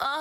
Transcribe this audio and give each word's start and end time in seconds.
Здравейте 0.00 0.12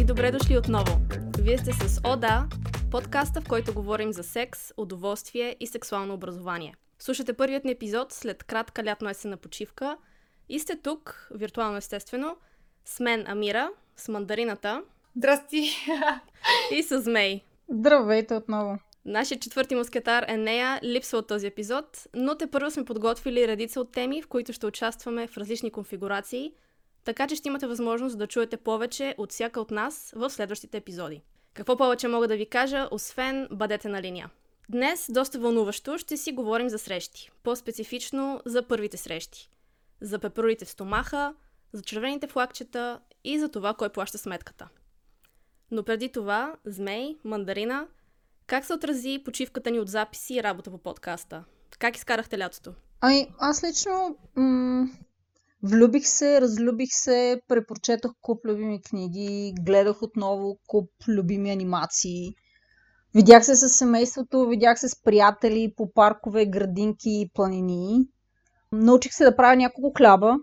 и 0.00 0.04
добре 0.04 0.30
дошли 0.30 0.58
отново! 0.58 1.00
Вие 1.38 1.58
сте 1.58 1.72
с 1.72 2.00
ОДА, 2.04 2.48
подкаста, 2.90 3.40
в 3.40 3.48
който 3.48 3.74
говорим 3.74 4.12
за 4.12 4.22
секс, 4.22 4.72
удоволствие 4.76 5.56
и 5.60 5.66
сексуално 5.66 6.14
образование. 6.14 6.74
Слушате 6.98 7.32
първият 7.32 7.64
ни 7.64 7.72
епизод 7.72 8.12
след 8.12 8.44
кратка 8.44 8.82
лятно-есенна 8.82 9.36
почивка 9.36 9.96
и 10.48 10.58
сте 10.58 10.82
тук, 10.82 11.28
виртуално 11.34 11.76
естествено, 11.76 12.36
с 12.84 13.00
мен 13.00 13.24
Амира, 13.26 13.70
с 13.96 14.08
мандарината 14.08 14.82
Здрасти! 15.18 15.70
и 16.72 16.82
с 16.82 17.10
Мей. 17.10 17.40
Здравейте 17.68 18.34
отново! 18.34 18.78
Нашия 19.04 19.38
четвърти 19.38 19.74
мускетар 19.74 20.24
Енея 20.28 20.80
липсва 20.82 21.18
от 21.18 21.26
този 21.26 21.46
епизод, 21.46 22.06
но 22.14 22.34
те 22.34 22.46
първо 22.46 22.70
сме 22.70 22.84
подготвили 22.84 23.48
редица 23.48 23.80
от 23.80 23.92
теми, 23.92 24.22
в 24.22 24.28
които 24.28 24.52
ще 24.52 24.66
участваме 24.66 25.26
в 25.26 25.36
различни 25.36 25.70
конфигурации, 25.70 26.52
така 27.04 27.26
че 27.26 27.36
ще 27.36 27.48
имате 27.48 27.66
възможност 27.66 28.18
да 28.18 28.26
чуете 28.26 28.56
повече 28.56 29.14
от 29.18 29.32
всяка 29.32 29.60
от 29.60 29.70
нас 29.70 30.12
в 30.16 30.30
следващите 30.30 30.76
епизоди. 30.76 31.22
Какво 31.54 31.76
повече 31.76 32.08
мога 32.08 32.28
да 32.28 32.36
ви 32.36 32.46
кажа, 32.46 32.88
освен 32.90 33.48
бъдете 33.50 33.88
на 33.88 34.02
линия. 34.02 34.30
Днес, 34.68 35.06
доста 35.10 35.38
вълнуващо, 35.38 35.98
ще 35.98 36.16
си 36.16 36.32
говорим 36.32 36.68
за 36.68 36.78
срещи. 36.78 37.30
По-специфично 37.42 38.40
за 38.46 38.62
първите 38.62 38.96
срещи. 38.96 39.50
За 40.00 40.18
пеперурите 40.18 40.64
в 40.64 40.70
стомаха, 40.70 41.34
за 41.72 41.82
червените 41.82 42.26
флагчета 42.26 43.00
и 43.24 43.38
за 43.38 43.48
това 43.48 43.74
кой 43.74 43.88
плаща 43.88 44.18
сметката. 44.18 44.68
Но 45.70 45.82
преди 45.82 46.12
това, 46.12 46.54
Змей, 46.64 47.16
Мандарина, 47.24 47.86
как 48.46 48.64
се 48.64 48.72
отрази 48.72 49.22
почивката 49.24 49.70
ни 49.70 49.80
от 49.80 49.88
записи 49.88 50.34
и 50.34 50.42
работа 50.42 50.70
по 50.70 50.78
подкаста? 50.78 51.44
Как 51.78 51.96
изкарахте 51.96 52.38
лятото? 52.38 52.72
Ами, 53.00 53.26
аз 53.38 53.64
лично 53.64 54.16
м- 54.36 54.88
влюбих 55.62 56.06
се, 56.06 56.40
разлюбих 56.40 56.88
се, 56.92 57.40
препрочетох 57.48 58.12
куп 58.20 58.46
любими 58.46 58.82
книги, 58.82 59.54
гледах 59.60 60.02
отново 60.02 60.58
куп 60.66 60.90
любими 61.08 61.50
анимации. 61.50 62.34
Видях 63.14 63.44
се 63.44 63.54
с 63.54 63.68
семейството, 63.68 64.48
видях 64.48 64.80
се 64.80 64.88
с 64.88 65.02
приятели 65.02 65.72
по 65.76 65.92
паркове, 65.92 66.46
градинки 66.46 67.10
и 67.10 67.30
планини. 67.34 68.08
Научих 68.72 69.14
се 69.14 69.24
да 69.24 69.36
правя 69.36 69.56
няколко 69.56 69.92
хляба. 69.96 70.36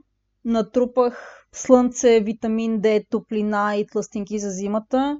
Натрупах 0.46 1.45
слънце, 1.58 2.20
витамин 2.20 2.81
D, 2.81 3.09
топлина 3.09 3.75
и 3.75 3.88
тлъстинки 3.88 4.39
за 4.39 4.50
зимата. 4.50 5.20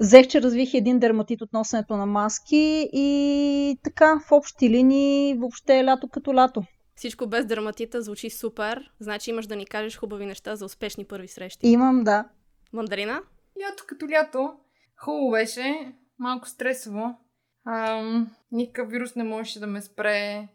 Взех, 0.00 0.26
че 0.26 0.42
развих 0.42 0.74
един 0.74 0.98
дерматит 0.98 1.42
от 1.42 1.52
носенето 1.52 1.96
на 1.96 2.06
маски 2.06 2.88
и 2.92 3.78
така, 3.82 4.20
в 4.28 4.32
общи 4.32 4.70
линии, 4.70 5.34
въобще 5.34 5.78
е 5.78 5.84
лято 5.84 6.08
като 6.08 6.34
лято. 6.34 6.62
Всичко 6.96 7.26
без 7.26 7.46
дерматита 7.46 8.02
звучи 8.02 8.30
супер, 8.30 8.92
значи 9.00 9.30
имаш 9.30 9.46
да 9.46 9.56
ни 9.56 9.66
кажеш 9.66 9.98
хубави 9.98 10.26
неща 10.26 10.56
за 10.56 10.64
успешни 10.64 11.04
първи 11.04 11.28
срещи. 11.28 11.68
Имам, 11.68 12.04
да. 12.04 12.28
Мандарина? 12.72 13.20
Лято 13.62 13.84
като 13.86 14.08
лято. 14.08 14.52
Хубаво 14.96 15.30
беше. 15.30 15.92
Малко 16.18 16.48
стресово. 16.48 17.18
Ам, 17.66 18.30
никакъв 18.52 18.90
вирус 18.90 19.14
не 19.14 19.24
можеше 19.24 19.60
да 19.60 19.66
ме 19.66 19.82
спре 19.82 20.48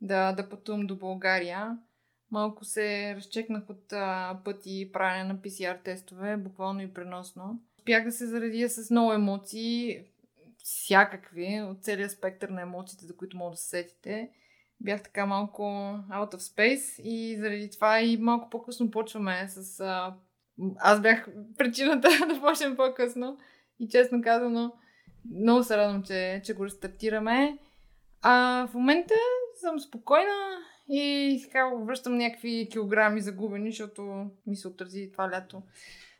да, 0.00 0.32
да 0.32 0.48
пътувам 0.48 0.86
до 0.86 0.96
България. 0.96 1.78
Малко 2.30 2.64
се 2.64 3.14
разчекнах 3.16 3.70
от 3.70 3.92
а, 3.92 4.38
пъти 4.44 4.90
правене 4.92 5.24
на 5.24 5.36
PCR 5.36 5.82
тестове, 5.82 6.36
буквално 6.36 6.80
и 6.80 6.94
преносно. 6.94 7.60
Успях 7.78 8.04
да 8.04 8.12
се 8.12 8.26
заредия 8.26 8.70
с 8.70 8.90
много 8.90 9.12
емоции, 9.12 10.04
всякакви, 10.58 11.60
от 11.62 11.84
целия 11.84 12.10
спектър 12.10 12.48
на 12.48 12.60
емоциите, 12.62 13.06
за 13.06 13.16
които 13.16 13.36
мога 13.36 13.50
да 13.50 13.56
се 13.56 13.68
сетите. 13.68 14.30
Бях 14.80 15.02
така 15.02 15.26
малко 15.26 15.62
out 16.10 16.34
of 16.34 16.38
space 16.38 17.02
и 17.02 17.36
заради 17.40 17.70
това 17.70 18.00
и 18.00 18.16
малко 18.16 18.50
по-късно 18.50 18.90
почваме 18.90 19.48
с... 19.48 19.80
А... 19.80 20.14
Аз 20.78 21.00
бях 21.00 21.28
причината 21.58 22.08
да 22.28 22.40
почнем 22.40 22.76
по-късно 22.76 23.38
и 23.80 23.88
честно 23.88 24.22
казано 24.22 24.72
много 25.34 25.64
се 25.64 25.76
радвам, 25.76 26.02
че, 26.02 26.42
че 26.44 26.54
го 26.54 26.64
рестартираме. 26.64 27.58
А 28.22 28.66
в 28.66 28.74
момента 28.74 29.14
съм 29.60 29.80
спокойна 29.80 30.58
и 30.88 31.40
така 31.44 31.66
връщам 31.66 32.16
някакви 32.16 32.68
килограми 32.72 33.20
загубени, 33.20 33.70
защото 33.70 34.30
ми 34.46 34.56
се 34.56 34.68
отрази 34.68 35.10
това 35.12 35.30
лято 35.30 35.62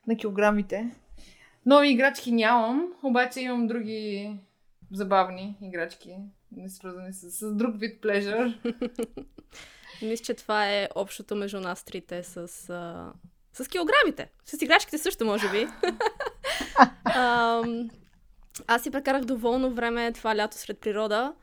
на 0.07 0.17
килограмите. 0.17 0.91
Нови 1.67 1.89
играчки 1.89 2.33
нямам, 2.33 2.93
обаче 3.03 3.41
имам 3.41 3.67
други 3.67 4.33
забавни 4.93 5.57
играчки, 5.63 6.17
не 6.53 6.69
свързани 6.69 7.13
с, 7.13 7.31
с 7.31 7.55
друг 7.55 7.81
вид 7.81 8.01
плежър. 8.01 8.61
Мисля, 10.03 10.25
че 10.25 10.35
това 10.35 10.71
е 10.71 10.89
общото 10.95 11.37
между 11.37 11.61
нас 11.61 11.85
трите 11.85 12.23
с, 12.23 12.37
а... 12.71 13.13
с 13.53 13.69
килограмите. 13.69 14.31
С 14.45 14.63
играчките 14.63 14.99
също, 14.99 15.25
може 15.25 15.51
би. 15.51 15.67
Ам, 17.05 17.91
аз 18.67 18.83
си 18.83 18.91
прекарах 18.91 19.25
доволно 19.25 19.71
време 19.71 20.13
това 20.13 20.37
лято 20.37 20.57
сред 20.57 20.79
природа. 20.79 21.35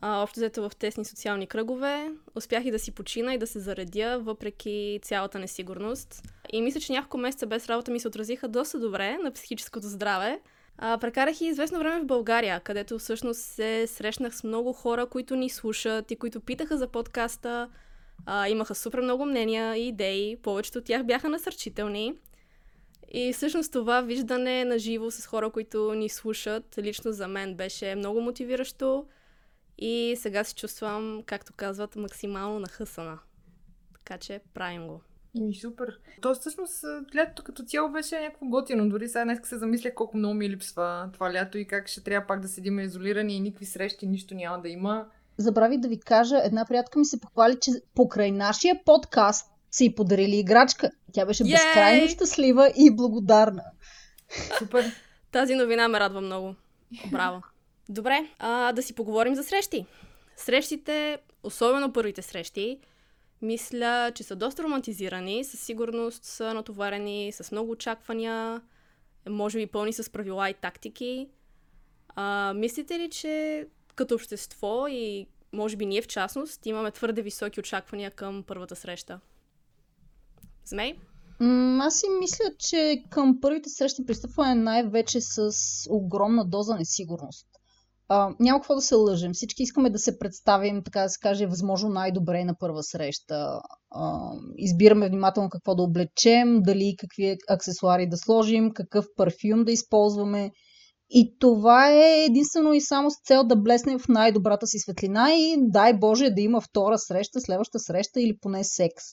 А, 0.00 0.22
общо 0.22 0.40
взето 0.40 0.68
в 0.68 0.76
тесни 0.76 1.04
социални 1.04 1.46
кръгове. 1.46 2.10
Успях 2.34 2.64
и 2.64 2.70
да 2.70 2.78
си 2.78 2.90
почина 2.90 3.34
и 3.34 3.38
да 3.38 3.46
се 3.46 3.60
заредя, 3.60 4.18
въпреки 4.18 5.00
цялата 5.02 5.38
несигурност. 5.38 6.22
И 6.52 6.62
мисля, 6.62 6.80
че 6.80 6.92
няколко 6.92 7.18
месеца 7.18 7.46
без 7.46 7.68
работа 7.68 7.90
ми 7.90 8.00
се 8.00 8.08
отразиха 8.08 8.48
доста 8.48 8.78
добре 8.78 9.18
на 9.18 9.32
психическото 9.32 9.86
здраве. 9.86 10.40
А, 10.78 10.98
прекарах 10.98 11.40
и 11.40 11.46
известно 11.46 11.78
време 11.78 12.00
в 12.00 12.06
България, 12.06 12.60
където 12.60 12.98
всъщност 12.98 13.40
се 13.40 13.86
срещнах 13.86 14.36
с 14.36 14.44
много 14.44 14.72
хора, 14.72 15.06
които 15.06 15.36
ни 15.36 15.50
слушат 15.50 16.10
и 16.10 16.16
които 16.16 16.40
питаха 16.40 16.78
за 16.78 16.88
подкаста. 16.88 17.68
А, 18.26 18.48
имаха 18.48 18.74
супер 18.74 19.00
много 19.00 19.26
мнения 19.26 19.76
и 19.76 19.88
идеи, 19.88 20.36
повечето 20.42 20.78
от 20.78 20.84
тях 20.84 21.04
бяха 21.04 21.28
насърчителни. 21.28 22.14
И 23.12 23.32
всъщност 23.32 23.72
това 23.72 24.00
виждане 24.00 24.64
на 24.64 24.78
живо 24.78 25.10
с 25.10 25.26
хора, 25.26 25.50
които 25.50 25.94
ни 25.94 26.08
слушат, 26.08 26.78
лично 26.78 27.12
за 27.12 27.28
мен 27.28 27.54
беше 27.54 27.94
много 27.94 28.20
мотивиращо 28.20 29.06
и 29.78 30.16
сега 30.18 30.44
се 30.44 30.54
чувствам, 30.54 31.22
както 31.26 31.52
казват, 31.56 31.96
максимално 31.96 32.60
нахъсана. 32.60 33.18
Така 33.94 34.18
че 34.18 34.40
правим 34.54 34.86
го. 34.86 35.00
И 35.34 35.54
супер. 35.54 35.98
То 36.22 36.34
всъщност 36.34 36.84
лятото 37.16 37.42
като 37.42 37.62
цяло 37.62 37.92
беше 37.92 38.20
някакво 38.20 38.46
готино. 38.46 38.88
Дори 38.88 39.08
сега 39.08 39.24
днес 39.24 39.38
се 39.44 39.58
замисля 39.58 39.94
колко 39.94 40.16
много 40.16 40.34
ми 40.34 40.50
липсва 40.50 41.10
това 41.12 41.32
лято 41.32 41.58
и 41.58 41.66
как 41.66 41.88
ще 41.88 42.04
трябва 42.04 42.26
пак 42.26 42.40
да 42.40 42.48
седим 42.48 42.80
изолирани 42.80 43.36
и 43.36 43.40
никакви 43.40 43.66
срещи, 43.66 44.06
нищо 44.06 44.34
няма 44.34 44.62
да 44.62 44.68
има. 44.68 45.06
Забравих 45.36 45.78
да 45.78 45.88
ви 45.88 46.00
кажа, 46.00 46.40
една 46.44 46.64
приятелка 46.64 46.98
ми 46.98 47.04
се 47.04 47.20
похвали, 47.20 47.56
че 47.60 47.70
покрай 47.94 48.30
нашия 48.30 48.84
подкаст 48.84 49.50
са 49.70 49.84
и 49.84 49.94
подарили 49.94 50.36
играчка. 50.36 50.90
Тя 51.12 51.26
беше 51.26 51.42
Йей! 51.42 51.52
безкрайно 51.52 52.08
щастлива 52.08 52.72
и 52.76 52.96
благодарна. 52.96 53.62
Супер. 54.58 54.84
Тази 55.32 55.54
новина 55.54 55.88
ме 55.88 56.00
радва 56.00 56.20
много. 56.20 56.54
Браво. 57.10 57.42
Добре, 57.88 58.30
а, 58.38 58.72
да 58.72 58.82
си 58.82 58.94
поговорим 58.94 59.34
за 59.34 59.44
срещи. 59.44 59.86
Срещите, 60.36 61.18
особено 61.42 61.92
първите 61.92 62.22
срещи, 62.22 62.80
мисля, 63.42 64.12
че 64.14 64.22
са 64.22 64.36
доста 64.36 64.62
романтизирани, 64.62 65.44
със 65.44 65.60
сигурност 65.60 66.24
са 66.24 66.54
натоварени 66.54 67.32
с 67.32 67.52
много 67.52 67.70
очаквания, 67.70 68.62
може 69.28 69.58
би 69.58 69.66
пълни 69.66 69.92
с 69.92 70.10
правила 70.12 70.50
и 70.50 70.54
тактики. 70.54 71.28
А, 72.08 72.52
мислите 72.56 72.98
ли, 72.98 73.10
че 73.10 73.66
като 73.94 74.14
общество 74.14 74.86
и 74.88 75.26
може 75.52 75.76
би 75.76 75.86
ние 75.86 76.02
в 76.02 76.06
частност 76.06 76.66
имаме 76.66 76.90
твърде 76.90 77.22
високи 77.22 77.60
очаквания 77.60 78.10
към 78.10 78.44
първата 78.46 78.76
среща? 78.76 79.20
Змей? 80.64 80.98
Аз 81.80 82.00
си 82.00 82.06
мисля, 82.20 82.44
че 82.58 83.04
към 83.10 83.40
първите 83.40 83.68
срещи 83.68 84.06
пристъпване 84.06 84.54
най-вече 84.54 85.20
с 85.20 85.52
огромна 85.90 86.44
доза 86.44 86.74
несигурност. 86.76 87.57
А, 88.10 88.30
няма 88.40 88.60
какво 88.60 88.74
да 88.74 88.80
се 88.80 88.94
лъжем. 88.94 89.32
Всички 89.34 89.62
искаме 89.62 89.90
да 89.90 89.98
се 89.98 90.18
представим, 90.18 90.82
така 90.84 91.02
да 91.02 91.08
се 91.08 91.18
каже, 91.20 91.46
възможно 91.46 91.88
най-добре 91.88 92.44
на 92.44 92.54
първа 92.58 92.82
среща. 92.82 93.60
А, 93.90 94.32
избираме 94.56 95.08
внимателно 95.08 95.50
какво 95.50 95.74
да 95.74 95.82
облечем, 95.82 96.62
дали 96.62 96.94
какви 96.98 97.36
аксесуари 97.48 98.08
да 98.08 98.16
сложим, 98.16 98.70
какъв 98.74 99.06
парфюм 99.16 99.64
да 99.64 99.72
използваме. 99.72 100.50
И 101.10 101.38
това 101.38 101.90
е 101.90 102.24
единствено 102.24 102.72
и 102.72 102.80
само 102.80 103.10
с 103.10 103.14
цел 103.24 103.44
да 103.44 103.56
блеснем 103.56 103.98
в 103.98 104.08
най-добрата 104.08 104.66
си 104.66 104.78
светлина 104.78 105.34
и 105.34 105.56
дай 105.58 105.94
Боже 105.94 106.30
да 106.30 106.40
има 106.40 106.60
втора 106.60 106.98
среща, 106.98 107.40
следваща 107.40 107.78
среща 107.78 108.20
или 108.20 108.38
поне 108.40 108.64
секс. 108.64 109.04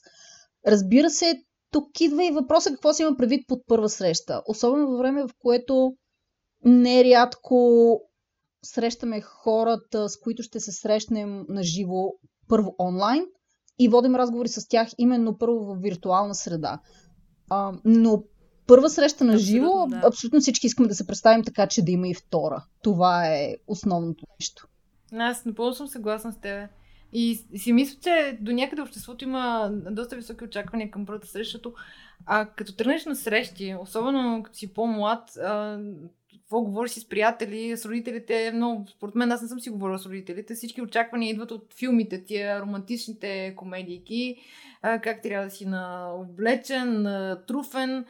Разбира 0.66 1.10
се, 1.10 1.34
тук 1.70 2.00
идва 2.00 2.24
и 2.24 2.30
въпроса 2.30 2.70
какво 2.70 2.92
си 2.92 3.02
има 3.02 3.16
предвид 3.16 3.44
под 3.48 3.58
първа 3.66 3.88
среща. 3.88 4.42
Особено 4.46 4.90
във 4.90 4.98
време, 4.98 5.22
в 5.22 5.30
което 5.38 5.92
нерядко 6.64 8.00
срещаме 8.66 9.20
хората, 9.20 10.08
с 10.08 10.20
които 10.20 10.42
ще 10.42 10.60
се 10.60 10.72
срещнем 10.72 11.44
на 11.48 11.62
живо 11.62 12.12
първо 12.48 12.74
онлайн 12.78 13.24
и 13.78 13.88
водим 13.88 14.16
разговори 14.16 14.48
с 14.48 14.68
тях 14.68 14.88
именно 14.98 15.38
първо 15.38 15.58
в 15.58 15.76
виртуална 15.80 16.34
среда. 16.34 16.80
А, 17.50 17.72
но 17.84 18.22
първа 18.66 18.90
среща 18.90 19.24
на 19.24 19.38
живо, 19.38 19.66
Абсолютно, 19.66 20.00
да. 20.00 20.06
абсолютно 20.06 20.40
всички 20.40 20.66
искаме 20.66 20.88
да 20.88 20.94
се 20.94 21.06
представим 21.06 21.44
така, 21.44 21.66
че 21.66 21.82
да 21.82 21.92
има 21.92 22.08
и 22.08 22.14
втора. 22.14 22.64
Това 22.82 23.26
е 23.26 23.56
основното 23.66 24.24
нещо. 24.40 24.68
Аз 25.12 25.44
напълно 25.44 25.74
съм 25.74 25.88
съгласна 25.88 26.32
с 26.32 26.40
теб. 26.40 26.70
И 27.12 27.46
си 27.56 27.72
мисля, 27.72 27.98
че 28.02 28.38
до 28.40 28.52
някъде 28.52 28.82
обществото 28.82 29.24
има 29.24 29.70
доста 29.90 30.16
високи 30.16 30.44
очаквания 30.44 30.90
към 30.90 31.06
първата 31.06 31.26
среща, 31.26 31.44
защото 31.44 31.74
а, 32.26 32.46
като 32.46 32.76
тръгнеш 32.76 33.04
на 33.04 33.16
срещи, 33.16 33.76
особено 33.80 34.42
като 34.42 34.58
си 34.58 34.74
по-млад, 34.74 35.36
а, 35.36 35.78
какво 36.46 36.60
говориш 36.60 36.90
си 36.92 37.00
с 37.00 37.08
приятели, 37.08 37.76
с 37.76 37.86
родителите, 37.86 38.52
но 38.54 38.84
според 38.88 39.14
мен 39.14 39.32
аз 39.32 39.42
не 39.42 39.48
съм 39.48 39.60
си 39.60 39.70
говорила 39.70 39.98
с 39.98 40.06
родителите. 40.06 40.54
Всички 40.54 40.82
очаквания 40.82 41.30
идват 41.30 41.50
от 41.50 41.74
филмите, 41.74 42.24
тия 42.24 42.60
романтичните 42.60 43.54
комедийки, 43.56 44.36
а, 44.82 45.00
как 45.00 45.22
трябва 45.22 45.46
да 45.46 45.50
си 45.50 45.66
на 45.66 46.12
облечен, 46.14 47.02
на 47.02 47.44
труфен. 47.46 48.04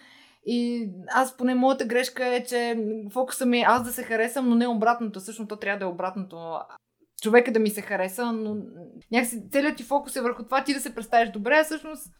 И 0.46 0.88
аз 1.08 1.36
поне 1.36 1.54
моята 1.54 1.84
грешка 1.84 2.26
е, 2.26 2.44
че 2.44 2.84
фокуса 3.12 3.46
ми 3.46 3.58
е 3.58 3.64
аз 3.66 3.84
да 3.84 3.92
се 3.92 4.02
харесам, 4.02 4.48
но 4.48 4.54
не 4.54 4.66
обратното. 4.66 5.20
Всъщност 5.20 5.48
то 5.48 5.56
трябва 5.56 5.78
да 5.78 5.84
е 5.84 5.88
обратното. 5.88 6.58
Човека 7.22 7.52
да 7.52 7.58
ми 7.58 7.70
се 7.70 7.82
хареса, 7.82 8.32
но 8.32 8.56
някакси 9.12 9.42
целият 9.50 9.76
ти 9.76 9.82
фокус 9.82 10.16
е 10.16 10.20
върху 10.20 10.44
това 10.44 10.64
ти 10.64 10.74
да 10.74 10.80
се 10.80 10.94
представиш 10.94 11.30
добре, 11.30 11.58
а 11.60 11.64
всъщност 11.64 12.10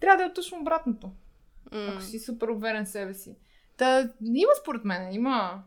трябва 0.00 0.24
да 0.24 0.30
е 0.30 0.32
точно 0.32 0.60
обратното. 0.60 1.06
М. 1.72 1.92
Ако 1.92 2.02
си 2.02 2.18
супер 2.18 2.48
уверен 2.48 2.84
в 2.84 2.88
себе 2.88 3.14
си. 3.14 3.36
Та, 3.80 4.08
има 4.24 4.50
според 4.60 4.84
мен, 4.84 5.14
има, 5.14 5.62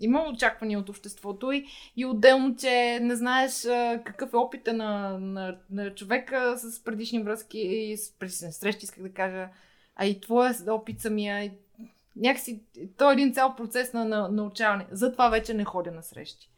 има 0.00 0.28
очаквания 0.28 0.78
от 0.78 0.88
обществото 0.88 1.52
и, 1.52 1.66
и 1.96 2.06
отделно, 2.06 2.56
че 2.56 2.98
не 3.02 3.16
знаеш 3.16 3.64
а, 3.64 4.00
какъв 4.04 4.32
е 4.32 4.36
опита 4.36 4.72
на, 4.72 5.18
на, 5.18 5.58
на 5.70 5.94
човека 5.94 6.54
с 6.58 6.84
предишни 6.84 7.22
връзки 7.22 7.58
и 7.58 7.96
с 7.96 8.18
предишни 8.18 8.52
срещи, 8.52 8.84
исках 8.84 9.02
да 9.02 9.12
кажа, 9.12 9.48
а 9.96 10.06
и 10.06 10.20
твоя 10.20 10.54
опит 10.68 11.00
самия. 11.00 11.44
и 11.44 11.52
Някакси, 12.16 12.62
то 12.98 13.10
е 13.10 13.12
един 13.12 13.34
цял 13.34 13.56
процес 13.56 13.92
на, 13.92 14.04
на 14.04 14.28
научаване. 14.28 14.86
Затова 14.90 15.28
вече 15.28 15.54
не 15.54 15.64
ходя 15.64 15.90
на 15.90 16.02
срещи. 16.02 16.50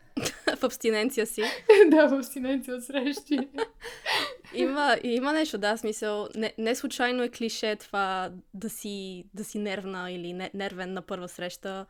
в 0.56 0.64
абстиненция 0.64 1.26
си. 1.26 1.42
да, 1.90 2.08
в 2.08 2.14
абстиненция 2.14 2.76
от 2.76 2.84
срещи. 2.84 3.38
Има, 4.54 4.96
има 5.02 5.32
нещо, 5.32 5.58
да, 5.58 5.76
смисъл. 5.76 6.28
Не, 6.34 6.52
не 6.58 6.74
случайно 6.74 7.22
е 7.22 7.28
клише 7.28 7.76
това 7.76 8.30
да 8.54 8.70
си, 8.70 9.24
да 9.34 9.44
си 9.44 9.58
нервна 9.58 10.12
или 10.12 10.32
не, 10.32 10.50
нервен 10.54 10.92
на 10.92 11.02
първа 11.02 11.28
среща. 11.28 11.86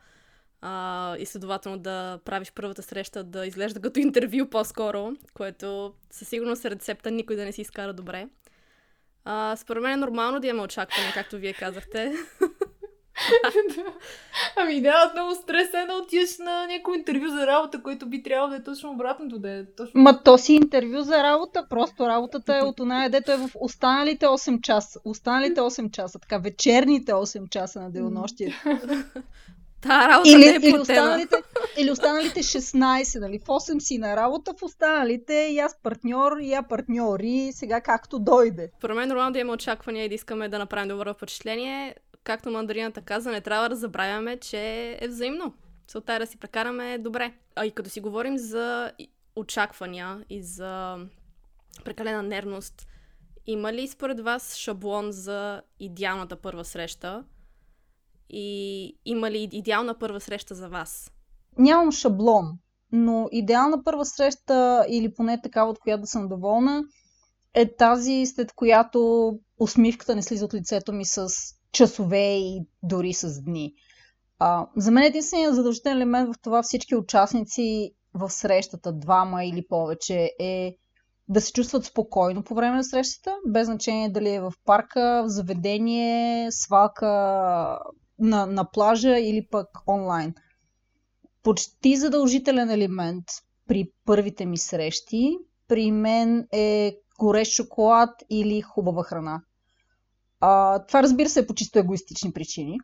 А, 0.61 1.15
и 1.17 1.25
следователно 1.25 1.77
да 1.77 2.19
правиш 2.25 2.51
първата 2.55 2.83
среща 2.83 3.23
да 3.23 3.45
изглежда 3.45 3.81
като 3.81 3.99
интервю 3.99 4.49
по-скоро, 4.49 5.11
което 5.33 5.93
със 6.11 6.27
сигурност 6.27 6.65
е 6.65 6.71
рецепта 6.71 7.11
никой 7.11 7.35
да 7.35 7.45
не 7.45 7.51
си 7.51 7.61
изкара 7.61 7.93
добре. 7.93 8.27
А, 9.25 9.55
според 9.55 9.83
мен 9.83 9.91
е 9.91 9.97
нормално 9.97 10.39
да 10.39 10.47
имаме 10.47 10.63
очакване, 10.63 11.11
както 11.13 11.37
вие 11.37 11.53
казахте. 11.53 12.13
Ами 14.55 14.81
да, 14.81 15.11
много 15.13 15.35
стрес 15.35 15.73
е 15.73 15.85
да 15.87 15.93
отидеш 15.93 16.37
на 16.37 16.67
някое 16.67 16.97
интервю 16.97 17.27
за 17.27 17.47
работа, 17.47 17.83
което 17.83 18.05
би 18.05 18.23
трябвало 18.23 18.49
да 18.49 18.55
е 18.55 18.63
точно 18.63 18.91
обратното, 18.91 19.39
да 19.39 19.51
е 19.51 19.65
точно... 19.65 20.01
Ма 20.01 20.23
то 20.23 20.37
си 20.37 20.53
интервю 20.53 21.01
за 21.01 21.23
работа, 21.23 21.65
просто 21.69 22.07
работата 22.07 22.57
е 22.57 22.61
от 22.61 22.79
оная, 22.79 23.09
дето 23.09 23.31
е 23.31 23.37
в 23.37 23.49
останалите 23.55 24.25
8 24.25 24.61
часа. 24.61 24.99
Останалите 25.05 25.61
8 25.61 25.91
часа, 25.91 26.19
така 26.19 26.37
вечерните 26.37 27.11
8 27.11 27.49
часа 27.49 27.81
на 27.81 27.91
денонощие. 27.91 28.53
Та 29.81 30.07
работа 30.07 30.29
Или, 30.29 30.45
не 30.45 30.51
е 30.51 30.69
или, 30.69 30.79
останалите, 30.79 31.35
или 31.77 31.91
останалите 31.91 32.43
16, 32.43 33.19
нали? 33.19 33.39
В 33.39 33.45
8 33.45 33.79
си 33.79 33.97
на 33.97 34.15
работа, 34.15 34.53
в 34.59 34.63
останалите 34.63 35.33
и 35.33 35.59
аз 35.59 35.77
партньор, 35.83 36.31
и 36.41 36.51
я 36.51 36.63
партньори, 36.63 37.51
сега 37.53 37.81
както 37.81 38.19
дойде. 38.19 38.71
Според 38.77 38.95
мен 38.95 39.03
е 39.03 39.07
нормално 39.07 39.33
да 39.33 39.39
имаме 39.39 39.53
очаквания 39.53 40.05
и 40.05 40.09
да 40.09 40.15
искаме 40.15 40.49
да 40.49 40.59
направим 40.59 40.87
добро 40.87 41.13
впечатление. 41.13 41.95
Както 42.23 42.49
мандарината 42.49 43.01
каза, 43.01 43.31
не 43.31 43.41
трябва 43.41 43.69
да 43.69 43.75
забравяме, 43.75 44.37
че 44.37 44.97
е 45.01 45.07
взаимно. 45.07 45.53
Целта 45.87 46.13
е 46.13 46.19
да 46.19 46.27
си 46.27 46.37
прекараме 46.37 46.97
добре. 46.97 47.33
А 47.55 47.65
и 47.65 47.71
като 47.71 47.89
си 47.89 48.01
говорим 48.01 48.37
за 48.37 48.91
очаквания 49.35 50.25
и 50.29 50.43
за 50.43 50.97
прекалена 51.85 52.23
нервност, 52.23 52.87
има 53.45 53.73
ли 53.73 53.87
според 53.87 54.19
вас 54.19 54.55
шаблон 54.55 55.11
за 55.11 55.61
идеалната 55.79 56.35
първа 56.35 56.65
среща? 56.65 57.23
И 58.29 58.97
има 59.05 59.31
ли 59.31 59.49
идеална 59.51 59.99
първа 59.99 60.19
среща 60.19 60.55
за 60.55 60.69
вас? 60.69 61.11
Нямам 61.57 61.91
шаблон, 61.91 62.45
но 62.91 63.29
идеална 63.31 63.83
първа 63.83 64.05
среща, 64.05 64.85
или 64.89 65.13
поне 65.13 65.41
такава, 65.41 65.71
от 65.71 65.79
която 65.79 66.05
съм 66.05 66.27
доволна, 66.27 66.83
е 67.53 67.75
тази, 67.75 68.25
след 68.25 68.53
която 68.53 69.31
усмивката 69.59 70.15
не 70.15 70.21
слиза 70.21 70.45
от 70.45 70.53
лицето 70.53 70.93
ми 70.93 71.05
с 71.05 71.27
часове 71.73 72.37
и 72.37 72.67
дори 72.83 73.13
с 73.13 73.41
дни. 73.41 73.73
А, 74.39 74.67
за 74.77 74.91
мен 74.91 75.03
единственият 75.03 75.55
задължителен 75.55 75.97
елемент 75.97 76.35
в 76.35 76.41
това 76.41 76.63
всички 76.63 76.95
участници 76.95 77.91
в 78.13 78.29
срещата, 78.29 78.93
двама 78.93 79.45
или 79.45 79.67
повече, 79.67 80.31
е 80.39 80.75
да 81.29 81.41
се 81.41 81.53
чувстват 81.53 81.85
спокойно 81.85 82.43
по 82.43 82.55
време 82.55 82.75
на 82.75 82.83
срещата, 82.83 83.35
без 83.47 83.65
значение 83.65 84.09
дали 84.09 84.29
е 84.29 84.41
в 84.41 84.53
парка, 84.65 85.23
в 85.25 85.29
заведение, 85.29 86.51
свалка 86.51 87.07
на, 88.19 88.45
на 88.45 88.71
плажа 88.71 89.19
или 89.19 89.47
пък 89.51 89.67
онлайн. 89.87 90.33
Почти 91.43 91.95
задължителен 91.97 92.69
елемент 92.69 93.25
при 93.67 93.91
първите 94.05 94.45
ми 94.45 94.57
срещи 94.57 95.37
при 95.67 95.91
мен 95.91 96.47
е 96.51 96.97
горещ 97.19 97.51
шоколад 97.51 98.09
или 98.29 98.61
хубава 98.61 99.03
храна. 99.03 99.41
А, 100.45 100.79
това 100.85 101.03
разбира 101.03 101.29
се 101.29 101.39
е 101.39 101.47
по 101.47 101.53
чисто 101.53 101.79
егоистични 101.79 102.33
причини. 102.33 102.77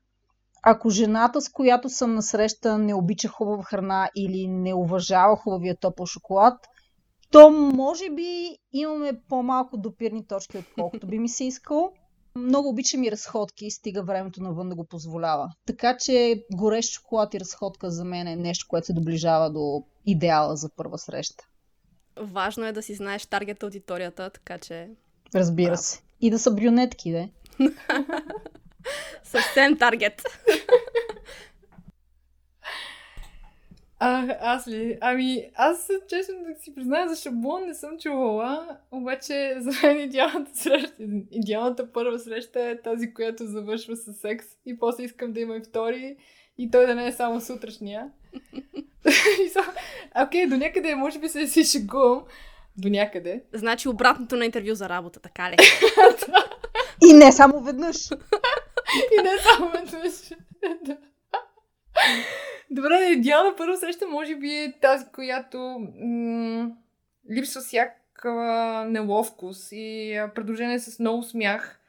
Ако 0.63 0.89
жената, 0.89 1.41
с 1.41 1.49
която 1.49 1.89
съм 1.89 2.13
на 2.13 2.21
среща, 2.21 2.77
не 2.77 2.93
обича 2.93 3.27
хубава 3.27 3.63
храна 3.63 4.09
или 4.15 4.47
не 4.47 4.73
уважава 4.73 5.35
хубавия 5.35 5.77
топъл 5.77 6.05
шоколад, 6.05 6.53
то 7.31 7.49
може 7.51 8.09
би 8.09 8.57
имаме 8.73 9.21
по-малко 9.29 9.77
допирни 9.77 10.27
точки, 10.27 10.57
отколкото 10.57 11.07
би 11.07 11.19
ми 11.19 11.29
се 11.29 11.43
искало. 11.43 11.91
Много 12.35 12.69
обичам 12.69 13.03
и 13.03 13.11
разходки, 13.11 13.71
стига 13.71 14.03
времето 14.03 14.43
навън 14.43 14.69
да 14.69 14.75
го 14.75 14.85
позволява. 14.85 15.51
Така 15.65 15.97
че 15.97 16.43
горещ 16.53 16.91
шоколад 16.93 17.33
и 17.33 17.39
разходка 17.39 17.91
за 17.91 18.05
мен 18.05 18.27
е 18.27 18.35
нещо, 18.35 18.65
което 18.69 18.87
се 18.87 18.93
доближава 18.93 19.51
до 19.51 19.83
идеала 20.05 20.55
за 20.55 20.69
първа 20.75 20.97
среща. 20.97 21.43
Важно 22.21 22.65
е 22.65 22.71
да 22.71 22.81
си 22.81 22.95
знаеш 22.95 23.25
таргет 23.25 23.63
аудиторията, 23.63 24.29
така 24.29 24.57
че 24.57 24.89
Разбира 25.35 25.67
Браво. 25.67 25.81
се. 25.81 26.01
И 26.21 26.31
да 26.31 26.39
са 26.39 26.51
брюнетки, 26.51 27.11
де. 27.11 27.29
съвсем 29.23 29.77
таргет. 29.77 30.21
А, 34.01 34.37
аз 34.41 34.67
ли? 34.67 34.97
Ами, 35.01 35.49
аз 35.55 35.89
честно 36.09 36.35
да 36.35 36.61
си 36.61 36.75
призная 36.75 37.09
за 37.09 37.15
шаблон 37.15 37.65
не 37.65 37.73
съм 37.73 37.99
чувала, 37.99 38.77
обаче 38.91 39.55
за 39.57 39.71
мен 39.83 39.99
идеалната 39.99 40.51
среща, 40.55 40.93
идеалната 41.31 41.91
първа 41.91 42.19
среща 42.19 42.69
е 42.69 42.81
тази, 42.81 43.13
която 43.13 43.45
завършва 43.45 43.95
с 43.95 44.13
секс 44.13 44.45
и 44.65 44.79
после 44.79 45.03
искам 45.03 45.33
да 45.33 45.39
има 45.39 45.57
и 45.57 45.61
втори 45.61 46.17
и 46.57 46.71
той 46.71 46.87
да 46.87 46.95
не 46.95 47.07
е 47.07 47.11
само 47.11 47.41
сутрешния. 47.41 48.09
Окей, 50.23 50.47
до 50.47 50.57
някъде 50.57 50.95
може 50.95 51.19
би 51.19 51.29
се 51.29 51.47
си 51.47 51.63
шегувам. 51.63 52.23
До 52.77 52.89
някъде. 52.89 53.43
Значи 53.53 53.89
обратното 53.89 54.35
на 54.35 54.45
интервю 54.45 54.75
за 54.75 54.89
работа, 54.89 55.19
така 55.19 55.51
ли? 55.51 55.55
И 57.03 57.13
не 57.13 57.31
само 57.31 57.59
веднъж. 57.59 58.11
И 59.19 59.21
не 59.23 59.37
само 59.37 59.71
веднъж. 59.71 60.11
Добре, 62.71 63.09
идеална 63.11 63.55
първа 63.55 63.77
среща 63.77 64.07
може 64.07 64.35
би 64.35 64.53
е 64.53 64.73
тази, 64.81 65.05
която 65.13 65.57
м- 66.01 66.71
липсва 67.31 67.61
всякаква 67.61 68.85
неловкост 68.89 69.71
и 69.71 70.21
предложение 70.35 70.79
с 70.79 70.99
много 70.99 71.23
смях, 71.23 71.79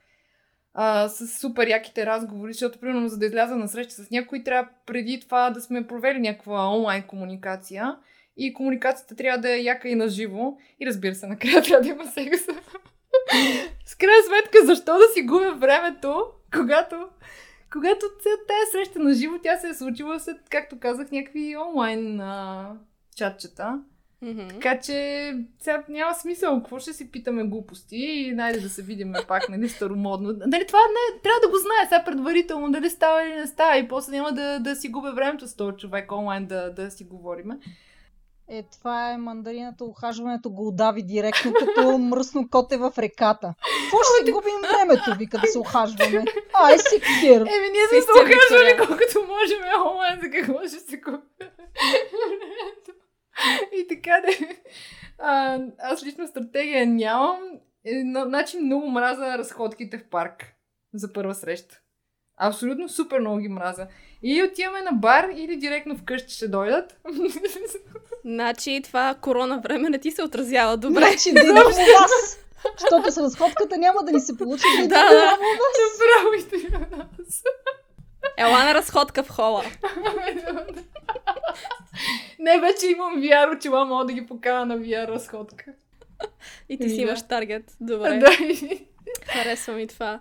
а, 0.74 1.08
с 1.08 1.40
супер 1.40 1.68
яките 1.68 2.06
разговори, 2.06 2.52
защото, 2.52 2.78
примерно, 2.78 3.08
за 3.08 3.18
да 3.18 3.26
изляза 3.26 3.56
на 3.56 3.68
среща 3.68 3.94
с 3.94 4.10
някой, 4.10 4.44
трябва 4.44 4.70
преди 4.86 5.20
това 5.20 5.50
да 5.50 5.60
сме 5.60 5.86
провели 5.86 6.18
някаква 6.18 6.76
онлайн 6.76 7.02
комуникация 7.02 7.96
и 8.36 8.54
комуникацията 8.54 9.16
трябва 9.16 9.40
да 9.40 9.50
е 9.50 9.62
яка 9.62 9.88
и 9.88 9.94
наживо 9.94 10.58
и 10.80 10.86
разбира 10.86 11.14
се, 11.14 11.26
накрая 11.26 11.62
трябва 11.62 11.82
да 11.82 11.88
има 11.88 12.06
секс. 12.06 12.40
Крайна 14.00 14.22
сметка, 14.26 14.66
защо 14.66 14.98
да 14.98 15.04
си 15.14 15.22
губя 15.22 15.54
времето, 15.54 16.26
когато 16.56 16.96
когато 17.72 18.06
тая 18.46 18.66
среща 18.72 18.98
на 18.98 19.14
живо, 19.14 19.38
тя 19.42 19.56
се 19.56 19.68
е 19.68 19.74
случила 19.74 20.20
след, 20.20 20.36
както 20.50 20.78
казах, 20.78 21.10
някакви 21.10 21.56
онлайн 21.56 22.20
а, 22.20 22.70
чатчета. 23.16 23.80
Мгм. 24.22 24.48
Така 24.48 24.80
че 24.80 25.34
сега 25.58 25.84
няма 25.88 26.14
смисъл. 26.14 26.58
Какво 26.58 26.78
ще 26.78 26.92
си 26.92 27.10
питаме 27.10 27.44
глупости 27.44 27.96
и 27.96 28.32
найде 28.32 28.60
да 28.60 28.68
се 28.68 28.82
видим 28.82 29.14
пак, 29.28 29.48
нали, 29.48 29.68
старомодно. 29.68 30.32
Нали, 30.46 30.66
това 30.66 30.78
не, 30.78 31.20
трябва 31.22 31.40
да 31.40 31.48
го 31.48 31.56
знае 31.56 31.88
сега 31.88 32.04
предварително, 32.04 32.72
дали 32.72 32.90
става 32.90 33.24
или 33.24 33.34
не 33.34 33.46
става. 33.46 33.78
И 33.78 33.88
после 33.88 34.12
няма 34.12 34.32
да, 34.32 34.58
да 34.58 34.76
си 34.76 34.88
губя 34.88 35.12
времето 35.12 35.46
с 35.46 35.56
този 35.56 35.76
човек 35.76 36.12
онлайн 36.12 36.46
да, 36.46 36.70
да 36.70 36.90
си 36.90 37.04
говориме. 37.04 37.58
Е, 38.52 38.62
това 38.62 39.10
е 39.12 39.16
мандарината, 39.16 39.84
ухажването 39.84 40.50
го 40.50 40.68
удави 40.68 41.02
директно, 41.02 41.52
като 41.52 41.98
мръсно 41.98 42.48
коте 42.50 42.76
в 42.76 42.92
реката. 42.98 43.54
Какво 43.82 43.98
ще 43.98 44.26
си 44.26 44.32
губим 44.32 44.54
времето, 44.62 45.18
вика 45.18 45.38
да 45.38 45.46
се 45.46 45.58
ухажваме? 45.58 46.24
Ай, 46.54 46.78
си 46.78 47.00
кир. 47.00 47.36
Еми, 47.40 47.68
ние 47.72 47.86
сме 47.88 48.00
се 48.00 48.10
ухажвали 48.12 48.76
колкото 48.78 49.18
можем, 49.28 49.58
а 49.76 49.90
онлайн 49.90 50.20
за 50.22 50.30
какво 50.30 50.58
ще 50.60 50.80
се 50.80 51.00
купи. 51.00 51.44
И 53.72 53.86
така 53.88 54.20
да. 54.20 54.46
А, 55.18 55.58
аз 55.78 56.04
лично 56.04 56.26
стратегия 56.28 56.86
нямам. 56.86 57.38
Е, 57.84 58.04
на- 58.04 58.24
Значи 58.24 58.58
много 58.58 58.90
мраза 58.90 59.38
разходките 59.38 59.98
в 59.98 60.08
парк 60.10 60.46
за 60.94 61.12
първа 61.12 61.34
среща. 61.34 61.80
Абсолютно 62.36 62.88
супер 62.88 63.20
много 63.20 63.38
ги 63.38 63.48
мраза. 63.48 63.86
И 64.22 64.42
отиваме 64.42 64.82
на 64.82 64.92
бар 64.92 65.28
или 65.36 65.56
директно 65.56 65.96
вкъщи 65.96 66.34
ще 66.34 66.48
дойдат. 66.48 66.96
Значи 68.24 68.80
това 68.84 69.14
корона 69.20 69.60
време 69.60 69.88
не 69.90 69.98
ти 69.98 70.10
се 70.10 70.22
отразява 70.22 70.76
добре. 70.76 71.00
Значи 71.00 71.32
да 71.32 71.40
идем 71.40 71.56
у 71.56 72.00
вас. 72.00 72.38
Защото 72.78 73.12
с 73.12 73.18
разходката 73.18 73.78
няма 73.78 74.02
да 74.02 74.12
ни 74.12 74.20
се 74.20 74.36
получи 74.36 74.64
да 74.76 74.84
идем 74.84 74.88
Да, 74.88 75.06
у 75.10 75.14
да. 75.14 75.20
вас. 75.24 75.38
Браво 75.98 76.34
и 76.34 76.68
нас. 76.96 77.42
Ела 78.36 78.64
на 78.64 78.74
разходка 78.74 79.22
в 79.22 79.28
хола. 79.28 79.64
Не, 82.38 82.60
вече 82.60 82.86
имам 82.86 83.16
VR 83.22 83.56
очила, 83.56 83.84
мога 83.84 84.04
да 84.04 84.12
ги 84.12 84.26
покана 84.26 84.66
на 84.66 84.78
VR 84.78 85.08
разходка. 85.08 85.64
И 86.68 86.78
ти 86.78 86.88
си 86.88 86.96
да. 86.96 87.02
имаш 87.02 87.22
таргет. 87.28 87.64
Добре. 87.80 88.18
Да. 88.18 88.30
Харесва 89.26 89.74
ми 89.74 89.86
това. 89.86 90.20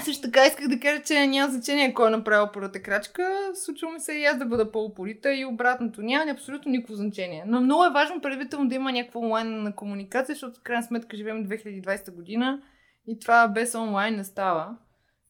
Също 0.00 0.22
така 0.22 0.46
исках 0.46 0.68
да 0.68 0.80
кажа, 0.80 1.02
че 1.02 1.26
няма 1.26 1.52
значение 1.52 1.94
кой 1.94 2.08
е 2.08 2.10
направил 2.10 2.48
първата 2.52 2.82
крачка. 2.82 3.50
Случва 3.54 3.92
ми 3.92 4.00
се 4.00 4.12
и 4.12 4.24
аз 4.24 4.38
да 4.38 4.46
бъда 4.46 4.72
по-упорита 4.72 5.34
и 5.34 5.44
обратното. 5.44 6.02
Няма 6.02 6.30
абсолютно 6.30 6.70
никакво 6.70 6.94
значение. 6.94 7.44
Но 7.46 7.60
много 7.60 7.84
е 7.84 7.90
важно 7.90 8.20
предварително 8.20 8.68
да 8.68 8.74
има 8.74 8.92
някаква 8.92 9.20
онлайн 9.20 9.62
на 9.62 9.74
комуникация, 9.74 10.34
защото 10.34 10.60
в 10.60 10.62
крайна 10.62 10.82
сметка 10.82 11.16
живеем 11.16 11.46
2020 11.46 12.14
година 12.14 12.62
и 13.06 13.18
това 13.18 13.48
без 13.48 13.74
онлайн 13.74 14.16
не 14.16 14.24
става. 14.24 14.76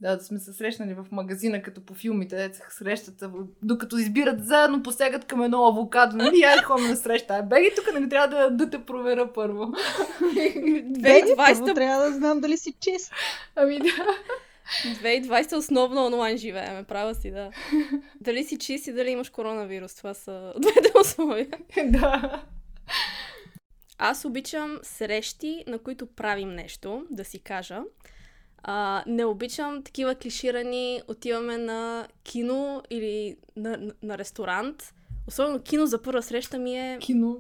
Да, 0.01 0.17
да 0.17 0.25
сме 0.25 0.39
се 0.39 0.53
срещнали 0.53 0.95
в 0.95 1.07
магазина, 1.13 1.63
като 1.63 1.85
по 1.85 1.95
филмите, 1.95 2.37
де 2.37 2.55
се 2.55 2.63
срещат, 2.71 3.25
докато 3.63 3.99
избират 3.99 4.47
заедно, 4.47 4.83
посягат 4.83 5.25
към 5.25 5.43
едно 5.43 5.67
авокадо. 5.67 6.17
Нали, 6.17 6.43
айде 6.43 6.63
ходим 6.63 6.89
на 6.89 6.97
среща. 6.97 7.35
А, 7.35 7.43
Беги, 7.43 7.71
тук 7.77 7.95
нали 7.95 8.09
трябва 8.09 8.37
да, 8.37 8.51
да 8.51 8.71
те 8.71 8.85
проверя 8.85 9.33
първо 9.33 9.63
2020, 9.63 11.75
трябва 11.75 12.05
да 12.05 12.13
знам 12.13 12.41
дали 12.41 12.57
си 12.57 12.75
чист. 12.81 13.13
Ами 13.57 13.79
да. 13.79 13.89
2020 14.85 15.57
основно 15.57 16.07
онлайн 16.07 16.39
живееме. 16.39 16.85
Права 16.85 17.15
си, 17.15 17.31
да. 17.31 17.51
Дали 18.21 18.45
си 18.45 18.59
чист 18.59 18.87
и 18.87 18.93
дали 18.93 19.11
имаш 19.11 19.29
коронавирус. 19.31 19.95
Това 19.95 20.15
са 20.15 20.53
двете 20.59 20.93
условия. 21.01 21.49
да. 21.87 22.43
Аз 23.99 24.25
обичам 24.25 24.79
срещи, 24.83 25.65
на 25.67 25.79
които 25.79 26.07
правим 26.07 26.55
нещо, 26.55 27.07
да 27.11 27.25
си 27.25 27.39
кажа. 27.39 27.81
А, 28.63 29.05
не 29.07 29.25
обичам 29.25 29.83
такива 29.83 30.15
клиширани, 30.15 31.03
отиваме 31.09 31.59
на 31.59 32.09
кино 32.25 32.83
или 32.91 33.37
на, 33.57 33.77
на, 33.77 33.93
на 34.03 34.19
ресторант. 34.19 34.95
Особено 35.29 35.63
кино 35.63 35.87
за 35.87 36.03
първа 36.03 36.23
среща 36.23 36.59
ми 36.59 36.79
е, 36.79 36.99
Кино. 37.01 37.37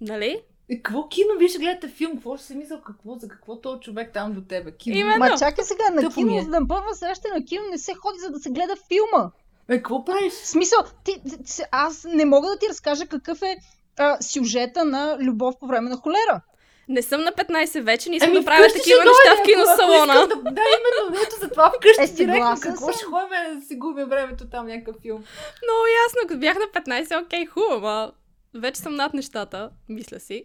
нали? 0.00 0.42
Е, 0.70 0.76
какво 0.76 1.08
кино? 1.08 1.28
Вие 1.38 1.48
ще 1.48 1.58
гледате 1.58 1.88
филм. 1.88 2.12
Какво 2.12 2.36
ще 2.36 2.46
си 2.46 2.54
мисля? 2.54 2.80
Какво? 2.86 3.14
За 3.14 3.28
какво 3.28 3.60
този 3.60 3.80
човек 3.80 4.10
там 4.14 4.32
до 4.32 4.40
тебе? 4.40 4.72
Кино. 4.72 4.96
Именно. 4.96 5.18
Ма 5.18 5.38
чакай 5.38 5.64
сега, 5.64 5.90
на 5.92 6.00
Тъпо 6.00 6.14
кино, 6.14 6.38
е. 6.38 6.42
за 6.42 6.50
да 6.50 6.68
първа 6.68 6.94
среща 6.94 7.28
на 7.34 7.44
кино 7.44 7.62
не 7.70 7.78
се 7.78 7.94
ходи, 7.94 8.18
за 8.18 8.30
да 8.30 8.38
се 8.38 8.50
гледа 8.50 8.74
филма. 8.88 9.30
Е, 9.68 9.76
какво 9.76 10.04
правиш? 10.04 10.32
В 10.32 10.46
смисъл, 10.46 10.78
ти, 11.04 11.20
аз 11.70 12.06
не 12.08 12.24
мога 12.24 12.48
да 12.48 12.58
ти 12.58 12.68
разкажа 12.68 13.06
какъв 13.06 13.42
е 13.42 13.56
а, 13.98 14.22
сюжета 14.22 14.84
на 14.84 15.18
Любов 15.20 15.54
по 15.60 15.66
време 15.66 15.90
на 15.90 15.96
холера. 15.96 16.40
Не 16.88 17.02
съм 17.02 17.20
на 17.20 17.32
15 17.32 17.80
вече, 17.80 18.10
не 18.10 18.16
искам 18.16 18.30
Ами, 18.30 18.38
да 18.38 18.44
правя 18.44 18.66
такива 18.68 18.98
неща 19.04 19.36
дойде, 19.36 19.42
в 19.42 19.46
киносалона. 19.46 20.14
Да, 20.14 20.36
да, 20.52 20.62
именно, 20.76 21.20
ето 21.26 21.36
за 21.40 21.50
това 21.50 21.72
вкъщи 21.76 22.02
Е, 22.02 22.26
директно. 22.26 22.56
съгласен 22.56 22.72
Какво 22.72 22.92
ще 22.92 23.04
ходим 23.04 23.60
да 23.60 23.66
си 23.66 23.76
губим 23.76 24.08
времето 24.08 24.44
там 24.50 24.66
някакъв 24.66 24.96
филм? 25.02 25.24
Много 25.64 25.82
ясно, 26.04 26.28
като 26.28 26.40
бях 26.40 26.56
на 26.56 26.66
15, 26.82 27.24
окей, 27.24 27.46
хубаво, 27.46 28.12
вече 28.54 28.80
съм 28.80 28.94
над 28.94 29.14
нещата, 29.14 29.70
мисля 29.88 30.20
си. 30.20 30.44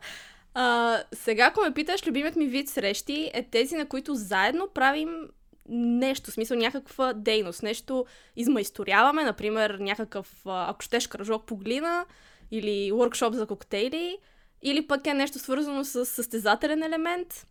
а, 0.54 0.98
сега, 1.12 1.46
ако 1.46 1.60
ме 1.60 1.74
питаш, 1.74 2.06
любимият 2.06 2.36
ми 2.36 2.46
вид 2.46 2.68
срещи 2.68 3.30
е 3.34 3.42
тези, 3.42 3.76
на 3.76 3.86
които 3.86 4.14
заедно 4.14 4.68
правим 4.74 5.28
нещо, 5.68 6.30
в 6.30 6.34
смисъл 6.34 6.56
някаква 6.56 7.12
дейност, 7.12 7.62
нещо 7.62 8.06
измайсторяваме, 8.36 9.24
например 9.24 9.78
някакъв, 9.80 10.42
ако 10.46 10.82
щеш, 10.82 11.06
кръжок 11.06 11.46
по 11.46 11.56
глина 11.56 12.06
или 12.50 12.92
workshop 12.92 13.32
за 13.32 13.46
коктейли, 13.46 14.18
или 14.62 14.86
пък 14.86 15.06
е 15.06 15.14
нещо 15.14 15.38
свързано 15.38 15.84
с 15.84 16.06
състезателен 16.06 16.82
елемент, 16.82 17.46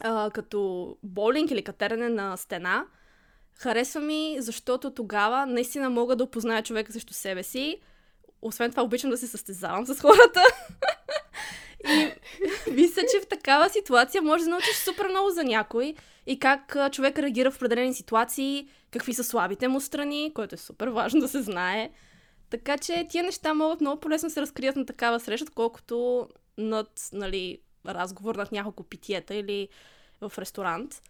а, 0.00 0.30
като 0.30 0.96
боулинг 1.02 1.50
или 1.50 1.62
катерене 1.62 2.08
на 2.08 2.36
стена. 2.36 2.86
Харесва 3.54 4.00
ми, 4.00 4.36
защото 4.38 4.90
тогава 4.90 5.46
наистина 5.46 5.90
мога 5.90 6.16
да 6.16 6.24
опозная 6.24 6.62
човека 6.62 6.92
срещу 6.92 7.14
себе 7.14 7.42
си. 7.42 7.80
Освен 8.42 8.70
това, 8.70 8.82
обичам 8.82 9.10
да 9.10 9.16
се 9.16 9.26
състезавам 9.26 9.86
с 9.86 10.00
хората. 10.00 10.42
И 11.88 12.12
мисля, 12.70 13.02
че 13.12 13.20
в 13.20 13.28
такава 13.28 13.68
ситуация 13.70 14.22
може 14.22 14.44
да 14.44 14.50
научиш 14.50 14.76
супер 14.76 15.08
много 15.08 15.30
за 15.30 15.44
някой 15.44 15.94
и 16.26 16.38
как 16.38 16.76
човек 16.92 17.18
реагира 17.18 17.50
в 17.50 17.56
определени 17.56 17.94
ситуации, 17.94 18.68
какви 18.90 19.14
са 19.14 19.24
слабите 19.24 19.68
му 19.68 19.80
страни, 19.80 20.32
което 20.34 20.54
е 20.54 20.58
супер 20.58 20.88
важно 20.88 21.20
да 21.20 21.28
се 21.28 21.42
знае. 21.42 21.90
Така 22.50 22.78
че 22.78 23.06
тия 23.08 23.24
неща 23.24 23.54
могат 23.54 23.80
много 23.80 24.00
полезно 24.00 24.30
се 24.30 24.40
разкрият 24.40 24.76
на 24.76 24.86
такава 24.86 25.20
среща, 25.20 25.52
колкото 25.54 26.28
над 26.58 27.08
нали, 27.12 27.58
разговор 27.86 28.34
над 28.34 28.52
няколко 28.52 28.82
питиета 28.82 29.34
или 29.34 29.68
в 30.20 30.32
ресторант. 30.38 31.02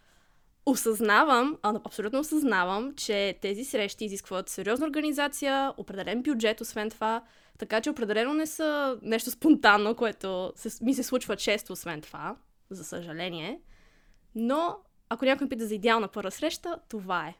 Осъзнавам, 0.66 1.56
абсолютно 1.62 2.20
осъзнавам, 2.20 2.94
че 2.96 3.38
тези 3.42 3.64
срещи 3.64 4.04
изискват 4.04 4.48
сериозна 4.48 4.86
организация, 4.86 5.72
определен 5.76 6.22
бюджет, 6.22 6.60
освен 6.60 6.90
това, 6.90 7.22
така 7.58 7.80
че 7.80 7.90
определено 7.90 8.34
не 8.34 8.46
са 8.46 8.98
нещо 9.02 9.30
спонтанно, 9.30 9.94
което 9.94 10.52
се, 10.56 10.84
ми 10.84 10.94
се 10.94 11.02
случва 11.02 11.36
често, 11.36 11.72
освен 11.72 12.00
това, 12.00 12.36
за 12.70 12.84
съжаление. 12.84 13.60
Но, 14.34 14.76
ако 15.08 15.24
някой 15.24 15.44
ме 15.44 15.48
пита 15.48 15.66
за 15.66 15.74
идеална 15.74 16.08
първа 16.08 16.30
среща, 16.30 16.78
това 16.88 17.26
е. 17.26 17.34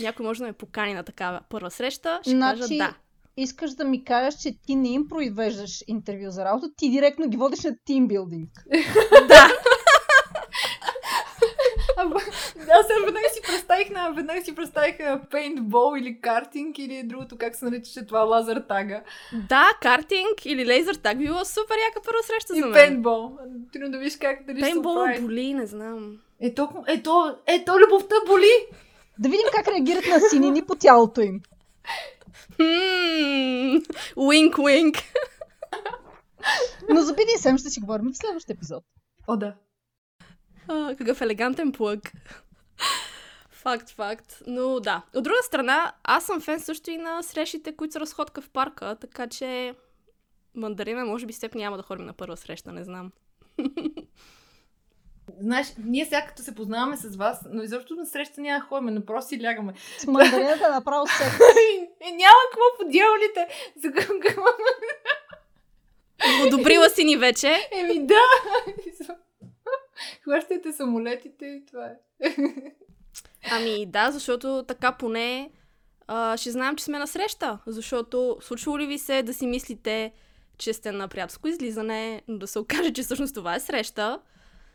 Някой 0.00 0.26
може 0.26 0.38
да 0.38 0.46
ме 0.46 0.52
покани 0.52 0.94
на 0.94 1.02
такава 1.02 1.40
първа 1.48 1.70
среща, 1.70 2.18
ще 2.22 2.30
Значи, 2.30 2.60
кажа 2.60 2.76
да. 2.76 2.94
Искаш 3.36 3.70
да 3.70 3.84
ми 3.84 4.04
кажеш, 4.04 4.40
че 4.40 4.60
ти 4.62 4.74
не 4.74 4.88
им 4.88 5.08
произвеждаш 5.08 5.84
интервю 5.86 6.30
за 6.30 6.44
работа, 6.44 6.70
ти 6.76 6.90
директно 6.90 7.28
ги 7.28 7.36
водиш 7.36 7.64
на 7.64 7.76
тимбилдинг. 7.84 8.50
Да, 9.28 9.48
Аз 12.70 12.86
сега 12.86 13.04
веднага 13.04 13.28
си 13.34 13.40
представих 13.46 13.90
на, 13.90 14.10
веднага 14.10 14.44
си 14.44 14.54
представих 14.54 14.96
пейнтбол 15.30 15.96
или 15.98 16.20
картинг 16.20 16.78
или 16.78 17.02
другото, 17.04 17.36
как 17.38 17.56
се 17.56 17.64
наричаше 17.64 18.06
това, 18.06 18.20
лазер 18.20 18.62
тага. 18.68 19.02
да, 19.48 19.66
картинг 19.82 20.44
или 20.44 20.66
лейзър 20.66 20.94
так 20.94 21.18
било 21.18 21.44
супер 21.44 21.76
яка 21.88 22.02
първа 22.04 22.22
среща 22.22 22.56
И 22.56 22.60
за 22.60 22.66
мен. 22.66 22.72
пейнтбол. 22.74 23.38
Трудно 23.72 23.90
да 23.90 23.98
видиш 23.98 24.16
как 24.16 24.44
дали 24.46 24.60
Пейнтбол 24.60 25.06
боли, 25.20 25.54
не 25.54 25.66
знам. 25.66 26.16
Ето, 26.40 26.68
ето, 26.86 27.36
ето 27.46 27.72
любовта 27.80 28.14
боли. 28.26 28.66
Да 29.18 29.28
видим 29.28 29.46
как 29.54 29.68
реагират 29.68 30.06
на 30.06 30.20
синини 30.20 30.62
по 30.62 30.74
тялото 30.74 31.20
им. 31.20 31.40
Уинк, 34.16 34.58
уинк. 34.58 34.96
Но 36.88 37.00
за 37.00 37.14
BDSM 37.14 37.58
ще 37.58 37.70
си 37.70 37.80
говорим 37.80 38.12
в 38.12 38.16
следващия 38.16 38.54
епизод. 38.54 38.84
О, 39.26 39.36
да. 39.36 39.54
А, 40.68 40.94
какъв 40.96 41.20
елегантен 41.20 41.72
плък. 41.72 42.12
факт, 43.50 43.90
факт. 43.90 44.42
Но 44.46 44.80
да. 44.80 45.02
От 45.14 45.24
друга 45.24 45.38
страна, 45.42 45.92
аз 46.04 46.24
съм 46.24 46.40
фен 46.40 46.60
също 46.60 46.90
и 46.90 46.96
на 46.96 47.22
срещите, 47.22 47.76
които 47.76 47.92
са 47.92 48.00
разходка 48.00 48.40
в 48.40 48.50
парка, 48.50 48.96
така 49.00 49.26
че 49.26 49.74
мандарина, 50.54 51.04
може 51.04 51.26
би 51.26 51.32
с 51.32 51.40
теб 51.40 51.54
няма 51.54 51.76
да 51.76 51.82
ходим 51.82 52.06
на 52.06 52.12
първа 52.12 52.36
среща, 52.36 52.72
не 52.72 52.84
знам. 52.84 53.12
Знаеш, 55.40 55.74
ние 55.78 56.04
сега 56.04 56.26
като 56.26 56.42
се 56.42 56.54
познаваме 56.54 56.96
с 56.96 57.16
вас, 57.16 57.46
но 57.50 57.62
изобщо 57.62 57.94
на 57.94 58.06
среща 58.06 58.40
няма 58.40 58.60
да 58.60 58.66
ходим, 58.66 58.94
но 58.94 59.04
просто 59.04 59.28
си 59.28 59.42
лягаме. 59.42 59.72
С 59.98 60.06
мандарината 60.06 60.70
направо 60.70 61.06
секс. 61.06 61.36
И 62.08 62.12
няма 62.12 62.34
какво 62.50 62.78
по 62.78 62.90
дяволите. 62.90 63.48
За 63.76 63.92
какво? 63.92 64.44
Одобрила 66.46 66.90
си 66.90 67.04
ни 67.04 67.16
вече. 67.16 67.68
Еми 67.72 68.06
да. 68.06 68.20
Хващайте 70.22 70.72
самолетите 70.72 71.44
и 71.46 71.66
това 71.66 71.86
е. 71.86 71.96
Ами 73.50 73.86
да, 73.86 74.10
защото 74.10 74.64
така 74.68 74.92
поне 74.92 75.50
а, 76.06 76.36
ще 76.36 76.50
знаем, 76.50 76.76
че 76.76 76.84
сме 76.84 76.98
на 76.98 77.06
среща. 77.06 77.58
Защото 77.66 78.36
случвало 78.40 78.78
ли 78.78 78.86
ви 78.86 78.98
се 78.98 79.22
да 79.22 79.34
си 79.34 79.46
мислите, 79.46 80.12
че 80.58 80.72
сте 80.72 80.92
на 80.92 81.08
приятелско 81.08 81.48
излизане, 81.48 82.22
но 82.28 82.38
да 82.38 82.46
се 82.46 82.58
окаже, 82.58 82.92
че 82.92 83.02
всъщност 83.02 83.34
това 83.34 83.54
е 83.54 83.60
среща, 83.60 84.20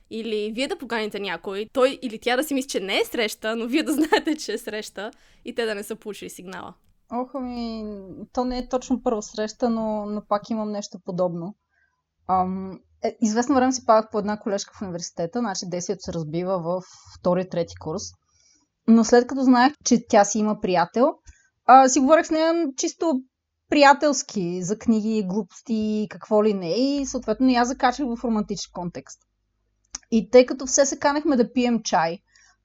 или 0.09 0.51
вие 0.55 0.67
да 0.67 0.77
поканите 0.77 1.19
някой, 1.19 1.67
той 1.73 1.99
или 2.01 2.19
тя 2.19 2.35
да 2.35 2.43
си 2.43 2.53
мисли, 2.53 2.69
че 2.69 2.79
не 2.79 2.99
е 2.99 3.05
среща, 3.05 3.55
но 3.55 3.67
вие 3.67 3.83
да 3.83 3.93
знаете, 3.93 4.37
че 4.37 4.53
е 4.53 4.57
среща 4.57 5.11
и 5.45 5.55
те 5.55 5.65
да 5.65 5.75
не 5.75 5.83
са 5.83 5.95
получили 5.95 6.29
сигнала. 6.29 6.73
Ох, 7.11 7.31
ами, 7.35 7.85
то 8.33 8.45
не 8.45 8.57
е 8.57 8.69
точно 8.69 9.03
първа 9.03 9.21
среща, 9.21 9.69
но, 9.69 10.05
но 10.05 10.21
пак 10.29 10.49
имам 10.49 10.71
нещо 10.71 10.99
подобно. 11.05 11.55
Ам, 12.27 12.79
е, 13.03 13.17
известно 13.21 13.55
време 13.55 13.73
си 13.73 13.85
павах 13.85 14.05
по 14.11 14.19
една 14.19 14.39
колежка 14.39 14.73
в 14.77 14.81
университета, 14.81 15.39
значи 15.39 15.65
действието 15.65 16.03
се 16.03 16.13
разбива 16.13 16.59
в 16.59 16.81
втори 17.19 17.49
трети 17.49 17.75
курс. 17.75 18.01
Но 18.87 19.03
след 19.03 19.27
като 19.27 19.41
знаех, 19.41 19.73
че 19.85 20.07
тя 20.09 20.25
си 20.25 20.39
има 20.39 20.61
приятел, 20.61 21.13
а, 21.65 21.89
си 21.89 21.99
говорех 21.99 22.25
с 22.25 22.31
нея 22.31 22.67
чисто 22.77 23.21
приятелски 23.69 24.63
за 24.63 24.77
книги, 24.77 25.27
глупости 25.27 25.73
и 25.73 26.07
какво 26.09 26.43
ли 26.43 26.53
не. 26.53 26.69
И 26.69 27.05
съответно 27.05 27.49
я 27.49 27.65
закачах 27.65 28.05
в 28.05 28.23
романтичен 28.23 28.71
контекст. 28.73 29.19
И 30.11 30.29
тъй 30.29 30.45
като 30.45 30.65
все 30.65 30.85
се 30.85 30.99
канехме 30.99 31.35
да 31.35 31.53
пием 31.53 31.83
чай 31.83 32.19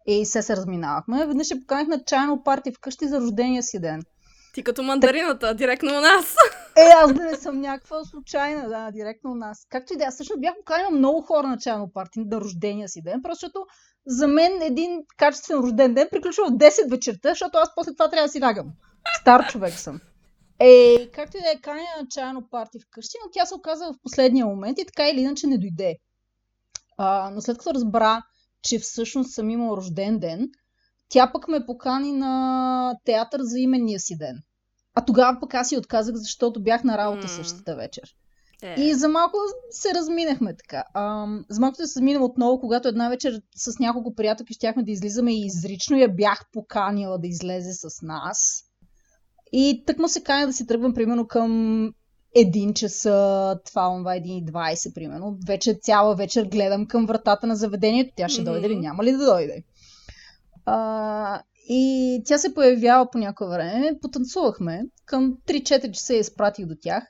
и 0.07 0.25
все 0.25 0.43
се 0.43 0.57
разминавахме, 0.57 1.27
веднъж 1.27 1.47
ще 1.47 1.61
поканих 1.61 1.89
на 1.89 2.05
чайно 2.05 2.43
парти 2.43 2.73
вкъщи 2.73 3.09
за 3.09 3.21
рождения 3.21 3.63
си 3.63 3.81
ден. 3.81 4.03
Ти 4.55 4.65
като 4.65 4.83
мандарината, 4.83 5.55
директно 5.55 5.89
у 5.89 6.01
нас. 6.01 6.35
Е, 6.77 6.89
аз 6.97 7.13
да 7.13 7.25
не 7.25 7.37
съм 7.37 7.61
някаква 7.61 8.05
случайна, 8.05 8.69
да, 8.69 8.91
директно 8.91 9.33
у 9.33 9.35
нас. 9.35 9.67
Както 9.71 9.93
и 9.93 9.97
да, 9.97 10.05
аз 10.05 10.15
всъщност 10.15 10.41
бях 10.41 10.55
поканила 10.57 10.91
много 10.91 11.23
хора 11.23 11.47
на 11.47 11.59
чайно 11.59 11.93
парти 11.93 12.19
на 12.19 12.41
рождения 12.41 12.89
си 12.89 13.03
ден, 13.03 13.23
просто 13.23 13.47
защото 13.47 13.67
за 14.07 14.29
мен 14.29 14.63
един 14.63 15.01
качествен 15.17 15.59
рожден 15.59 15.95
ден 15.95 16.09
приключва 16.11 16.45
в 16.47 16.51
10 16.51 16.91
вечерта, 16.91 17.29
защото 17.29 17.59
аз 17.59 17.75
после 17.75 17.93
това 17.93 18.11
трябва 18.11 18.27
да 18.27 18.33
си 18.33 18.41
лягам. 18.41 18.67
Стар 19.21 19.49
човек 19.49 19.75
съм. 19.75 20.01
Е, 20.61 21.11
както 21.11 21.37
и 21.37 21.41
да 21.41 21.51
е 21.51 21.61
каня 21.61 21.83
на 22.01 22.07
чайно 22.11 22.49
парти 22.51 22.79
вкъщи, 22.81 23.17
но 23.25 23.31
тя 23.33 23.47
се 23.47 23.55
оказа 23.55 23.85
в 23.85 24.03
последния 24.03 24.47
момент 24.47 24.79
и 24.79 24.87
така 24.87 25.09
или 25.09 25.21
иначе 25.21 25.47
не 25.47 25.59
дойде. 25.59 25.97
А, 26.99 27.31
но 27.31 27.41
след 27.41 27.59
като 27.59 27.75
разбра, 27.75 28.23
че 28.63 28.79
всъщност 28.79 29.35
съм 29.35 29.51
имал 29.51 29.77
рожден 29.77 30.19
ден, 30.19 30.49
тя 31.09 31.31
пък 31.33 31.49
ме 31.49 31.67
покани 31.67 32.13
на 32.13 32.95
театър 33.05 33.41
за 33.43 33.59
именния 33.59 34.01
си 34.01 34.17
ден. 34.17 34.43
А 34.95 35.05
тогава 35.05 35.41
пък 35.41 35.55
аз 35.55 35.69
си 35.69 35.77
отказах, 35.77 36.15
защото 36.15 36.63
бях 36.63 36.85
на 36.85 36.99
работа 36.99 37.27
mm. 37.27 37.37
същата 37.37 37.77
вечер. 37.77 38.15
Yeah. 38.63 38.79
Е. 38.79 38.81
И 38.81 38.95
за 38.95 39.09
малко 39.09 39.37
се 39.71 39.95
разминахме 39.95 40.57
така. 40.57 40.85
А, 40.95 41.27
за 41.49 41.61
малко 41.61 41.77
се 41.77 41.83
разминем 41.83 42.23
отново, 42.23 42.61
когато 42.61 42.89
една 42.89 43.09
вечер 43.09 43.41
с 43.57 43.79
няколко 43.79 44.15
приятелки 44.15 44.55
щяхме 44.55 44.83
да 44.83 44.91
излизаме 44.91 45.35
и 45.35 45.47
изрично 45.47 45.97
я 45.97 46.09
бях 46.09 46.45
поканила 46.53 47.19
да 47.19 47.27
излезе 47.27 47.73
с 47.73 48.03
нас. 48.03 48.65
И 49.53 49.83
тък 49.87 49.99
му 49.99 50.09
се 50.09 50.23
каня 50.23 50.47
да 50.47 50.53
си 50.53 50.67
тръгвам 50.67 50.95
примерно 50.95 51.27
към 51.27 51.93
един 52.35 52.75
часа, 52.75 53.59
това 53.67 53.89
онва 53.89 54.11
1.20 54.11 54.95
примерно. 54.95 55.39
Вече 55.47 55.79
цяла 55.83 56.15
вечер 56.15 56.45
гледам 56.45 56.87
към 56.87 57.07
вратата 57.07 57.47
на 57.47 57.57
заведението. 57.57 58.13
Тя 58.17 58.29
ще 58.29 58.41
mm-hmm. 58.41 58.45
дойде 58.45 58.69
ли? 58.69 58.77
Няма 58.77 59.05
ли 59.05 59.13
да 59.13 59.27
дойде? 59.27 59.63
А, 60.71 61.43
и 61.69 62.23
тя 62.27 62.39
се 62.39 62.55
появява 62.55 63.11
по 63.11 63.19
някое 63.19 63.49
време. 63.49 63.99
Потанцувахме. 64.03 64.83
Към 65.07 65.35
3-4 65.47 65.91
часа 65.91 66.15
я 66.15 66.21
изпратих 66.21 66.67
до 66.67 66.75
тях. 66.83 67.05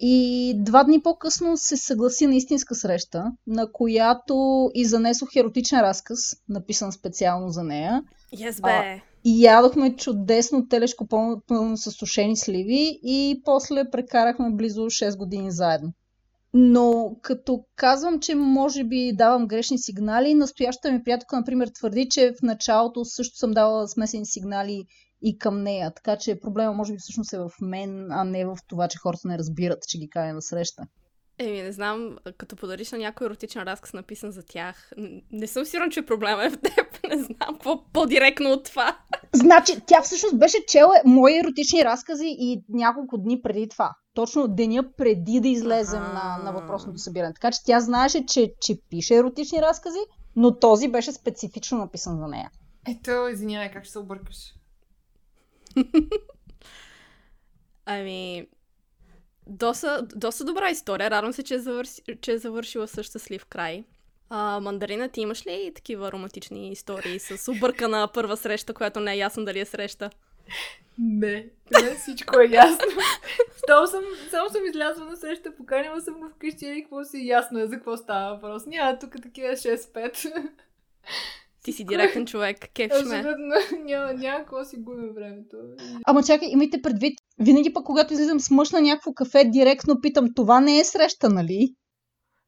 И 0.00 0.54
два 0.56 0.84
дни 0.84 1.02
по-късно 1.02 1.56
се 1.56 1.76
съгласи 1.76 2.26
на 2.26 2.36
истинска 2.36 2.74
среща, 2.74 3.24
на 3.46 3.72
която 3.72 4.70
и 4.74 4.84
занесох 4.84 5.36
еротичен 5.36 5.80
разказ, 5.80 6.18
написан 6.48 6.92
специално 6.92 7.48
за 7.48 7.62
нея. 7.62 8.02
Yes, 8.36 8.62
бе. 8.62 8.70
А, 8.70 9.00
и 9.24 9.44
ядохме 9.44 9.96
чудесно 9.96 10.68
телешко 10.68 11.06
пълно, 11.06 11.42
пълно 11.46 11.76
с 11.76 11.90
сушени 11.90 12.36
сливи 12.36 13.00
и 13.02 13.40
после 13.44 13.90
прекарахме 13.90 14.50
близо 14.50 14.80
6 14.80 15.18
години 15.18 15.50
заедно. 15.50 15.92
Но 16.56 17.16
като 17.22 17.64
казвам, 17.76 18.20
че 18.20 18.34
може 18.34 18.84
би 18.84 19.12
давам 19.14 19.46
грешни 19.46 19.78
сигнали, 19.78 20.34
настоящата 20.34 20.92
ми 20.92 21.04
приятелка, 21.04 21.36
например, 21.36 21.68
твърди, 21.68 22.08
че 22.10 22.32
в 22.38 22.42
началото 22.42 23.04
също 23.04 23.36
съм 23.36 23.50
давала 23.50 23.88
смесени 23.88 24.26
сигнали 24.26 24.84
и 25.22 25.38
към 25.38 25.62
нея. 25.62 25.92
Така 25.94 26.16
че 26.16 26.40
проблема 26.40 26.72
може 26.72 26.92
би 26.92 26.98
всъщност 26.98 27.32
е 27.32 27.38
в 27.38 27.50
мен, 27.60 28.12
а 28.12 28.24
не 28.24 28.44
в 28.44 28.56
това, 28.68 28.88
че 28.88 28.98
хората 28.98 29.28
не 29.28 29.38
разбират, 29.38 29.82
че 29.88 29.98
ги 29.98 30.08
кая 30.08 30.34
на 30.34 30.42
среща. 30.42 30.82
Еми, 31.38 31.62
не 31.62 31.72
знам, 31.72 32.16
като 32.36 32.56
подариш 32.56 32.92
на 32.92 32.98
някой 32.98 33.26
еротичен 33.26 33.62
разказ, 33.62 33.92
написан 33.92 34.30
за 34.30 34.42
тях, 34.42 34.92
не 35.32 35.46
съм 35.46 35.64
сигурен, 35.64 35.90
че 35.90 36.06
проблема 36.06 36.44
е 36.44 36.50
в 36.50 36.60
теб. 36.60 37.02
Не 37.08 37.22
знам 37.22 37.54
какво 37.54 37.84
по-директно 37.92 38.50
от 38.50 38.64
това. 38.64 38.98
Значи, 39.32 39.72
тя 39.86 40.02
всъщност 40.02 40.38
беше 40.38 40.66
чела 40.68 40.94
мои 41.04 41.38
еротични 41.38 41.84
разкази 41.84 42.36
и 42.38 42.64
няколко 42.68 43.18
дни 43.18 43.42
преди 43.42 43.68
това. 43.68 43.94
Точно 44.14 44.48
деня 44.48 44.92
преди 44.96 45.40
да 45.40 45.48
излезем 45.48 46.02
на, 46.02 46.40
на 46.44 46.52
въпросното 46.52 46.98
събиране. 46.98 47.34
Така 47.34 47.50
че 47.50 47.64
тя 47.64 47.80
знаеше, 47.80 48.26
че, 48.26 48.52
че 48.60 48.78
пише 48.90 49.14
еротични 49.14 49.62
разкази, 49.62 49.98
но 50.36 50.58
този 50.58 50.88
беше 50.88 51.12
специфично 51.12 51.78
написан 51.78 52.18
за 52.18 52.28
нея. 52.28 52.50
Ето, 52.88 53.28
извинявай, 53.28 53.70
как 53.70 53.84
ще 53.84 53.92
се 53.92 53.98
объркаш. 53.98 54.36
ами, 57.86 58.46
доста, 59.46 60.06
доста 60.16 60.44
добра 60.44 60.70
история. 60.70 61.10
Радвам 61.10 61.32
се, 61.32 61.42
че 61.42 61.54
е, 61.54 61.58
завърши, 61.58 62.02
че 62.20 62.32
е 62.32 62.38
завършила 62.38 62.88
също 62.88 63.10
щастлив 63.10 63.44
край. 63.44 63.84
А, 64.30 64.60
мандарина, 64.60 65.08
ти 65.08 65.20
имаш 65.20 65.46
ли 65.46 65.72
такива 65.74 66.12
романтични 66.12 66.72
истории 66.72 67.18
с 67.18 67.50
объркана 67.50 68.08
първа 68.14 68.36
среща, 68.36 68.74
която 68.74 69.00
не 69.00 69.12
е 69.12 69.16
ясно 69.16 69.44
дали 69.44 69.60
е 69.60 69.64
среща? 69.64 70.10
Не, 70.98 71.46
не 71.82 71.94
всичко 71.94 72.40
е 72.40 72.46
ясно. 72.46 72.86
само, 73.66 73.86
съм, 73.86 74.04
само 74.30 74.50
съм 74.50 74.66
излязла 74.66 75.04
на 75.04 75.16
среща, 75.16 75.56
поканила 75.56 76.00
съм 76.00 76.14
го 76.14 76.28
вкъщи 76.28 76.66
и 76.66 76.82
какво 76.82 77.04
си 77.04 77.26
ясно 77.26 77.60
е 77.60 77.66
за 77.66 77.74
какво 77.74 77.96
става 77.96 78.34
въпрос. 78.34 78.66
Няма 78.66 78.98
тук 78.98 79.22
такива 79.22 79.48
6-5. 79.48 80.48
Ти 81.64 81.72
си 81.72 81.84
директен 81.84 82.26
човек, 82.26 82.56
кефш 82.74 83.04
ме. 83.04 83.24
Няма, 83.84 84.14
няма 84.14 84.38
какво 84.38 84.64
си 84.64 84.76
губим 84.76 85.12
времето. 85.14 85.56
Ама 86.06 86.22
чакай, 86.22 86.48
имайте 86.50 86.82
предвид, 86.82 87.18
винаги 87.38 87.72
пък 87.72 87.84
когато 87.84 88.12
излизам 88.12 88.40
с 88.40 88.50
мъж 88.50 88.70
на 88.70 88.80
някакво 88.80 89.12
кафе, 89.12 89.44
директно 89.44 90.00
питам, 90.00 90.34
това 90.34 90.60
не 90.60 90.78
е 90.78 90.84
среща, 90.84 91.28
нали? 91.28 91.74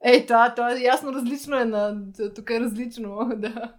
Ей, 0.05 0.26
това, 0.26 0.55
това 0.55 0.72
е 0.72 0.81
ясно 0.81 1.12
различно 1.12 1.57
е 1.57 1.64
на... 1.64 1.96
Тук 2.35 2.50
е 2.50 2.61
различно, 2.61 3.31
да. 3.37 3.74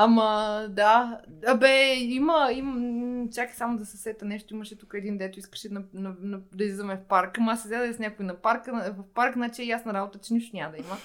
Ама, 0.00 0.66
да. 0.70 1.20
Абе, 1.46 1.94
има, 1.94 2.48
има... 2.52 3.28
Чакай 3.34 3.54
само 3.54 3.78
да 3.78 3.86
се 3.86 3.96
сета 3.96 4.24
нещо. 4.24 4.54
Имаше 4.54 4.78
тук 4.78 4.94
един, 4.94 5.18
дето 5.18 5.38
искаше 5.38 5.68
на, 5.68 5.82
на, 5.94 6.14
на, 6.20 6.40
да 6.54 6.64
излизаме 6.64 6.96
в 6.96 7.08
парка. 7.08 7.40
Ама 7.40 7.52
аз 7.52 7.62
се 7.62 7.68
да 7.68 7.94
с 7.94 7.98
някой 7.98 8.26
на 8.26 8.34
парка. 8.34 8.94
В 8.98 9.14
парк, 9.14 9.34
значи 9.34 9.62
е 9.62 9.66
ясна 9.66 9.92
работа, 9.92 10.18
че 10.18 10.34
нищо 10.34 10.56
няма 10.56 10.72
да 10.72 10.78
има. 10.78 10.96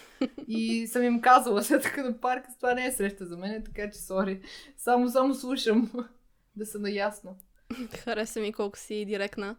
И 0.47 0.87
съм 0.87 1.03
им 1.03 1.21
казала, 1.21 1.63
след 1.63 1.83
така 1.83 2.03
на 2.03 2.17
парка, 2.17 2.49
това 2.59 2.73
не 2.73 2.85
е 2.85 2.91
среща 2.91 3.25
за 3.25 3.37
мен, 3.37 3.63
така 3.63 3.89
че, 3.89 3.99
сори. 3.99 4.41
Само, 4.77 5.09
само 5.09 5.33
слушам. 5.33 5.91
да 6.55 6.65
са 6.65 6.79
наясно. 6.79 7.37
Хареса 8.03 8.39
ми 8.39 8.53
колко 8.53 8.77
си 8.77 9.05
директна. 9.05 9.55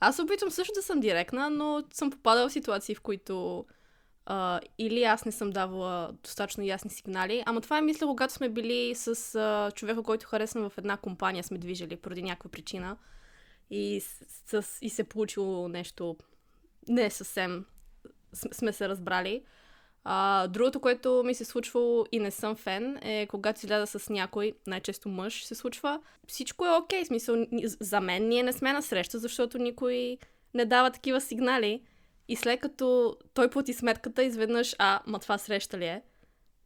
Аз 0.00 0.18
опитвам 0.18 0.50
също 0.50 0.72
да 0.74 0.82
съм 0.82 1.00
директна, 1.00 1.50
но 1.50 1.84
съм 1.92 2.10
попадала 2.10 2.48
в 2.48 2.52
ситуации, 2.52 2.94
в 2.94 3.00
които 3.00 3.64
Uh, 4.28 4.60
или 4.78 5.02
аз 5.02 5.24
не 5.24 5.32
съм 5.32 5.50
давала 5.50 6.12
достатъчно 6.22 6.64
ясни 6.64 6.90
сигнали. 6.90 7.42
Ама 7.46 7.60
това 7.60 7.78
е 7.78 7.82
мисля, 7.82 8.06
когато 8.06 8.32
сме 8.32 8.48
били 8.48 8.94
с 8.94 9.14
uh, 9.14 9.74
човека, 9.74 10.02
който 10.02 10.26
харесвам 10.26 10.70
в 10.70 10.78
една 10.78 10.96
компания, 10.96 11.44
сме 11.44 11.58
движили 11.58 11.96
поради 11.96 12.22
някаква 12.22 12.50
причина 12.50 12.96
и, 13.70 14.00
с, 14.00 14.62
с, 14.62 14.78
и 14.82 14.90
се 14.90 15.04
получило 15.04 15.68
нещо 15.68 16.16
не 16.88 17.10
съвсем 17.10 17.64
сме 18.32 18.72
се 18.72 18.88
разбрали. 18.88 19.42
А, 20.04 20.46
другото, 20.46 20.80
което 20.80 21.22
ми 21.26 21.34
се 21.34 21.44
случвало 21.44 22.06
и 22.12 22.18
не 22.18 22.30
съм 22.30 22.56
фен, 22.56 22.98
е 23.02 23.26
когато 23.26 23.60
изляза 23.64 23.98
с 23.98 24.08
някой, 24.10 24.52
най-често 24.66 25.08
мъж 25.08 25.44
се 25.44 25.54
случва, 25.54 26.00
всичко 26.26 26.66
е 26.66 26.70
окей. 26.70 27.02
Okay. 27.02 27.06
Смисъл, 27.06 27.46
за 27.80 28.00
мен 28.00 28.28
ние 28.28 28.42
не 28.42 28.52
сме 28.52 28.72
на 28.72 28.82
среща, 28.82 29.18
защото 29.18 29.58
никой 29.58 30.18
не 30.54 30.64
дава 30.64 30.90
такива 30.90 31.20
сигнали. 31.20 31.82
И 32.28 32.36
след 32.36 32.60
като 32.60 33.16
той 33.34 33.50
плати 33.50 33.72
сметката, 33.72 34.24
изведнъж, 34.24 34.74
а, 34.78 35.00
ма 35.06 35.18
това 35.18 35.38
среща 35.38 35.78
ли 35.78 35.84
е? 35.84 36.02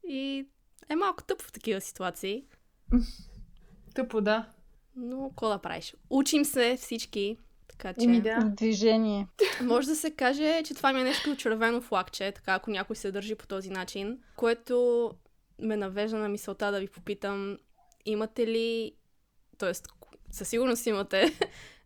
И 0.09 0.47
е 0.89 0.97
малко 0.97 1.23
тъпо 1.23 1.45
в 1.45 1.53
такива 1.53 1.81
ситуации. 1.81 2.45
Тъпо, 3.95 4.21
да. 4.21 4.49
Но 4.97 5.29
какво 5.29 5.49
да 5.49 5.59
правиш? 5.59 5.95
Учим 6.11 6.45
се 6.45 6.77
всички, 6.77 7.37
така 7.69 7.95
че... 7.95 8.07
Ми, 8.07 8.21
да. 8.21 8.39
Движение. 8.57 9.27
Може 9.63 9.87
да 9.87 9.97
се 9.97 10.11
каже, 10.11 10.63
че 10.65 10.75
това 10.75 10.93
ми 10.93 11.01
е 11.01 11.05
нещо 11.05 11.23
като 11.25 11.37
червено 11.37 11.81
флагче, 11.81 12.33
така 12.33 12.55
ако 12.55 12.71
някой 12.71 12.97
се 12.97 13.13
държи 13.13 13.35
по 13.35 13.47
този 13.47 13.71
начин, 13.71 14.19
което 14.37 15.11
ме 15.59 15.77
навежда 15.77 16.17
на 16.19 16.29
мисълта 16.29 16.73
да 16.73 16.81
ви 16.81 16.89
попитам, 16.89 17.59
имате 18.05 18.47
ли, 18.47 18.93
т.е. 19.59 19.73
със 20.31 20.49
сигурност 20.49 20.87
имате 20.87 21.39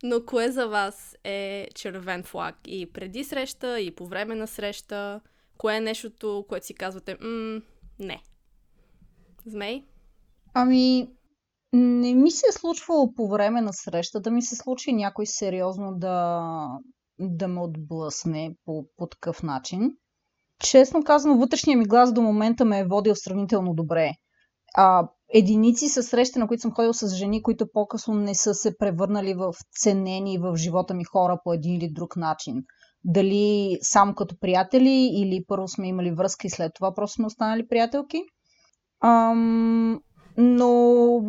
но 0.03 0.25
кое 0.27 0.51
за 0.51 0.69
вас 0.69 1.17
е 1.25 1.69
червен 1.75 2.23
флаг? 2.23 2.57
И 2.67 2.93
преди 2.93 3.25
среща, 3.25 3.81
и 3.81 3.95
по 3.95 4.07
време 4.07 4.35
на 4.35 4.47
среща? 4.47 5.21
Кое 5.59 5.77
е 5.77 5.81
нещото, 5.81 6.45
което 6.49 6.67
си 6.67 6.75
казвате, 6.75 7.17
м- 7.21 7.61
не? 7.99 8.23
Змей? 9.47 9.85
Ами, 10.55 11.09
не 11.73 12.15
ми 12.15 12.31
се 12.31 12.47
е 12.49 12.53
случвало 12.53 13.15
по 13.15 13.29
време 13.29 13.61
на 13.61 13.73
среща 13.73 14.21
да 14.21 14.31
ми 14.31 14.43
се 14.43 14.57
случи 14.57 14.93
някой 14.93 15.27
сериозно 15.27 15.93
да, 15.95 16.43
да 17.19 17.49
ме 17.49 17.61
отблъсне 17.61 18.57
по, 18.65 18.85
по 18.97 19.07
такъв 19.07 19.43
начин. 19.43 19.97
Честно 20.59 21.05
казано, 21.05 21.39
вътрешния 21.39 21.79
ми 21.79 21.85
глас 21.85 22.13
до 22.13 22.23
момента 22.23 22.65
ме 22.65 22.79
е 22.79 22.87
водил 22.87 23.15
сравнително 23.17 23.75
добре. 23.75 24.13
А 24.75 25.09
единици 25.35 25.89
са 25.89 26.03
срещи, 26.03 26.39
на 26.39 26.49
които 26.49 26.61
съм 26.61 26.73
ходил 26.73 26.93
с 26.93 27.15
жени, 27.15 27.43
които 27.43 27.67
по-късно 27.73 28.15
не 28.15 28.35
са 28.35 28.55
се 28.55 28.79
превърнали 28.79 29.35
в 29.35 29.55
ценени 29.81 30.39
в 30.39 30.57
живота 30.57 30.95
ми 30.95 31.05
хора 31.05 31.39
по 31.45 31.53
един 31.53 31.75
или 31.75 31.91
друг 31.93 32.17
начин. 32.17 32.63
Дали 33.05 33.79
само 33.83 34.15
като 34.15 34.39
приятели 34.41 35.11
или 35.13 35.45
първо 35.49 35.69
сме 35.69 35.89
имали 35.89 36.11
връзка 36.11 36.47
и 36.47 36.51
след 36.51 36.73
това 36.75 36.95
просто 36.95 37.15
сме 37.15 37.27
останали 37.27 37.69
приятелки. 37.69 38.23
Ам, 39.05 40.01
но 40.37 41.21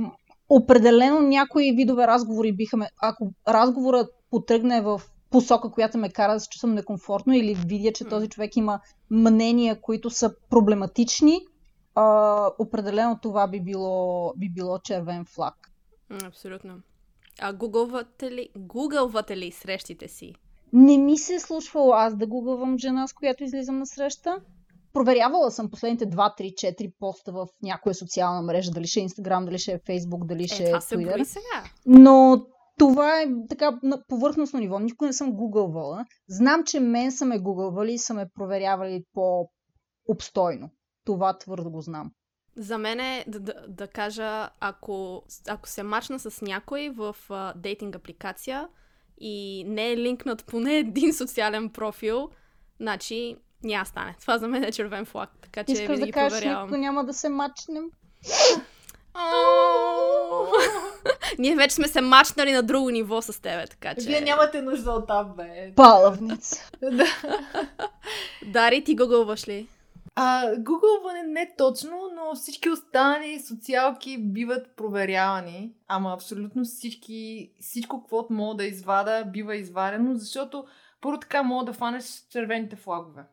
определено 0.50 1.20
някои 1.20 1.76
видове 1.76 2.08
разговори 2.08 2.56
биха 2.56 2.78
ме... 2.78 2.90
Ако 3.02 3.32
разговорът 3.48 4.10
потръгне 4.32 4.82
в 4.82 5.02
посока, 5.32 5.72
която 5.72 5.98
ме 5.98 6.10
кара 6.10 6.34
да 6.34 6.40
се 6.40 6.50
чувствам 6.50 6.74
некомфортно 6.74 7.34
или 7.34 7.56
видя, 7.68 7.92
че 7.94 8.06
този 8.06 8.30
човек 8.30 8.56
има 8.56 8.80
мнения, 9.12 9.82
които 9.82 10.10
са 10.10 10.32
проблематични, 10.50 11.40
а, 12.00 12.52
определено 12.60 13.20
това 13.22 13.48
би 13.48 13.62
било, 13.62 14.34
би 14.38 14.50
било 14.50 14.80
червен 14.80 15.26
флаг. 15.26 15.56
Абсолютно. 16.26 16.74
А 17.42 17.54
гугълвате 17.54 18.32
ли, 18.32 18.50
гугълвате 18.58 19.38
ли 19.38 19.52
срещите 19.52 20.08
си? 20.08 20.34
Не 20.74 20.98
ми 20.98 21.18
се 21.18 21.36
е 21.36 21.40
случвало 21.40 21.92
аз 21.94 22.16
да 22.16 22.28
гугълвам 22.28 22.78
жена, 22.78 23.08
с 23.08 23.14
която 23.14 23.44
излизам 23.44 23.80
на 23.80 23.86
среща. 23.86 24.38
Проверявала 24.94 25.52
съм 25.52 25.70
последните 25.70 26.10
2, 26.10 26.16
3, 26.16 26.54
4 26.54 26.94
поста 27.00 27.32
в 27.32 27.48
някоя 27.64 27.96
социална 27.96 28.42
мрежа, 28.42 28.72
дали 28.72 28.88
ще 28.88 29.00
е 29.00 29.08
Instagram, 29.10 29.46
дали 29.46 29.58
ще 29.60 29.72
е 29.72 29.80
Facebook, 29.80 30.26
дали 30.26 30.44
Е, 30.44 30.48
ще 30.48 30.64
е 30.64 30.66
това 30.66 30.82
се 30.82 30.96
Twitter. 30.96 31.14
брои 31.14 31.26
сега. 31.26 31.64
Но 31.86 32.46
това 32.80 33.22
е 33.22 33.26
така 33.50 33.80
на 33.84 34.04
повърхностно 34.08 34.60
ниво. 34.60 34.80
Никога 34.80 35.08
не 35.08 35.14
съм 35.14 35.32
гугълвала. 35.32 36.06
Знам, 36.30 36.64
че 36.64 36.80
мен 36.80 37.12
са 37.12 37.26
ме 37.26 37.40
гугълвали 37.40 37.94
и 37.94 37.98
са 37.98 38.14
ме 38.14 38.26
проверявали 38.36 39.04
по-обстойно. 39.14 40.70
Това 41.08 41.38
твърдо 41.38 41.70
го 41.70 41.82
знам. 41.82 42.12
За 42.56 42.78
мен 42.78 43.00
е 43.00 43.26
да, 43.28 43.40
да, 43.40 43.54
да 43.68 43.88
кажа, 43.88 44.50
ако, 44.60 45.24
ако 45.48 45.70
се 45.70 45.84
мачна 45.84 46.20
с 46.20 46.42
някой 46.42 46.90
в 46.90 47.16
а, 47.30 47.54
дейтинг 47.56 47.96
апликация 47.96 48.68
и 49.20 49.64
не 49.68 49.92
е 49.92 49.98
линкнат 49.98 50.46
поне 50.46 50.78
един 50.78 51.14
социален 51.14 51.70
профил, 51.70 52.30
значи 52.80 53.36
няма 53.64 53.86
стане. 53.86 54.16
Това 54.22 54.38
за 54.38 54.48
мен 54.48 54.64
е 54.64 54.72
червен 54.72 55.06
флаг, 55.06 55.30
така 55.42 55.64
че 55.64 55.72
Искаш 55.72 56.00
да 56.00 56.12
кажеш, 56.12 56.40
проверявам. 56.40 56.64
никога 56.64 56.78
няма 56.78 57.06
да 57.06 57.14
се 57.14 57.30
мачнем? 57.30 57.84
Ние 61.40 61.56
вече 61.56 61.76
сме 61.76 61.88
се 61.88 62.02
мачнали 62.02 62.52
на 62.52 62.64
друго 62.64 62.90
ниво 62.90 63.22
с 63.22 63.42
тебе, 63.42 63.68
така 63.68 63.96
че... 63.96 64.08
Вие 64.08 64.22
нямате 64.22 64.62
нужда 64.62 64.92
от 64.92 65.08
там, 65.08 65.34
бе. 65.38 65.74
Палавница. 65.76 66.72
Да. 66.82 67.06
Дари, 68.46 68.84
ти 68.84 68.96
гугълваш 68.96 69.48
ли? 69.48 69.68
А, 70.20 70.56
гугълване 70.58 71.24
не 71.24 71.54
точно, 71.58 72.10
но 72.16 72.36
всички 72.36 72.70
останали 72.70 73.40
социалки 73.40 74.18
биват 74.18 74.76
проверявани. 74.76 75.74
Ама 75.88 76.14
абсолютно 76.14 76.64
всички, 76.64 77.52
всичко, 77.62 78.02
каквото 78.02 78.34
мога 78.34 78.56
да 78.56 78.66
извада, 78.66 79.26
бива 79.34 79.56
извадено, 79.56 80.16
защото 80.16 80.66
първо 81.02 81.20
така 81.20 81.44
мога 81.44 81.66
да 81.66 81.74
фанеш 81.74 82.28
червените 82.30 82.76
флагове. 82.76 83.24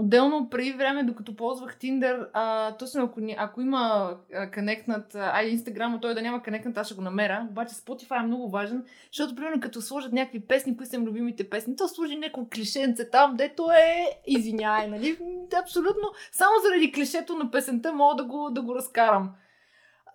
Отделно 0.00 0.50
преди 0.50 0.72
време, 0.72 1.02
докато 1.02 1.36
ползвах 1.36 1.78
Tinder, 1.78 2.26
а, 2.32 2.76
точно 2.76 3.04
ако, 3.04 3.20
ако 3.36 3.60
има 3.60 4.14
а, 4.34 4.50
конектнат, 4.50 5.14
а, 5.14 5.42
Instagram, 5.44 6.00
той 6.02 6.14
да 6.14 6.22
няма 6.22 6.42
конектнат, 6.42 6.78
аз 6.78 6.86
ще 6.86 6.94
го 6.94 7.02
намеря. 7.02 7.46
Обаче 7.50 7.74
Spotify 7.74 8.20
е 8.20 8.26
много 8.26 8.50
важен, 8.50 8.84
защото 9.12 9.34
примерно 9.34 9.60
като 9.60 9.80
сложат 9.80 10.12
някакви 10.12 10.40
песни, 10.40 10.76
кои 10.76 10.86
са 10.86 10.96
им 10.96 11.04
любимите 11.04 11.50
песни, 11.50 11.76
то 11.76 11.88
служи 11.88 12.16
някакво 12.16 12.46
клишенце 12.54 13.10
там, 13.10 13.36
дето 13.36 13.70
е 13.70 14.20
извиняй, 14.26 14.88
нали? 14.88 15.18
Абсолютно, 15.62 16.08
само 16.32 16.52
заради 16.62 16.92
клишето 16.92 17.36
на 17.36 17.50
песента 17.50 17.92
мога 17.92 18.16
да 18.16 18.24
го, 18.24 18.50
да 18.50 18.62
го 18.62 18.74
разкарам. 18.74 19.30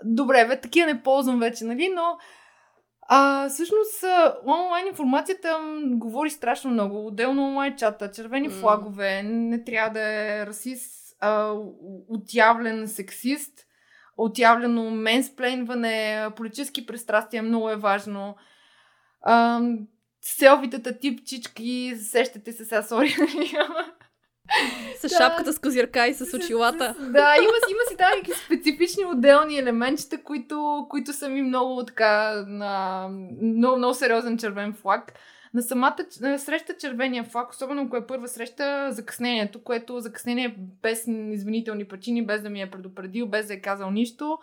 Добре, 0.03 0.45
бе, 0.47 0.61
такива 0.61 0.87
не 0.87 1.03
ползвам 1.03 1.39
вече, 1.39 1.65
нали? 1.65 1.91
Но 1.95 2.17
а, 3.07 3.49
всъщност, 3.49 4.03
онлайн 4.45 4.87
информацията 4.87 5.59
говори 5.85 6.29
страшно 6.29 6.71
много. 6.71 7.07
Отделно 7.07 7.47
онлайн 7.47 7.75
чата, 7.75 8.11
червени 8.11 8.47
М. 8.47 8.53
флагове, 8.53 9.23
не 9.23 9.63
трябва 9.63 9.93
да 9.93 10.01
е 10.01 10.45
расист, 10.45 11.15
а, 11.19 11.53
отявлен 12.09 12.87
сексист, 12.87 13.65
отявлено 14.17 14.91
менсплейнване, 14.91 16.27
политически 16.35 16.85
пристрастия 16.85 17.43
много 17.43 17.69
е 17.69 17.75
важно. 17.75 18.35
А, 19.21 19.61
селфитата 20.21 20.99
тип 20.99 21.25
чички, 21.25 21.95
сещате 22.01 22.51
се 22.51 22.65
сега, 22.65 22.83
сори. 22.83 23.15
С 24.97 25.01
Да. 25.01 25.09
шапката 25.09 25.53
с 25.53 25.59
козирка 25.59 26.07
и 26.07 26.13
с 26.13 26.37
очилата. 26.37 26.95
Да, 26.99 27.35
има, 27.37 27.53
има 27.69 27.83
си 27.89 27.95
някакви 27.99 28.33
специфични 28.45 29.05
отделни 29.05 29.57
елементчета, 29.57 30.23
които, 30.23 30.87
които 30.89 31.13
са 31.13 31.29
ми 31.29 31.41
много 31.41 31.85
така 31.85 32.43
на 32.47 33.07
много, 33.41 33.77
много 33.77 33.93
сериозен 33.93 34.37
червен 34.37 34.73
флаг. 34.73 35.13
На 35.53 35.61
самата 35.61 35.95
на 36.21 36.39
среща 36.39 36.77
червения 36.77 37.23
флаг, 37.23 37.51
особено 37.51 37.81
ако 37.81 37.97
е 37.97 38.07
първа 38.07 38.27
среща, 38.27 38.87
закъснението, 38.91 39.63
което 39.63 39.99
закъснение 39.99 40.55
без 40.81 41.07
извинителни 41.07 41.85
причини, 41.85 42.25
без 42.25 42.41
да 42.41 42.49
ми 42.49 42.61
е 42.61 42.71
предупредил, 42.71 43.27
без 43.27 43.47
да 43.47 43.53
е 43.53 43.61
казал 43.61 43.91
нищо. 43.91 44.37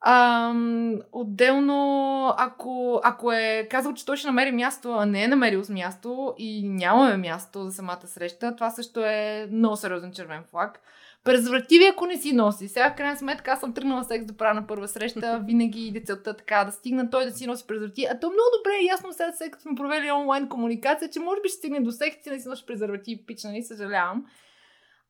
Ам, 0.00 0.94
отделно, 1.12 2.34
ако, 2.38 3.00
ако 3.04 3.32
е 3.32 3.66
казал, 3.70 3.94
че 3.94 4.06
той 4.06 4.16
ще 4.16 4.26
намери 4.26 4.52
място, 4.52 4.92
а 4.92 5.06
не 5.06 5.24
е 5.24 5.28
намерил 5.28 5.64
с 5.64 5.70
място 5.70 6.34
и 6.38 6.68
нямаме 6.68 7.16
място 7.16 7.64
за 7.64 7.72
самата 7.72 8.06
среща, 8.06 8.54
това 8.54 8.70
също 8.70 9.00
е 9.04 9.48
много 9.52 9.76
сериозен 9.76 10.12
червен 10.12 10.44
флаг. 10.50 10.80
Презервативи, 11.24 11.84
ако 11.86 12.06
не 12.06 12.16
си 12.16 12.32
носи. 12.32 12.68
Сега, 12.68 12.90
в 12.90 12.94
крайна 12.96 13.16
сметка, 13.16 13.50
аз 13.50 13.60
съм 13.60 13.74
тръгнала 13.74 14.04
секс 14.04 14.26
да 14.26 14.36
правя 14.36 14.54
на 14.54 14.66
първа 14.66 14.88
среща, 14.88 15.42
винаги 15.46 15.86
иде 15.86 16.00
целта 16.00 16.36
така 16.36 16.64
да 16.64 16.72
стигна 16.72 17.10
той 17.10 17.24
да 17.24 17.32
си 17.32 17.46
носи 17.46 17.66
презервативи. 17.66 18.08
А 18.10 18.20
то 18.20 18.26
много 18.26 18.48
добре 18.58 18.70
е 18.80 18.84
ясно 18.84 19.12
сега, 19.12 19.32
след 19.32 19.50
като 19.50 19.62
сме 19.62 19.74
провели 19.74 20.10
онлайн 20.10 20.48
комуникация, 20.48 21.10
че 21.10 21.20
може 21.20 21.40
би 21.40 21.48
ще 21.48 21.56
стигне 21.56 21.80
до 21.80 21.90
секс 21.90 22.26
и 22.26 22.30
да 22.30 22.40
си 22.40 22.48
носи 22.48 22.66
презервативи, 22.66 23.22
пич, 23.26 23.44
нали, 23.44 23.62
съжалявам. 23.62 24.24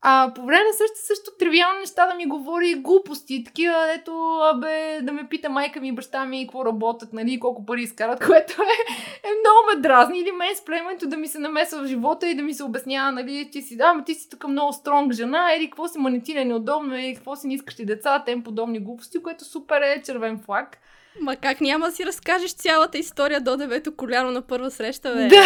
А 0.08 0.32
по 0.34 0.46
време 0.46 0.64
на 0.64 0.72
среща 0.72 0.96
също 0.96 1.30
тривиални 1.38 1.78
неща 1.78 2.06
да 2.06 2.14
ми 2.14 2.26
говори 2.26 2.74
глупости, 2.74 3.44
такива, 3.44 3.92
ето, 3.92 4.40
абе, 4.54 5.00
да 5.02 5.12
ме 5.12 5.28
пита 5.28 5.48
майка 5.48 5.80
ми 5.80 5.88
и 5.88 5.92
баща 5.92 6.24
ми 6.24 6.46
какво 6.46 6.64
работят, 6.64 7.12
нали, 7.12 7.32
и 7.32 7.40
колко 7.40 7.66
пари 7.66 7.82
изкарат, 7.82 8.24
което 8.26 8.52
е, 8.62 8.92
е 9.28 9.32
много 9.40 9.58
ме 9.74 9.82
дразни. 9.82 10.18
Или 10.18 10.32
мен 10.32 10.56
сплемето 10.56 11.08
да 11.08 11.16
ми 11.16 11.28
се 11.28 11.38
намесва 11.38 11.82
в 11.82 11.86
живота 11.86 12.28
и 12.28 12.34
да 12.34 12.42
ми 12.42 12.54
се 12.54 12.64
обяснява, 12.64 13.12
нали, 13.12 13.48
ти 13.52 13.62
си, 13.62 13.76
да, 13.76 13.84
ама 13.84 14.04
ти 14.04 14.14
си 14.14 14.30
тук 14.30 14.48
много 14.48 14.72
стронг 14.72 15.12
жена, 15.12 15.54
или 15.56 15.66
какво 15.66 15.88
си 15.88 15.98
манитина 15.98 16.44
неудобно, 16.44 16.98
или 16.98 17.14
какво 17.14 17.36
си 17.36 17.46
не 17.46 17.54
искаш 17.54 17.74
ти 17.74 17.84
деца, 17.84 18.22
тем 18.26 18.42
подобни 18.42 18.80
глупости, 18.80 19.22
което 19.22 19.44
супер 19.44 19.80
е 19.80 20.02
червен 20.02 20.38
флаг. 20.38 20.78
Ма 21.20 21.36
как 21.36 21.60
няма 21.60 21.86
да 21.86 21.92
си 21.92 22.06
разкажеш 22.06 22.54
цялата 22.54 22.98
история 22.98 23.40
до 23.40 23.56
девето 23.56 23.96
коляно 23.96 24.30
на 24.30 24.42
първа 24.42 24.70
среща, 24.70 25.14
бе? 25.14 25.28
Да. 25.28 25.44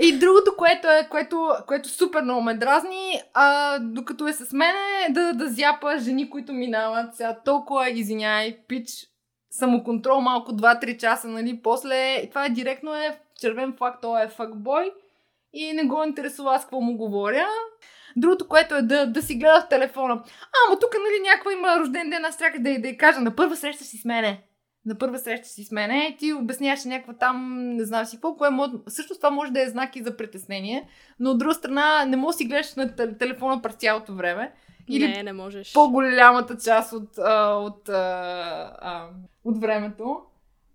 И 0.00 0.18
другото, 0.18 0.54
което 0.58 0.88
е, 0.88 1.08
което, 1.10 1.48
което 1.66 1.88
супер 1.88 2.22
много 2.22 2.40
ме 2.40 2.54
дразни, 2.54 3.22
а, 3.34 3.78
докато 3.78 4.28
е 4.28 4.32
с 4.32 4.52
мен, 4.52 4.76
е 5.08 5.12
да, 5.12 5.32
да 5.32 5.48
зяпа 5.48 5.98
жени, 5.98 6.30
които 6.30 6.52
минават. 6.52 7.16
Сега 7.16 7.36
толкова, 7.44 7.90
извиняй, 7.90 8.58
пич, 8.68 8.88
самоконтрол 9.50 10.20
малко 10.20 10.52
2-3 10.52 10.98
часа, 10.98 11.28
нали, 11.28 11.60
после, 11.62 12.26
това 12.28 12.44
е 12.44 12.50
директно 12.50 12.94
е 12.94 13.20
червен 13.40 13.74
флаг, 13.78 13.98
той 14.02 14.24
е 14.24 14.28
факбой 14.28 14.92
и 15.52 15.72
не 15.72 15.84
го 15.84 16.04
интересува 16.04 16.54
аз 16.54 16.62
какво 16.62 16.80
му 16.80 16.96
говоря. 16.96 17.46
Другото, 18.16 18.48
което 18.48 18.74
е 18.74 18.82
да, 18.82 19.06
да 19.06 19.22
си 19.22 19.34
гледа 19.34 19.60
в 19.60 19.68
телефона. 19.68 20.14
А, 20.14 20.56
ама 20.68 20.78
тук, 20.78 20.94
нали, 20.94 21.28
някаква 21.28 21.52
има 21.52 21.80
рожден 21.80 22.10
ден, 22.10 22.24
аз 22.24 22.38
трябва 22.38 22.58
да, 22.58 22.80
да 22.80 22.88
й 22.88 22.96
кажа, 22.96 23.20
на 23.20 23.36
първа 23.36 23.56
среща 23.56 23.84
си 23.84 23.98
с 23.98 24.04
мене 24.04 24.42
на 24.86 24.98
първа 24.98 25.18
среща 25.18 25.48
си 25.48 25.64
с 25.64 25.70
мене 25.70 26.06
и 26.06 26.16
ти 26.16 26.32
обясняваш 26.32 26.84
някаква 26.84 27.14
там, 27.14 27.66
не 27.76 27.84
знам 27.84 28.06
си 28.06 28.16
какво, 28.16 28.36
кое 28.36 28.50
може... 28.50 28.72
Също 28.88 29.14
това 29.14 29.30
може 29.30 29.52
да 29.52 29.62
е 29.62 29.68
знак 29.68 29.96
и 29.96 30.02
за 30.02 30.16
притеснение, 30.16 30.88
но 31.20 31.30
от 31.30 31.38
друга 31.38 31.54
страна 31.54 32.04
не 32.04 32.16
можеш 32.16 32.34
да 32.36 32.38
си 32.38 32.44
гледаш 32.44 32.74
на 32.74 32.96
тел- 32.96 33.18
телефона 33.18 33.62
през 33.62 33.74
цялото 33.74 34.14
време. 34.14 34.52
Или 34.88 35.08
Не, 35.08 35.22
не 35.22 35.32
можеш. 35.32 35.72
по-голямата 35.72 36.56
част 36.64 36.92
от, 36.92 37.18
а, 37.18 37.54
от, 37.54 37.88
а, 37.88 37.92
а, 38.80 39.08
от 39.44 39.60
времето. 39.60 40.20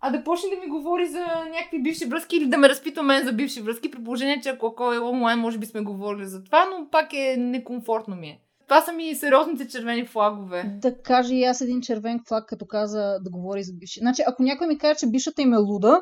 А 0.01 0.09
да 0.09 0.23
почне 0.23 0.49
да 0.49 0.61
ми 0.61 0.67
говори 0.67 1.07
за 1.07 1.19
някакви 1.53 1.81
бивши 1.81 2.05
връзки 2.05 2.37
или 2.37 2.45
да 2.45 2.57
ме 2.57 2.69
разпитва 2.69 3.03
мен 3.03 3.25
за 3.25 3.33
бивши 3.33 3.61
връзки, 3.61 3.91
при 3.91 4.03
положение, 4.03 4.41
че 4.41 4.49
ако 4.49 4.93
е 4.93 4.99
онлайн, 4.99 5.39
може 5.39 5.57
би 5.57 5.65
сме 5.65 5.81
говорили 5.81 6.25
за 6.25 6.43
това, 6.43 6.65
но 6.65 6.87
пак 6.91 7.13
е 7.13 7.35
некомфортно 7.37 8.15
ми 8.15 8.27
е. 8.27 8.39
Това 8.67 8.81
са 8.81 8.91
ми 8.93 9.15
сериозните 9.15 9.67
червени 9.67 10.05
флагове. 10.05 10.77
Да 10.81 11.01
кажа 11.01 11.33
и 11.33 11.43
аз 11.43 11.61
един 11.61 11.81
червен 11.81 12.19
флаг, 12.27 12.45
като 12.47 12.65
каза 12.65 13.17
да 13.21 13.29
говори 13.29 13.63
за 13.63 13.73
бивши. 13.73 13.99
Значи, 13.99 14.23
ако 14.27 14.43
някой 14.43 14.67
ми 14.67 14.77
каже, 14.77 14.99
че 14.99 15.07
бившата 15.07 15.41
им 15.41 15.53
е 15.53 15.57
луда, 15.57 16.01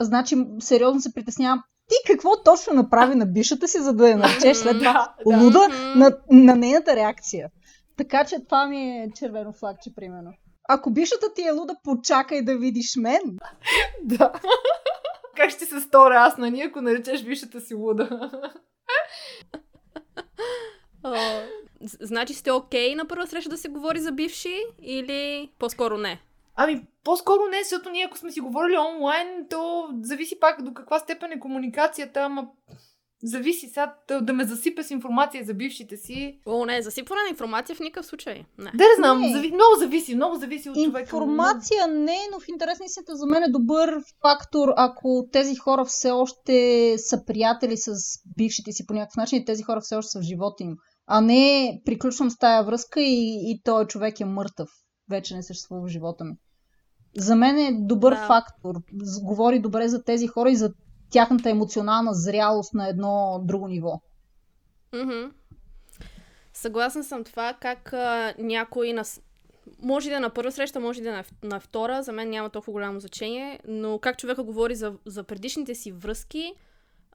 значи 0.00 0.36
сериозно 0.60 1.00
се 1.00 1.14
притеснявам. 1.14 1.62
Ти 1.88 2.12
какво 2.12 2.42
точно 2.42 2.74
направи 2.74 3.14
на 3.14 3.26
бившата 3.26 3.68
си, 3.68 3.78
за 3.78 3.92
да 3.92 4.08
я 4.08 4.16
наречеш 4.16 4.56
след 4.56 4.78
това 4.78 4.92
да, 5.26 5.36
да. 5.36 5.44
луда 5.44 5.68
на, 5.96 6.18
на 6.30 6.56
нейната 6.56 6.96
реакция? 6.96 7.48
Така 7.96 8.24
че 8.24 8.44
това 8.44 8.66
ми 8.66 8.90
е 8.90 9.10
червено 9.14 9.52
флагче, 9.52 9.94
примерно. 9.96 10.32
Ако 10.68 10.90
бившата 10.92 11.34
ти 11.34 11.42
е 11.42 11.50
луда, 11.50 11.74
почакай 11.84 12.42
да 12.42 12.58
видиш 12.58 12.96
мен. 12.96 13.20
Да. 14.04 14.32
как 15.36 15.50
ще 15.50 15.64
се 15.64 15.80
сторя 15.80 16.14
аз 16.14 16.38
на 16.38 16.50
ние, 16.50 16.64
ако 16.64 16.80
наречеш 16.80 17.24
бившата 17.24 17.60
си 17.60 17.74
луда? 17.74 18.30
Значи 22.00 22.34
сте 22.34 22.52
окей 22.52 22.90
okay 22.90 22.94
на 22.94 23.04
първа 23.04 23.26
среща 23.26 23.50
да 23.50 23.58
се 23.58 23.68
говори 23.68 24.00
за 24.00 24.12
бивши 24.12 24.56
или 24.82 25.50
по-скоро 25.58 25.98
не? 25.98 26.20
Ами, 26.56 26.86
по-скоро 27.04 27.40
не, 27.50 27.62
защото 27.62 27.90
ние 27.90 28.04
ако 28.04 28.18
сме 28.18 28.32
си 28.32 28.40
говорили 28.40 28.76
онлайн, 28.78 29.46
то 29.50 29.88
зависи 30.02 30.40
пак 30.40 30.62
до 30.62 30.74
каква 30.74 30.98
степен 30.98 31.32
е 31.32 31.40
комуникацията, 31.40 32.20
ама 32.20 32.46
зависи 33.22 33.68
сега 33.68 33.94
да, 34.08 34.20
да 34.20 34.32
ме 34.32 34.44
засипе 34.44 34.82
с 34.82 34.90
информация 34.90 35.44
за 35.44 35.54
бившите 35.54 35.96
си. 35.96 36.40
О, 36.46 36.64
не, 36.64 36.82
засипване 36.82 37.22
на 37.22 37.28
информация 37.28 37.76
в 37.76 37.80
никакъв 37.80 38.06
случай. 38.06 38.44
Не. 38.58 38.70
Да, 38.74 38.84
не 38.84 38.94
знам, 38.96 39.32
зави, 39.32 39.52
много 39.52 39.78
зависи, 39.78 40.14
много 40.14 40.36
зависи 40.36 40.70
от 40.70 40.76
човека. 40.76 41.00
Информация 41.00 41.86
не, 41.86 42.18
но 42.32 42.40
в 42.40 42.48
интерес 42.48 42.78
на 42.80 43.16
за 43.16 43.26
мен 43.26 43.42
е 43.42 43.50
добър 43.50 44.02
фактор, 44.22 44.68
ако 44.76 45.28
тези 45.32 45.56
хора 45.56 45.84
все 45.84 46.10
още 46.10 46.94
са 46.98 47.24
приятели 47.26 47.76
с 47.76 47.92
бившите 48.36 48.72
си 48.72 48.86
по 48.86 48.94
някакъв 48.94 49.16
начин 49.16 49.38
и 49.38 49.44
тези 49.44 49.62
хора 49.62 49.80
все 49.80 49.96
още 49.96 50.10
са 50.10 50.18
в 50.18 50.22
живота 50.22 50.62
им. 50.62 50.76
А 51.06 51.20
не 51.20 51.80
приключвам 51.84 52.30
с 52.30 52.38
тая 52.38 52.64
връзка 52.64 53.00
и, 53.00 53.50
и 53.50 53.60
този 53.64 53.86
човек 53.86 54.20
е 54.20 54.24
мъртъв. 54.24 54.70
Вече 55.10 55.36
не 55.36 55.42
съществува 55.42 55.82
в 55.82 55.88
живота 55.88 56.24
ми. 56.24 56.34
За 57.16 57.36
мен 57.36 57.58
е 57.58 57.78
добър 57.80 58.14
да. 58.14 58.26
фактор. 58.26 58.74
Говори 59.22 59.58
добре 59.58 59.88
за 59.88 60.04
тези 60.04 60.26
хора 60.26 60.50
и 60.50 60.56
за 60.56 60.72
тяхната 61.10 61.50
емоционална 61.50 62.14
зрялост 62.14 62.74
на 62.74 62.88
едно 62.88 63.40
друго 63.44 63.68
ниво. 63.68 64.00
Mm-hmm. 64.92 65.30
Съгласна 66.52 67.04
съм 67.04 67.24
това, 67.24 67.54
как 67.60 67.92
а, 67.92 68.34
някой 68.38 68.92
на... 68.92 69.04
Може 69.82 70.10
да 70.10 70.16
е 70.16 70.20
на 70.20 70.30
първа 70.30 70.52
среща, 70.52 70.80
може 70.80 71.02
да 71.02 71.08
е 71.08 71.12
на, 71.12 71.24
на 71.42 71.60
втора, 71.60 72.02
за 72.02 72.12
мен 72.12 72.30
няма 72.30 72.50
толкова 72.50 72.72
голямо 72.72 73.00
значение, 73.00 73.60
но 73.68 73.98
как 73.98 74.18
човека 74.18 74.42
говори 74.42 74.74
за, 74.74 74.94
за 75.06 75.22
предишните 75.22 75.74
си 75.74 75.92
връзки, 75.92 76.54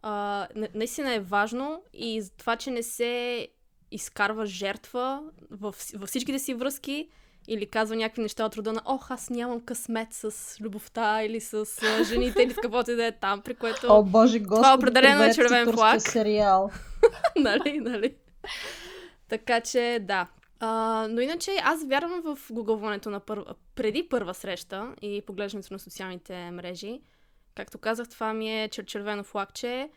а, 0.02 0.48
наистина 0.74 1.14
е 1.14 1.20
важно 1.20 1.82
и 1.94 2.24
това, 2.38 2.56
че 2.56 2.72
не 2.72 2.84
се 2.84 3.48
изкарва 3.92 4.46
жертва 4.46 5.22
във, 5.52 5.86
във 5.96 6.10
всичките 6.10 6.40
си 6.40 6.54
връзки, 6.54 7.10
или 7.48 7.66
казва 7.66 7.96
някакви 7.96 8.22
неща 8.22 8.46
от 8.46 8.56
рода 8.56 8.74
на 8.74 8.82
ох, 8.86 9.12
аз 9.12 9.30
нямам 9.30 9.62
късмет 9.62 10.08
с 10.12 10.58
любовта 10.62 11.24
или 11.24 11.42
с 11.42 11.66
жените 12.04 12.42
или 12.42 12.54
с 12.54 12.56
каквото 12.56 12.92
и 12.92 12.96
да 12.96 13.06
е 13.06 13.12
там, 13.12 13.42
при 13.42 13.56
което 13.56 13.88
О, 13.90 14.04
боже, 14.04 14.40
господи, 14.40 14.62
това 14.62 14.76
определено 14.76 15.24
е 15.24 15.34
червен 15.34 15.74
флаг. 15.74 16.02
сериал. 16.02 16.72
нали, 17.38 17.80
нали. 17.80 18.16
Така 19.30 19.62
че, 19.62 20.00
да. 20.02 20.28
А, 20.60 21.08
но 21.10 21.22
иначе 21.22 21.52
аз 21.64 21.86
вярвам 21.86 22.22
в 22.22 22.38
гугълването 22.52 23.10
на 23.10 23.20
първа, 23.20 23.56
преди 23.76 24.10
първа 24.10 24.34
среща 24.34 24.96
и 25.02 25.22
поглеждането 25.28 25.74
на 25.74 25.80
социалните 25.80 26.52
мрежи. 26.52 27.02
Както 27.56 27.78
казах, 27.78 28.10
това 28.10 28.34
ми 28.34 28.64
е 28.64 28.70
чер- 28.70 28.86
червено 28.86 29.24
флагче. 29.24 29.90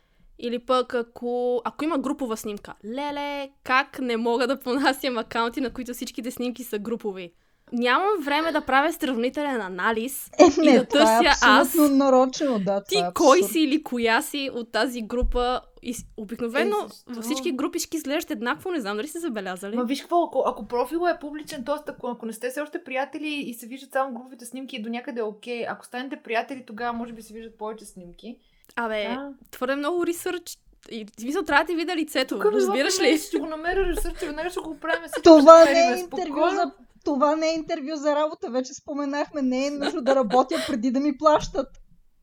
Или 0.42 0.58
пък 0.58 0.94
ако, 0.94 1.62
ако 1.64 1.84
има 1.84 1.98
групова 1.98 2.36
снимка. 2.36 2.74
Леле, 2.84 3.50
как 3.64 3.98
не 3.98 4.16
мога 4.16 4.46
да 4.46 4.60
понасям 4.60 5.18
акаунти, 5.18 5.60
на 5.60 5.70
които 5.70 5.94
всичките 5.94 6.30
снимки 6.30 6.64
са 6.64 6.78
групови? 6.78 7.32
Нямам 7.72 8.24
време 8.24 8.52
да 8.52 8.60
правя 8.60 8.92
сравнителен 8.92 9.60
анализ 9.60 10.30
е, 10.38 10.60
не, 10.60 10.70
и 10.70 10.78
да 10.78 10.84
търся 10.84 11.20
е 11.24 11.32
аз. 11.42 11.74
нарочено, 11.90 12.58
да. 12.58 12.84
Ти 12.84 12.98
е 12.98 13.04
кой 13.14 13.42
си 13.42 13.60
или 13.60 13.82
коя 13.82 14.22
си 14.22 14.50
от 14.54 14.72
тази 14.72 15.02
група. 15.02 15.60
И 15.82 15.94
обикновено 16.16 16.76
е, 16.76 17.12
във 17.14 17.24
всички 17.24 17.52
групички 17.52 17.96
изглеждат 17.96 18.30
еднакво, 18.30 18.70
не 18.70 18.80
знам 18.80 18.96
дали 18.96 19.08
сте 19.08 19.18
забелязали. 19.18 19.76
Ма 19.76 19.84
виж 19.84 20.00
какво, 20.00 20.24
ако, 20.24 20.42
ако 20.46 20.68
профилът 20.68 21.16
е 21.16 21.20
публичен, 21.20 21.64
т.е. 21.64 21.90
Ако, 21.90 22.08
ако 22.08 22.26
не 22.26 22.32
сте 22.32 22.50
все 22.50 22.60
още 22.60 22.84
приятели 22.84 23.28
и 23.28 23.54
се 23.54 23.66
виждат 23.66 23.92
само 23.92 24.14
груповите 24.14 24.44
снимки, 24.44 24.82
до 24.82 24.88
някъде 24.88 25.20
е 25.20 25.22
окей. 25.22 25.66
Ако 25.68 25.86
станете 25.86 26.16
приятели, 26.16 26.64
тогава 26.66 26.92
може 26.92 27.12
би 27.12 27.22
се 27.22 27.34
виждат 27.34 27.58
повече 27.58 27.84
снимки. 27.84 28.36
Абе, 28.76 29.02
да. 29.02 29.32
твърде 29.50 29.76
много 29.76 30.06
ресърч. 30.06 30.58
И 30.90 31.06
смисъл, 31.20 31.42
трябва 31.42 31.64
да 31.64 31.68
ти 31.68 31.76
видя 31.76 31.96
лицето. 31.96 32.34
Тук, 32.34 32.52
разбираш 32.52 33.00
ли? 33.00 33.18
Ще 33.18 33.38
го 33.38 33.46
намеря 33.46 33.86
ресърч, 33.86 34.20
веднага 34.20 34.50
ще 34.50 34.60
го 34.60 34.78
правим. 34.80 35.10
Това 35.22 35.64
не 35.64 35.94
е 35.94 35.98
интервю 35.98 36.50
за 36.50 36.72
това 37.04 37.36
не 37.36 37.50
е 37.50 37.54
интервю 37.54 37.96
за 37.96 38.14
работа, 38.14 38.50
вече 38.50 38.74
споменахме, 38.74 39.42
не 39.42 39.66
е 39.66 39.70
нужно 39.70 40.00
да 40.00 40.14
работя 40.14 40.64
преди 40.68 40.90
да 40.90 41.00
ми 41.00 41.18
плащат. 41.18 41.68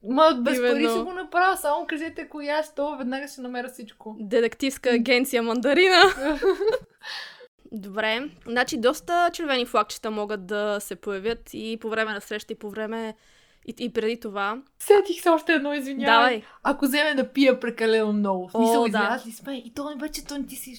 Ма 0.04 0.38
без 0.42 0.58
Именно. 0.58 0.74
пари 0.74 0.90
ще 0.90 1.00
го 1.00 1.14
направя, 1.14 1.58
само 1.58 1.88
кажете 1.88 2.30
коя 2.30 2.64
що, 2.64 2.96
веднага 2.98 3.28
ще 3.28 3.42
намеря 3.42 3.70
всичко. 3.70 4.16
Детективска 4.20 4.90
агенция 4.90 5.44
Мандарина. 5.44 6.04
Добре, 7.72 8.30
значи 8.48 8.78
доста 8.78 9.30
червени 9.34 9.66
флагчета 9.66 10.12
могат 10.12 10.46
да 10.46 10.80
се 10.80 10.96
появят 10.96 11.50
и 11.54 11.78
по 11.82 11.90
време 11.90 12.14
на 12.14 12.22
среща, 12.22 12.54
и 12.54 12.58
по 12.58 12.70
време 12.70 13.16
и, 13.68 13.76
и 13.80 13.94
преди 13.94 14.20
това. 14.20 14.64
Сетих 14.80 15.22
се 15.22 15.30
още 15.30 15.54
едно, 15.54 15.74
извинявай. 15.74 16.36
Давай. 16.36 16.44
Ако 16.64 16.86
вземе 16.86 17.16
да 17.16 17.32
пия 17.34 17.60
прекалено 17.60 18.14
много. 18.14 18.48
В 18.48 18.52
смисъл, 18.52 18.88
да. 18.88 19.24
ли 19.28 19.32
сме? 19.32 19.58
И 19.58 19.74
то 19.74 19.96
вече 20.00 20.26
то 20.26 20.38
не 20.38 20.46
ти 20.46 20.56
си... 20.56 20.74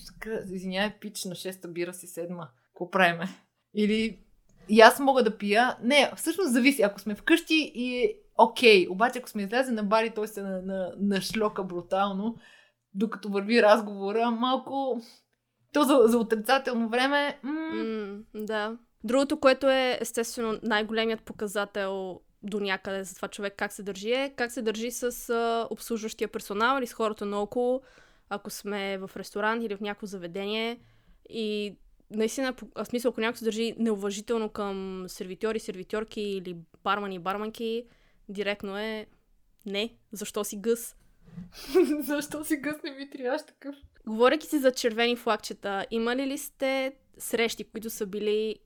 Извинявай, 0.52 0.92
пич 1.00 1.24
на 1.24 1.34
шеста 1.34 1.68
бира 1.68 1.94
си 1.94 2.06
седма. 2.06 2.48
Какво 2.72 2.90
правиме? 2.90 3.28
Или 3.74 4.18
и 4.68 4.80
аз 4.80 5.00
мога 5.00 5.22
да 5.22 5.38
пия. 5.38 5.76
Не, 5.82 6.12
всъщност 6.16 6.52
зависи. 6.52 6.82
Ако 6.82 7.00
сме 7.00 7.14
вкъщи 7.14 7.72
и 7.74 8.16
окей. 8.38 8.86
Okay. 8.86 8.90
Обаче 8.90 9.18
ако 9.18 9.28
сме 9.28 9.42
излезе 9.42 9.72
на 9.72 9.82
бари, 9.82 10.10
той 10.10 10.28
се 10.28 10.42
на, 10.42 10.62
на, 10.62 10.92
на 10.98 11.20
шлока 11.20 11.64
брутално, 11.64 12.36
докато 12.94 13.28
върви 13.28 13.62
разговора, 13.62 14.30
малко... 14.30 15.00
То 15.72 15.82
за, 15.82 16.02
за 16.04 16.18
отрицателно 16.18 16.88
време... 16.88 17.38
М- 17.42 17.52
mm, 17.74 18.22
да. 18.34 18.76
Другото, 19.04 19.40
което 19.40 19.68
е 19.68 19.98
естествено 20.00 20.58
най-големият 20.62 21.22
показател 21.22 22.20
до 22.42 22.60
някъде 22.60 23.04
за 23.04 23.14
това 23.14 23.28
човек 23.28 23.54
как 23.56 23.72
се 23.72 23.82
държи 23.82 24.12
е 24.12 24.32
как 24.36 24.52
се 24.52 24.62
държи 24.62 24.90
с 24.90 25.30
а, 25.30 25.66
обслужващия 25.70 26.28
персонал 26.28 26.78
или 26.78 26.86
с 26.86 26.92
хората 26.92 27.26
наоколо, 27.26 27.82
ако 28.28 28.50
сме 28.50 28.98
в 28.98 29.10
ресторант 29.16 29.64
или 29.64 29.76
в 29.76 29.80
някакво 29.80 30.06
заведение. 30.06 30.80
И 31.28 31.76
наистина, 32.10 32.54
в 32.74 32.84
смисъл, 32.84 33.08
ако 33.08 33.20
някой 33.20 33.36
се 33.36 33.44
държи 33.44 33.74
неуважително 33.78 34.48
към 34.48 35.04
сервитьори, 35.08 35.60
сервитьорки 35.60 36.20
или 36.20 36.56
бармани 36.84 37.14
и 37.14 37.18
барманки, 37.18 37.84
директно 38.28 38.78
е 38.78 39.06
не, 39.66 39.94
защо 40.12 40.44
си 40.44 40.56
гъс? 40.56 40.96
защо 42.00 42.44
си 42.44 42.56
гъс 42.56 42.76
не 42.84 42.90
ми 42.90 43.10
трябваш 43.10 43.42
такъв? 43.46 43.76
Говоряки 44.06 44.46
си 44.46 44.58
за 44.58 44.72
червени 44.72 45.16
флагчета, 45.16 45.86
имали 45.90 46.26
ли 46.26 46.38
сте 46.38 46.92
срещи, 47.18 47.64
които 47.64 47.90
са 47.90 48.06
били 48.06 48.56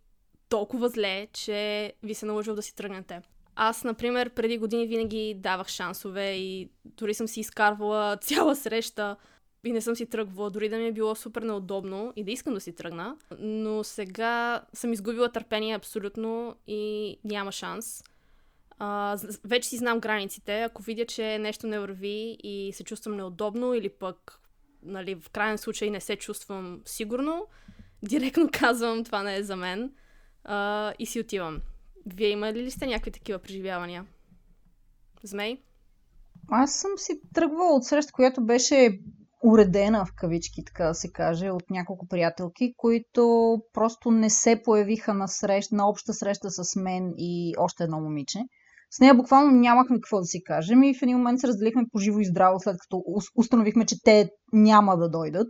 толкова 0.49 0.89
зле, 0.89 1.29
че 1.33 1.93
ви 2.03 2.15
се 2.15 2.27
наложил 2.27 2.55
да 2.55 2.63
си 2.63 2.75
тръгнете? 2.75 3.23
Аз, 3.57 3.85
например, 3.85 4.31
преди 4.31 4.59
години 4.59 4.87
винаги 4.87 5.35
давах 5.39 5.69
шансове 5.69 6.33
и 6.33 6.71
дори 6.85 7.15
съм 7.15 7.29
си 7.29 7.41
изкарвала 7.41 8.17
цяла 8.21 8.57
среща 8.57 9.17
и 9.65 9.73
не 9.73 9.81
съм 9.81 9.97
си 9.97 10.07
тръгвала, 10.07 10.51
дори 10.51 10.69
да 10.69 10.77
ми 10.77 10.87
е 10.87 10.93
било 10.93 11.15
супер 11.15 11.43
неудобно 11.43 12.13
и 12.17 12.25
да 12.25 12.31
искам 12.31 12.55
да 12.55 12.61
си 12.61 12.75
тръгна. 12.75 13.17
Но 13.39 13.85
сега 13.85 14.63
съм 14.73 14.93
изгубила 14.93 15.33
търпение 15.33 15.77
абсолютно 15.77 16.57
и 16.67 17.17
няма 17.25 17.53
шанс. 17.53 18.03
А, 18.79 19.19
вече 19.45 19.69
си 19.69 19.77
знам 19.77 20.01
границите. 20.01 20.63
Ако 20.63 20.83
видя, 20.83 21.07
че 21.07 21.39
нещо 21.39 21.67
не 21.67 21.79
върви 21.79 22.39
и 22.43 22.71
се 22.75 22.85
чувствам 22.85 23.17
неудобно 23.17 23.75
или 23.75 23.89
пък 23.89 24.41
нали, 24.83 25.15
в 25.15 25.31
крайен 25.31 25.59
случай 25.59 25.91
не 25.91 26.01
се 26.01 26.17
чувствам 26.17 26.81
сигурно, 26.85 27.47
директно 28.03 28.49
казвам 28.53 29.05
това 29.05 29.23
не 29.23 29.37
е 29.37 29.43
за 29.43 29.57
мен 29.57 29.93
а, 30.45 30.93
и 30.99 31.07
си 31.07 31.21
отивам. 31.21 31.61
Вие 32.07 32.29
имали 32.29 32.63
ли 32.63 32.71
сте 32.71 32.87
някакви 32.87 33.11
такива 33.11 33.39
преживявания? 33.39 34.07
Змей? 35.23 35.63
Аз 36.49 36.75
съм 36.75 36.91
си 36.97 37.21
тръгвала 37.35 37.75
от 37.77 37.85
среща, 37.85 38.13
която 38.13 38.45
беше 38.45 38.99
уредена 39.45 40.07
в 40.07 40.15
кавички, 40.17 40.65
така 40.65 40.85
да 40.85 40.95
се 40.95 41.13
каже, 41.13 41.51
от 41.51 41.71
няколко 41.71 42.09
приятелки, 42.09 42.75
които 42.77 43.57
просто 43.73 44.11
не 44.11 44.31
се 44.31 44.63
появиха 44.65 45.15
на, 45.15 45.29
среща, 45.29 45.75
на 45.75 45.89
обща 45.89 46.13
среща 46.13 46.51
с 46.51 46.77
мен 46.77 47.15
и 47.19 47.55
още 47.59 47.85
едно 47.85 48.01
момиче. 48.01 48.39
С 48.91 49.01
нея 49.01 49.15
буквално 49.15 49.51
нямахме 49.51 49.97
какво 49.97 50.19
да 50.19 50.25
си 50.25 50.45
кажем 50.45 50.83
и 50.83 50.95
в 50.95 51.03
един 51.03 51.17
момент 51.17 51.41
се 51.41 51.49
разделихме 51.49 51.85
по 51.93 51.99
живо 51.99 52.19
и 52.19 52.25
здраво, 52.25 52.61
след 52.61 52.77
като 52.79 53.03
установихме, 53.37 53.87
че 53.87 54.03
те 54.05 54.31
няма 54.53 54.97
да 54.97 55.11
дойдат. 55.11 55.49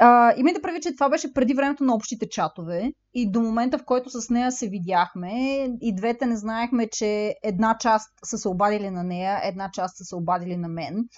А, 0.00 0.34
имайте 0.36 0.62
прави, 0.62 0.80
че 0.80 0.94
това 0.94 1.08
беше 1.08 1.34
преди 1.34 1.54
времето 1.54 1.84
на 1.84 1.94
общите 1.94 2.28
чатове 2.28 2.92
и 3.14 3.30
до 3.30 3.40
момента, 3.40 3.78
в 3.78 3.84
който 3.84 4.10
с 4.10 4.30
нея 4.30 4.52
се 4.52 4.68
видяхме 4.68 5.30
и 5.80 5.94
двете 5.94 6.26
не 6.26 6.36
знаехме, 6.36 6.88
че 6.88 7.34
една 7.42 7.76
част 7.80 8.10
са 8.24 8.38
се 8.38 8.48
обадили 8.48 8.90
на 8.90 9.04
нея, 9.04 9.40
една 9.44 9.70
част 9.72 9.96
са 9.96 10.04
се 10.04 10.16
обадили 10.16 10.56
на 10.56 10.68
мен. 10.68 11.08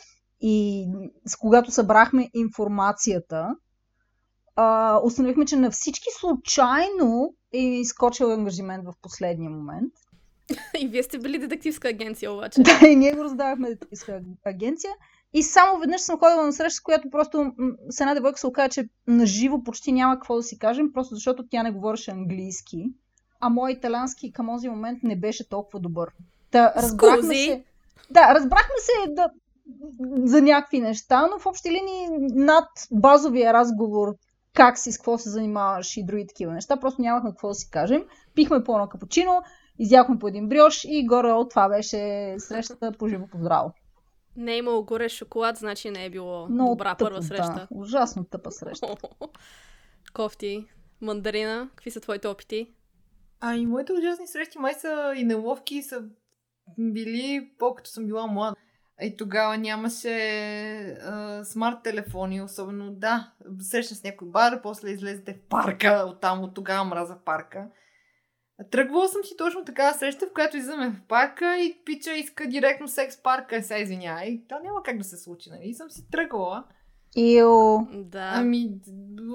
И 0.40 0.86
с 1.26 1.36
когато 1.36 1.70
събрахме 1.70 2.30
информацията, 2.34 3.48
а, 4.56 5.00
установихме, 5.04 5.44
че 5.44 5.56
на 5.56 5.70
всички 5.70 6.08
случайно 6.20 7.34
е 7.52 7.58
изкочил 7.58 8.32
ангажимент 8.32 8.84
в 8.84 8.92
последния 9.02 9.50
момент. 9.50 9.92
И 10.80 10.88
вие 10.88 11.02
сте 11.02 11.18
били 11.18 11.38
детективска 11.38 11.88
агенция, 11.88 12.32
обаче. 12.32 12.62
Да, 12.62 12.88
и 12.88 12.96
ние 12.96 13.12
го 13.12 13.24
раздавахме 13.24 13.68
детективска 13.68 14.20
агенция. 14.44 14.92
И 15.32 15.42
само 15.42 15.78
веднъж 15.78 16.00
съм 16.00 16.18
ходила 16.18 16.46
на 16.46 16.52
среща, 16.52 16.76
с 16.76 16.80
която 16.80 17.10
просто 17.10 17.52
с 17.90 18.00
една 18.00 18.14
девойка 18.14 18.38
се 18.38 18.46
оказа, 18.46 18.68
че 18.68 18.88
на 19.06 19.26
живо 19.26 19.62
почти 19.62 19.92
няма 19.92 20.14
какво 20.14 20.36
да 20.36 20.42
си 20.42 20.58
кажем, 20.58 20.92
просто 20.92 21.14
защото 21.14 21.46
тя 21.50 21.62
не 21.62 21.70
говореше 21.70 22.10
английски. 22.10 22.84
А 23.40 23.48
мой 23.48 23.72
италянски 23.72 24.32
към 24.32 24.46
този 24.46 24.68
момент 24.68 25.02
не 25.02 25.16
беше 25.16 25.48
толкова 25.48 25.80
добър. 25.80 26.10
Та, 26.50 26.72
разбрахме 26.76 27.34
се. 27.34 27.64
Да, 28.10 28.34
разбрахме 28.34 28.74
се 28.78 29.14
да, 29.14 29.30
за 30.24 30.42
някакви 30.42 30.80
неща, 30.80 31.28
но 31.32 31.38
в 31.38 31.46
общи 31.46 31.70
линии 31.70 32.08
над 32.34 32.68
базовия 32.92 33.52
разговор 33.52 34.14
как 34.54 34.78
си, 34.78 34.92
с 34.92 34.98
какво 34.98 35.18
се 35.18 35.30
занимаваш 35.30 35.96
и 35.96 36.04
други 36.04 36.26
такива 36.26 36.52
неща. 36.52 36.76
Просто 36.76 37.02
нямахме 37.02 37.30
какво 37.30 37.48
да 37.48 37.54
си 37.54 37.70
кажем. 37.70 38.04
Пихме 38.34 38.64
по 38.64 38.72
едно 38.72 38.88
капучино, 38.88 39.42
изяхме 39.78 40.18
по 40.18 40.28
един 40.28 40.48
брioш 40.48 40.84
и 40.84 41.06
горе 41.06 41.32
от 41.32 41.50
това 41.50 41.68
беше 41.68 42.34
срещата 42.38 42.92
по 42.98 43.08
живо 43.08 43.26
по 43.26 43.38
здраво. 43.38 43.72
Не 44.36 44.54
е 44.54 44.58
имало 44.58 44.84
горе 44.84 45.08
шоколад, 45.08 45.56
значи 45.56 45.90
не 45.90 46.04
е 46.04 46.10
било 46.10 46.48
Много 46.48 46.70
добра 46.70 46.94
тъпо, 46.94 47.04
първа 47.04 47.22
среща. 47.22 47.52
Да, 47.54 47.68
ужасно 47.70 48.24
тъпа 48.24 48.50
среща. 48.50 48.86
Кофти. 50.12 50.66
Мандарина, 51.00 51.70
какви 51.74 51.90
са 51.90 52.00
твоите 52.00 52.28
опити? 52.28 52.74
А 53.40 53.54
и 53.54 53.66
моите 53.66 53.92
ужасни 53.92 54.26
срещи 54.26 54.58
май 54.58 54.74
са 54.74 55.12
и 55.16 55.24
неловки 55.24 55.74
и 55.74 55.82
са 55.82 56.04
били 56.78 57.50
по-като 57.58 57.90
съм 57.90 58.06
била 58.06 58.26
млада. 58.26 58.56
И 59.02 59.16
тогава 59.16 59.58
нямаше 59.58 60.16
а, 61.02 61.44
смарт 61.44 61.82
телефони, 61.82 62.42
особено 62.42 62.92
да, 62.92 63.32
срещна 63.60 63.96
с 63.96 64.04
някой 64.04 64.28
бар, 64.28 64.62
после 64.62 64.90
излезете 64.90 65.34
в 65.34 65.48
парка, 65.48 66.06
оттам 66.08 66.42
от 66.44 66.54
тогава 66.54 66.84
мраза 66.84 67.18
парка. 67.24 67.68
Тръгвала 68.70 69.08
съм 69.08 69.24
си 69.24 69.36
точно 69.36 69.64
така 69.64 69.92
среща, 69.92 70.26
в 70.26 70.32
която 70.32 70.56
излизаме 70.56 70.90
в 70.90 71.08
парка 71.08 71.58
и 71.58 71.78
пича 71.84 72.12
иска 72.12 72.46
директно 72.46 72.88
секс 72.88 73.22
парка, 73.22 73.62
се 73.62 73.76
извиняй. 73.76 74.42
Това 74.48 74.60
няма 74.60 74.82
как 74.82 74.98
да 74.98 75.04
се 75.04 75.16
случи, 75.16 75.50
нали? 75.50 75.62
И 75.64 75.74
съм 75.74 75.90
си 75.90 76.10
тръгвала. 76.10 76.64
Ио. 77.16 77.78
Да. 77.92 78.30
Ами, 78.34 78.70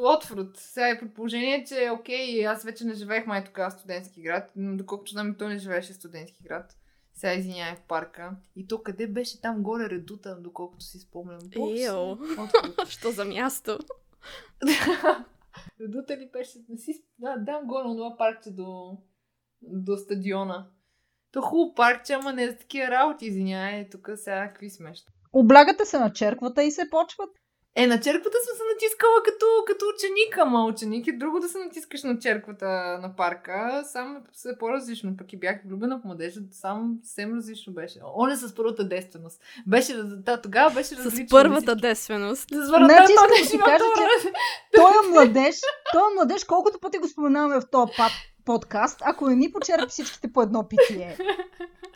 отврат. 0.04 0.58
Сега 0.58 0.90
е 0.90 1.00
предположение, 1.00 1.64
че 1.64 1.90
окей, 2.00 2.48
аз 2.48 2.64
вече 2.64 2.86
не 2.86 2.94
живеех 2.94 3.26
май 3.26 3.44
тогава 3.44 3.72
студентски 3.72 4.22
град, 4.22 4.52
но 4.56 4.78
доколкото 4.78 5.12
знам 5.12 5.32
и 5.32 5.38
той 5.38 5.54
не 5.54 5.60
живееше 5.60 5.94
в 5.94 5.96
студентски 5.96 6.44
град. 6.44 6.78
Сега 7.14 7.34
извинявай 7.34 7.76
в 7.76 7.82
парка. 7.82 8.32
И 8.56 8.68
то 8.68 8.84
къде 8.84 9.08
беше 9.08 9.42
там 9.42 9.64
горе 9.64 9.90
редута, 9.90 10.38
доколкото 10.42 10.86
си 10.86 11.00
спомням. 11.00 11.40
Ио. 11.56 12.18
Що 12.88 13.12
за 13.12 13.26
място? 13.26 13.80
редута 15.82 16.18
ли 16.18 16.30
беше? 16.34 16.60
Не 16.70 16.78
си... 16.78 17.04
Да, 17.20 17.38
дам 17.38 17.66
горе 17.66 17.88
на 17.88 17.96
това 17.96 18.18
паркче 18.18 18.52
до, 18.52 18.98
до 19.68 19.98
стадиона. 19.98 20.68
То 21.32 21.42
хубаво 21.42 21.74
паркче, 21.76 22.14
ама 22.14 22.34
не 22.34 22.48
за 22.48 22.58
такива 22.58 22.88
работи, 22.88 23.26
извинявай. 23.26 23.90
Тук 23.90 24.10
сега 24.16 24.48
какви 24.48 24.70
смешни. 24.70 25.08
Облягате 25.34 25.86
се 25.86 26.00
на 26.00 26.14
черквата 26.14 26.64
и 26.64 26.72
се 26.72 26.90
почват. 26.90 27.30
Е, 27.78 27.88
на 27.88 28.00
черквата 28.00 28.38
съм 28.46 28.58
се 28.58 28.64
натискала 28.74 29.24
като, 29.26 29.46
като 29.68 29.86
ученик, 29.96 30.38
ама 30.38 30.66
ученик 30.66 31.08
е 31.08 31.12
друго 31.12 31.40
да 31.40 31.50
се 31.50 31.58
натискаш 31.58 32.04
на 32.04 32.20
черквата 32.20 33.00
на 33.02 33.16
парка. 33.16 33.84
Сам 33.86 34.18
се 34.34 34.58
по-различно, 34.60 35.18
пък 35.18 35.34
и 35.34 35.40
бях 35.40 35.56
влюбена 35.66 36.00
в 36.00 36.06
младежа, 36.06 36.40
сам 36.52 37.00
съвсем 37.04 37.36
различно 37.36 37.74
беше. 37.74 38.00
Он 38.16 38.38
с 38.38 38.56
първата 38.56 38.88
действеност. 38.88 39.42
Беше, 39.68 39.94
да, 40.04 40.42
тогава 40.42 40.74
беше 40.74 40.96
различно. 40.96 41.28
С 41.28 41.32
първата 41.32 41.76
действеност. 41.76 42.42
С 42.42 42.72
първата 42.72 42.94
Значи 42.94 43.14
искам 43.14 43.28
да 43.28 43.50
ти 43.52 43.60
кажа, 43.60 43.84
че 43.96 44.32
той 44.76 44.92
е 44.92 45.10
младеж, 45.12 45.56
той 45.94 46.12
е 46.12 46.16
младеж, 46.16 46.44
колкото 46.44 46.80
пъти 46.80 46.98
го 46.98 47.08
споменаваме 47.08 47.62
в 47.62 47.70
този 47.72 47.92
пад, 47.98 48.12
подкаст, 48.46 49.02
ако 49.06 49.30
не 49.30 49.36
ни 49.36 49.52
почерпи 49.52 49.90
всичките 49.90 50.34
по 50.34 50.42
едно 50.42 50.68
питие. 50.68 51.18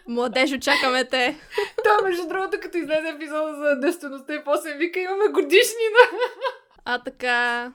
Младежо, 0.08 0.60
чакаме 0.60 1.06
те. 1.06 1.38
Той, 1.84 2.10
между 2.10 2.28
другото, 2.28 2.58
като 2.62 2.78
излезе 2.78 3.10
епизода 3.10 3.56
за 3.56 3.80
действеността 3.80 4.34
и 4.34 4.44
после 4.44 4.74
вика, 4.74 5.00
имаме 5.00 5.28
годишнина. 5.28 6.04
А 6.86 7.04
така... 7.04 7.72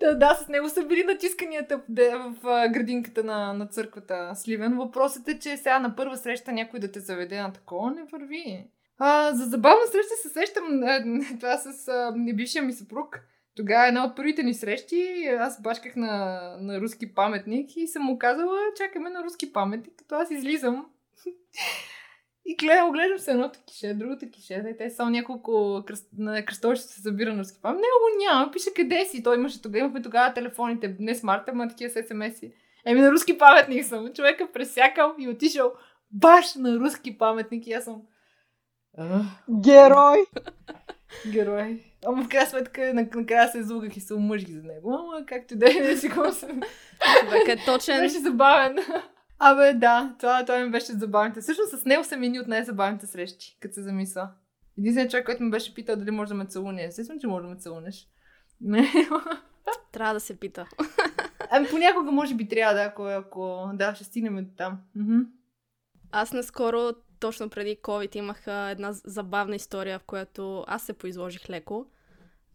Да, 0.00 0.14
да, 0.14 0.34
с 0.34 0.48
него 0.48 0.68
са 0.68 0.84
били 0.84 1.04
натисканията 1.04 1.80
в, 1.88 2.68
градинката 2.72 3.24
на, 3.24 3.52
на 3.52 3.66
църквата 3.66 4.32
Сливен. 4.34 4.76
Въпросът 4.76 5.28
е, 5.28 5.38
че 5.38 5.56
сега 5.56 5.78
на 5.78 5.96
първа 5.96 6.16
среща 6.16 6.52
някой 6.52 6.80
да 6.80 6.92
те 6.92 7.00
заведе 7.00 7.40
на 7.40 7.52
такова 7.52 7.90
не 7.90 8.04
върви. 8.04 8.64
А, 8.98 9.34
за 9.34 9.44
забавна 9.44 9.86
среща 9.86 10.14
се 10.22 10.28
сещам 10.28 10.82
а, 10.82 11.04
това 11.40 11.56
с 11.56 11.88
а, 11.88 12.12
бившия 12.34 12.62
ми 12.62 12.72
съпруг. 12.72 13.20
Тогава 13.56 13.88
една 13.88 14.04
от 14.04 14.16
първите 14.16 14.42
ни 14.42 14.54
срещи, 14.54 15.26
аз 15.38 15.62
бачках 15.62 15.96
на, 15.96 16.40
на 16.60 16.80
руски 16.80 17.14
паметник 17.14 17.76
и 17.76 17.86
съм 17.86 18.02
му 18.02 18.18
казала, 18.18 18.58
чакаме 18.76 19.10
на 19.10 19.24
руски 19.24 19.52
паметник, 19.52 19.94
като 19.96 20.14
аз 20.14 20.30
излизам. 20.30 20.86
И 22.48 22.56
гледам, 22.56 22.88
оглеждам 22.88 23.18
се 23.18 23.30
едното 23.30 23.58
кише, 23.66 23.94
другото 23.94 24.30
кише, 24.30 24.62
да, 24.62 24.76
те 24.76 24.90
само 24.90 25.10
няколко 25.10 25.82
кръст, 25.86 26.08
на 26.18 26.44
кръстовище 26.44 26.86
се 26.86 27.00
събира 27.00 27.34
на 27.34 27.40
руски 27.40 27.58
памет. 27.62 27.80
Не, 27.80 27.82
го 27.82 28.24
няма, 28.24 28.52
пише 28.52 28.74
къде 28.76 29.04
си. 29.04 29.22
Той 29.22 29.36
имаше 29.36 29.62
тогава, 29.62 29.78
имахме 29.78 30.02
тогава 30.02 30.34
телефоните, 30.34 30.96
не 31.00 31.14
смарта, 31.14 31.50
ама 31.50 31.68
такива 31.68 31.90
с 31.90 32.08
смс-и. 32.08 32.52
Еми 32.86 33.00
на 33.00 33.12
руски 33.12 33.38
паметник 33.38 33.84
съм. 33.84 34.12
Човека 34.12 34.52
пресякал 34.52 35.14
и 35.18 35.28
отишъл 35.28 35.72
баш 36.10 36.54
на 36.54 36.76
руски 36.76 37.18
паметник 37.18 37.66
и 37.66 37.72
аз 37.72 37.84
съм... 37.84 38.02
Герой! 39.62 40.26
герой. 41.32 41.82
Ама 42.06 42.24
в 42.24 42.28
крайна 42.28 42.50
сметка 42.50 42.94
на- 42.94 43.08
накрая 43.14 43.48
се 43.48 43.58
излугах 43.58 43.96
и 43.96 44.00
се 44.00 44.14
омъжих 44.14 44.48
за 44.48 44.62
него. 44.62 44.94
Ама 44.94 45.26
както 45.26 45.54
и 45.54 45.56
да 45.56 45.70
е, 45.70 45.80
не 45.80 45.96
си 45.96 46.08
съм. 46.32 46.60
Човек 47.20 47.48
е 47.48 47.64
точен. 47.64 48.00
Беше 48.00 48.18
забавен. 48.18 48.76
Абе, 49.38 49.72
да, 49.74 50.14
това, 50.18 50.44
това 50.44 50.58
ми 50.58 50.70
беше 50.70 50.92
забавните. 50.92 51.40
Всъщност 51.40 51.78
с 51.78 51.84
него 51.84 52.04
са 52.04 52.16
мини 52.16 52.40
от 52.40 52.46
най-забавните 52.48 53.06
срещи, 53.06 53.58
като 53.60 53.74
се 53.74 53.82
замисля. 53.82 54.30
Единственият 54.78 55.10
човек, 55.10 55.26
който 55.26 55.42
ме 55.42 55.50
беше 55.50 55.74
питал 55.74 55.96
дали 55.96 56.10
може 56.10 56.28
да 56.28 56.34
ме 56.34 56.46
целуне. 56.46 56.84
Естествено, 56.84 57.20
че 57.20 57.26
може 57.26 57.42
да 57.42 57.48
ме 57.48 57.56
целунеш. 57.56 58.08
Не. 58.60 58.92
Трябва 59.92 60.14
да 60.14 60.20
се 60.20 60.38
пита. 60.38 60.66
Ами 61.50 61.68
понякога 61.70 62.10
може 62.10 62.34
би 62.34 62.48
трябва 62.48 62.74
да, 62.74 62.82
ако, 62.82 63.02
ако 63.02 63.70
да, 63.74 63.94
ще 63.94 64.04
стигнем 64.04 64.44
до 64.44 64.50
там. 64.56 64.78
Аз 66.12 66.32
наскоро, 66.32 66.92
точно 67.20 67.50
преди 67.50 67.76
COVID, 67.76 68.16
имах 68.16 68.48
а, 68.48 68.70
една 68.70 68.92
забавна 68.92 69.56
история, 69.56 69.98
в 69.98 70.04
която 70.04 70.64
аз 70.66 70.82
се 70.82 70.92
поизложих 70.92 71.50
леко. 71.50 71.86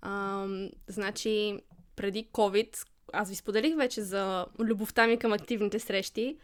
Ам, 0.01 0.69
значи, 0.87 1.59
преди 1.95 2.27
COVID, 2.33 2.87
аз 3.13 3.29
ви 3.29 3.35
споделих 3.35 3.75
вече 3.75 4.01
за 4.01 4.45
любовта 4.59 5.07
ми 5.07 5.19
към 5.19 5.33
активните 5.33 5.79
срещи. 5.79 6.37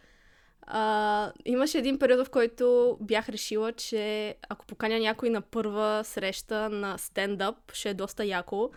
А, 0.62 1.32
имаше 1.44 1.78
един 1.78 1.98
период, 1.98 2.26
в 2.26 2.30
който 2.30 2.96
бях 3.00 3.28
решила, 3.28 3.72
че 3.72 4.34
ако 4.48 4.66
поканя 4.66 4.98
някой 4.98 5.30
на 5.30 5.40
първа 5.40 6.02
среща 6.04 6.70
на 6.70 6.98
стендъп, 6.98 7.72
ще 7.72 7.90
е 7.90 7.94
доста 7.94 8.24
яко, 8.24 8.70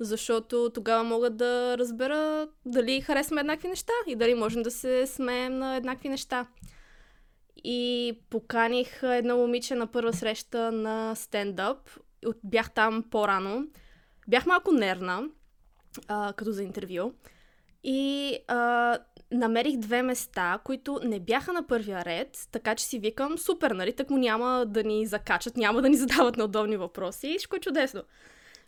защото 0.00 0.70
тогава 0.74 1.04
мога 1.04 1.30
да 1.30 1.78
разбера 1.78 2.48
дали 2.66 3.00
харесваме 3.00 3.40
еднакви 3.40 3.68
неща 3.68 3.92
и 4.06 4.16
дали 4.16 4.34
можем 4.34 4.62
да 4.62 4.70
се 4.70 5.06
смеем 5.06 5.58
на 5.58 5.76
еднакви 5.76 6.08
неща. 6.08 6.46
И 7.56 8.18
поканих 8.30 9.02
едно 9.02 9.36
момиче 9.36 9.74
на 9.74 9.86
първа 9.86 10.12
среща 10.12 10.72
на 10.72 11.14
стендъп. 11.14 11.78
Бях 12.44 12.70
там 12.70 13.04
по-рано. 13.10 13.66
Бях 14.28 14.46
малко 14.46 14.72
нервна, 14.72 15.22
а, 16.08 16.32
като 16.32 16.52
за 16.52 16.62
интервю. 16.62 17.12
И 17.84 18.36
а, 18.48 18.98
намерих 19.32 19.76
две 19.76 20.02
места, 20.02 20.58
които 20.64 21.00
не 21.04 21.20
бяха 21.20 21.52
на 21.52 21.66
първия 21.66 22.04
ред, 22.04 22.48
така 22.52 22.74
че 22.74 22.84
си 22.84 22.98
викам, 22.98 23.38
супер, 23.38 23.70
нали, 23.70 23.92
так 23.92 24.10
му 24.10 24.18
няма 24.18 24.66
да 24.66 24.84
ни 24.84 25.06
закачат, 25.06 25.56
няма 25.56 25.82
да 25.82 25.88
ни 25.88 25.96
задават 26.04 26.36
неудобни 26.36 26.76
въпроси, 26.76 27.34
всичко 27.38 27.56
е 27.56 27.60
чудесно. 27.60 28.02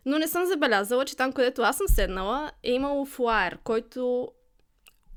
Но 0.06 0.18
не 0.18 0.28
съм 0.28 0.46
забелязала, 0.46 1.04
че 1.04 1.16
там, 1.16 1.32
където 1.32 1.62
аз 1.62 1.76
съм 1.76 1.86
седнала, 1.88 2.50
е 2.62 2.72
имало 2.72 3.04
флаер, 3.04 3.58
който 3.64 4.28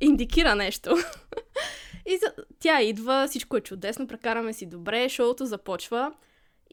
индикира 0.01 0.55
нещо. 0.55 0.97
И 2.05 2.17
за... 2.17 2.33
тя 2.59 2.81
идва, 2.81 3.27
всичко 3.27 3.57
е 3.57 3.61
чудесно, 3.61 4.07
прекараме 4.07 4.53
си 4.53 4.65
добре, 4.65 5.09
шоуто 5.09 5.45
започва 5.45 6.13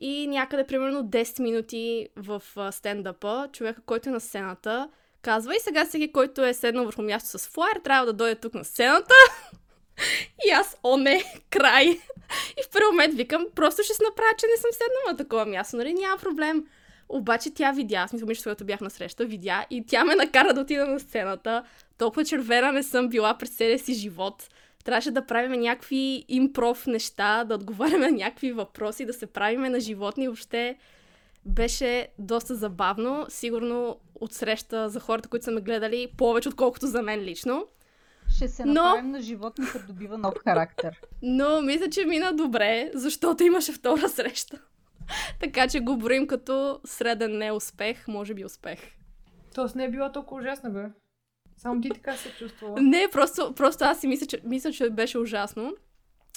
и 0.01 0.27
някъде 0.27 0.66
примерно 0.66 1.05
10 1.05 1.42
минути 1.42 2.09
в 2.16 2.42
стендъпа, 2.73 3.49
човека, 3.53 3.81
който 3.87 4.09
е 4.09 4.12
на 4.12 4.21
сцената, 4.21 4.88
казва 5.23 5.57
и 5.57 5.61
сега 5.61 5.85
всеки, 5.85 6.12
който 6.12 6.45
е 6.45 6.55
седнал 6.55 6.85
върху 6.85 7.03
място 7.03 7.38
с 7.38 7.49
флайер, 7.49 7.81
трябва 7.85 8.07
да 8.07 8.12
дойде 8.12 8.35
тук 8.35 8.55
на 8.55 8.64
сцената. 8.64 9.14
И 10.47 10.51
аз, 10.51 10.77
о 10.83 10.97
не, 10.97 11.23
край. 11.51 11.85
И 12.59 12.62
в 12.64 12.71
първи 12.73 12.87
момент 12.87 13.14
викам, 13.14 13.47
просто 13.55 13.83
ще 13.83 13.95
се 13.95 14.03
направя, 14.03 14.33
че 14.38 14.47
не 14.47 14.61
съм 14.61 14.71
седнала 14.73 15.12
на 15.12 15.16
такова 15.16 15.47
място, 15.47 15.77
нали, 15.77 15.95
няма 15.95 16.16
проблем. 16.16 16.64
Обаче 17.09 17.55
тя 17.55 17.73
видя, 17.73 17.97
аз 17.97 18.12
мисля, 18.12 18.35
че 18.35 18.42
когато 18.42 18.64
бях 18.64 18.81
на 18.81 18.90
среща, 18.90 19.25
видя 19.25 19.66
и 19.71 19.87
тя 19.87 20.05
ме 20.05 20.14
накара 20.14 20.55
да 20.55 20.61
отида 20.61 20.87
на 20.87 21.01
сцената. 21.01 21.64
Толкова 21.99 22.25
червена 22.25 22.73
не 22.73 22.83
съм 22.83 23.09
била 23.09 23.38
през 23.38 23.51
целия 23.51 23.79
си 23.79 23.95
живот. 23.95 24.49
Трябваше 24.85 25.11
да 25.11 25.27
правим 25.27 25.61
някакви 25.61 26.25
импров 26.29 26.87
неща, 26.87 27.45
да 27.45 27.55
отговаряме 27.55 28.11
на 28.11 28.16
някакви 28.16 28.53
въпроси, 28.53 29.07
да 29.07 29.12
се 29.12 29.27
правиме 29.27 29.68
на 29.71 29.81
животни. 29.81 30.29
Въобще 30.29 30.77
беше 31.45 32.09
доста 32.18 32.55
забавно. 32.55 33.27
Сигурно 33.29 33.97
от 34.21 34.33
среща 34.33 34.88
за 34.88 35.01
хората, 35.01 35.29
които 35.29 35.45
са 35.45 35.51
ме 35.51 35.61
гледали, 35.61 36.09
повече 36.16 36.49
отколкото 36.49 36.87
за 36.87 37.03
мен 37.03 37.21
лично. 37.21 37.66
Ще 38.37 38.49
се 38.49 38.64
Но- 38.64 38.72
направим 38.72 39.11
на 39.11 39.20
животни, 39.20 39.66
като 39.72 39.87
добива 39.87 40.18
нов 40.18 40.35
характер. 40.45 41.01
Но 41.22 41.62
мисля, 41.62 41.91
че 41.91 42.05
мина 42.05 42.33
добре, 42.33 42.91
защото 42.95 43.43
имаше 43.43 43.72
втора 43.72 44.09
среща. 44.09 44.59
така 45.41 45.68
че 45.68 45.80
го 45.80 45.97
броим 45.97 46.26
като 46.26 46.80
среден 46.85 47.39
неуспех, 47.39 48.09
може 48.09 48.35
би 48.35 48.45
успех. 48.45 48.78
Тоест 49.55 49.74
не 49.74 49.85
е 49.85 49.91
била 49.91 50.12
толкова 50.12 50.41
ужасна, 50.41 50.70
бе. 50.70 50.83
Само 51.57 51.80
ти 51.80 51.90
така 51.90 52.16
се 52.16 52.30
чувствала. 52.38 52.80
Не, 52.80 53.09
просто, 53.12 53.53
просто 53.57 53.84
аз 53.84 54.00
си 54.00 54.07
мисля 54.07 54.26
че, 54.26 54.40
мисля, 54.44 54.72
че 54.72 54.90
беше 54.90 55.18
ужасно. 55.18 55.74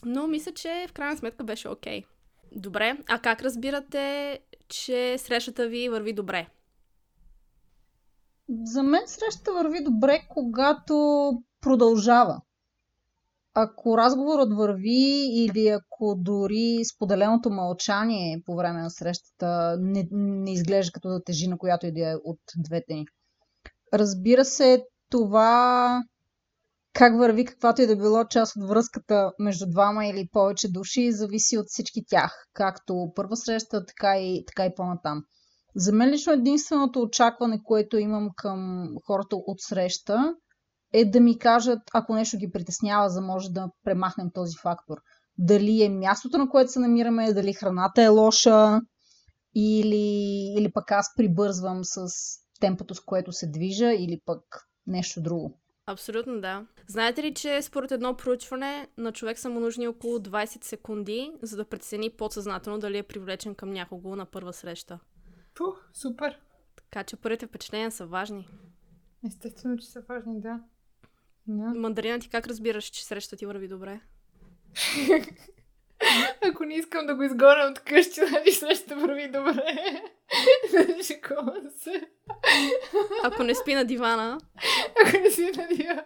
Но 0.05 0.27
мисля, 0.27 0.51
че 0.51 0.85
в 0.89 0.93
крайна 0.93 1.17
сметка 1.17 1.43
беше 1.43 1.69
окей. 1.69 2.03
Добре, 2.51 2.97
а 3.09 3.19
как 3.19 3.41
разбирате, 3.41 4.39
че 4.67 5.17
срещата 5.17 5.67
ви 5.67 5.89
върви 5.89 6.13
добре? 6.13 6.47
За 8.63 8.83
мен 8.83 9.01
срещата 9.05 9.53
върви 9.53 9.83
добре, 9.83 10.21
когато 10.29 11.31
продължава. 11.61 12.41
Ако 13.53 13.97
разговорът 13.97 14.53
върви 14.53 15.27
или 15.33 15.67
ако 15.67 16.15
дори 16.17 16.85
споделеното 16.95 17.49
мълчание 17.49 18.41
по 18.45 18.55
време 18.55 18.81
на 18.81 18.89
срещата 18.89 19.77
не, 19.81 20.07
не 20.11 20.53
изглежда 20.53 20.91
като 20.91 21.09
да 21.09 21.23
тежи 21.23 21.47
на 21.47 21.57
която 21.57 21.85
и 21.85 21.91
да 21.91 22.11
е 22.11 22.15
от 22.15 22.39
двете 22.57 22.93
ни. 22.93 23.05
Разбира 23.93 24.45
се, 24.45 24.85
това 25.09 26.01
как 26.93 27.17
върви 27.17 27.45
каквато 27.45 27.81
и 27.81 27.87
да 27.87 27.95
било 27.95 28.25
част 28.25 28.55
от 28.55 28.69
връзката 28.69 29.31
между 29.39 29.65
двама 29.69 30.05
или 30.05 30.29
повече 30.31 30.71
души, 30.71 31.11
зависи 31.11 31.57
от 31.57 31.65
всички 31.67 32.01
тях, 32.07 32.45
както 32.53 33.11
първа 33.15 33.37
среща, 33.37 33.85
така 33.85 34.17
и, 34.17 34.43
така 34.47 34.65
и 34.65 34.75
по-натам. 34.75 35.23
За 35.75 35.91
мен 35.91 36.09
лично 36.09 36.33
единственото 36.33 37.01
очакване, 37.01 37.63
което 37.63 37.97
имам 37.97 38.29
към 38.35 38.87
хората 39.07 39.35
от 39.35 39.61
среща, 39.61 40.33
е 40.93 41.05
да 41.05 41.19
ми 41.19 41.39
кажат, 41.39 41.79
ако 41.93 42.13
нещо 42.13 42.37
ги 42.37 42.51
притеснява, 42.51 43.09
за 43.09 43.21
може 43.21 43.49
да 43.49 43.69
премахнем 43.83 44.29
този 44.33 44.57
фактор. 44.61 44.97
Дали 45.37 45.83
е 45.83 45.89
мястото, 45.89 46.37
на 46.37 46.49
което 46.49 46.71
се 46.71 46.79
намираме, 46.79 47.33
дали 47.33 47.53
храната 47.53 48.01
е 48.01 48.07
лоша, 48.07 48.81
или, 49.55 50.53
или 50.57 50.71
пък 50.73 50.91
аз 50.91 51.15
прибързвам 51.17 51.79
с 51.83 52.07
темпото, 52.59 52.95
с 52.95 52.99
което 52.99 53.31
се 53.31 53.47
движа, 53.47 53.93
или 53.93 54.19
пък 54.25 54.41
нещо 54.87 55.21
друго. 55.21 55.57
Абсолютно 55.87 56.41
да. 56.41 56.65
Знаете 56.87 57.23
ли, 57.23 57.33
че 57.33 57.61
според 57.61 57.91
едно 57.91 58.17
проучване 58.17 58.87
на 58.97 59.11
човек 59.11 59.39
са 59.39 59.49
му 59.49 59.59
нужни 59.59 59.87
около 59.87 60.19
20 60.19 60.63
секунди, 60.63 61.31
за 61.41 61.57
да 61.57 61.65
прецени 61.65 62.09
подсъзнателно 62.09 62.79
дали 62.79 62.97
е 62.97 63.03
привлечен 63.03 63.55
към 63.55 63.69
някого 63.69 64.15
на 64.15 64.25
първа 64.25 64.53
среща? 64.53 64.99
Пу, 65.55 65.63
супер. 65.93 66.39
Така 66.75 67.03
че 67.03 67.15
първите 67.15 67.47
впечатления 67.47 67.91
са 67.91 68.05
важни. 68.05 68.47
Естествено, 69.27 69.77
че 69.77 69.87
са 69.87 70.01
важни, 70.01 70.41
да. 70.41 70.59
да. 71.47 71.79
Мандарина, 71.79 72.19
ти 72.19 72.29
как 72.29 72.47
разбираш, 72.47 72.85
че 72.85 73.05
срещата 73.05 73.35
ти 73.35 73.45
върви 73.45 73.67
добре? 73.67 74.01
Ако 76.49 76.65
не 76.65 76.75
искам 76.75 77.05
да 77.05 77.15
го 77.15 77.23
изгоня 77.23 77.65
от 77.71 77.79
къщи, 77.79 78.21
нали 78.31 78.51
срещата 78.51 78.95
върви 78.95 79.27
добре. 79.27 80.01
Шикувам 81.03 81.69
се. 81.77 82.07
Ако 83.23 83.43
не 83.43 83.55
спи 83.55 83.73
на 83.73 83.85
дивана. 83.85 84.37
Ако 85.05 85.17
не 85.17 85.31
спи 85.31 85.51
на 85.57 85.67
дивана. 85.67 86.05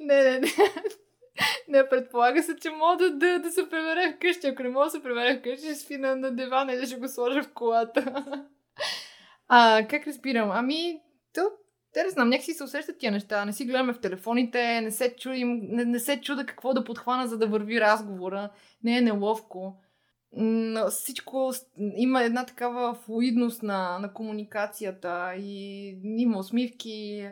Не, 0.00 0.22
не, 0.22 0.38
не. 0.38 0.48
Не, 1.68 1.88
предполага 1.88 2.42
се, 2.42 2.56
че 2.56 2.70
мога 2.70 2.96
да, 2.96 3.10
да, 3.10 3.38
да 3.38 3.50
се 3.50 3.70
прибере 3.70 4.12
вкъщи. 4.16 4.46
Ако 4.46 4.62
не 4.62 4.68
мога 4.68 4.84
да 4.84 4.90
се 4.90 5.02
прибере 5.02 5.38
вкъщи, 5.38 5.66
ще 5.66 5.74
спи 5.74 5.96
на, 5.96 6.16
на 6.16 6.36
дивана 6.36 6.72
или 6.72 6.86
ще 6.86 6.96
го 6.96 7.08
сложа 7.08 7.42
в 7.42 7.52
колата. 7.52 8.24
А, 9.48 9.86
как 9.90 10.06
разбирам? 10.06 10.50
Ами, 10.50 11.00
то, 11.34 11.50
те 11.92 12.04
не 12.04 12.10
знам, 12.10 12.28
някакси 12.28 12.54
се 12.54 12.64
усещат 12.64 12.98
тия 12.98 13.12
неща. 13.12 13.44
Не 13.44 13.52
си 13.52 13.64
гледаме 13.64 13.92
в 13.92 14.00
телефоните, 14.00 14.80
не 14.80 14.90
се, 14.90 15.16
чудим, 15.16 15.58
не, 15.62 15.84
не 15.84 15.98
се 15.98 16.20
чуда 16.20 16.46
какво 16.46 16.74
да 16.74 16.84
подхвана, 16.84 17.28
за 17.28 17.38
да 17.38 17.46
върви 17.46 17.80
разговора. 17.80 18.50
Не 18.84 18.98
е 18.98 19.00
неловко. 19.00 19.76
Но 20.32 20.90
всичко 20.90 21.52
има 21.96 22.22
една 22.22 22.46
такава 22.46 22.94
флуидност 22.94 23.62
на, 23.62 23.98
на 23.98 24.12
комуникацията 24.12 25.34
и 25.36 25.88
има 26.04 26.38
усмивки. 26.38 27.28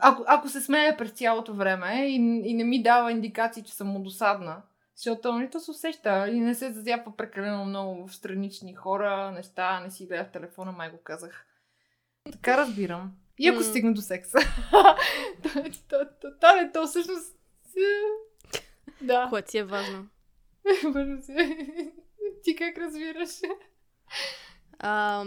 Ако, 0.00 0.24
ако 0.26 0.48
се 0.48 0.60
смея 0.60 0.96
през 0.96 1.10
цялото 1.10 1.54
време 1.54 2.06
и, 2.06 2.14
и 2.44 2.54
не 2.54 2.64
ми 2.64 2.82
дава 2.82 3.12
индикации, 3.12 3.62
че 3.62 3.74
съм 3.74 3.88
му 3.88 4.02
досадна, 4.02 4.62
защото 4.96 5.38
нито 5.38 5.60
се 5.60 5.70
усеща 5.70 6.28
и 6.28 6.40
не 6.40 6.54
се 6.54 6.72
зазяпва 6.72 7.16
прекалено 7.16 7.64
много 7.64 8.06
в 8.06 8.14
странични 8.14 8.74
хора, 8.74 9.32
неща, 9.32 9.80
не 9.80 9.90
си 9.90 10.06
гледа 10.06 10.24
в 10.24 10.32
телефона, 10.32 10.72
май 10.72 10.90
го 10.90 10.98
казах. 11.04 11.46
Така 12.32 12.56
разбирам. 12.56 13.12
И 13.38 13.48
ако 13.48 13.60
mm. 13.60 13.70
стигна 13.70 13.94
до 13.94 14.00
секса. 14.00 14.38
То 16.40 16.56
е 16.60 16.70
то 16.72 16.86
всъщност... 16.86 17.36
Да. 19.00 19.26
Което 19.30 19.50
си 19.50 19.58
е 19.58 19.64
важно. 19.64 20.06
Важно 20.84 21.22
си. 21.22 21.58
Ти 22.44 22.56
как 22.56 22.78
разбираш? 22.78 23.30
А, 24.78 25.24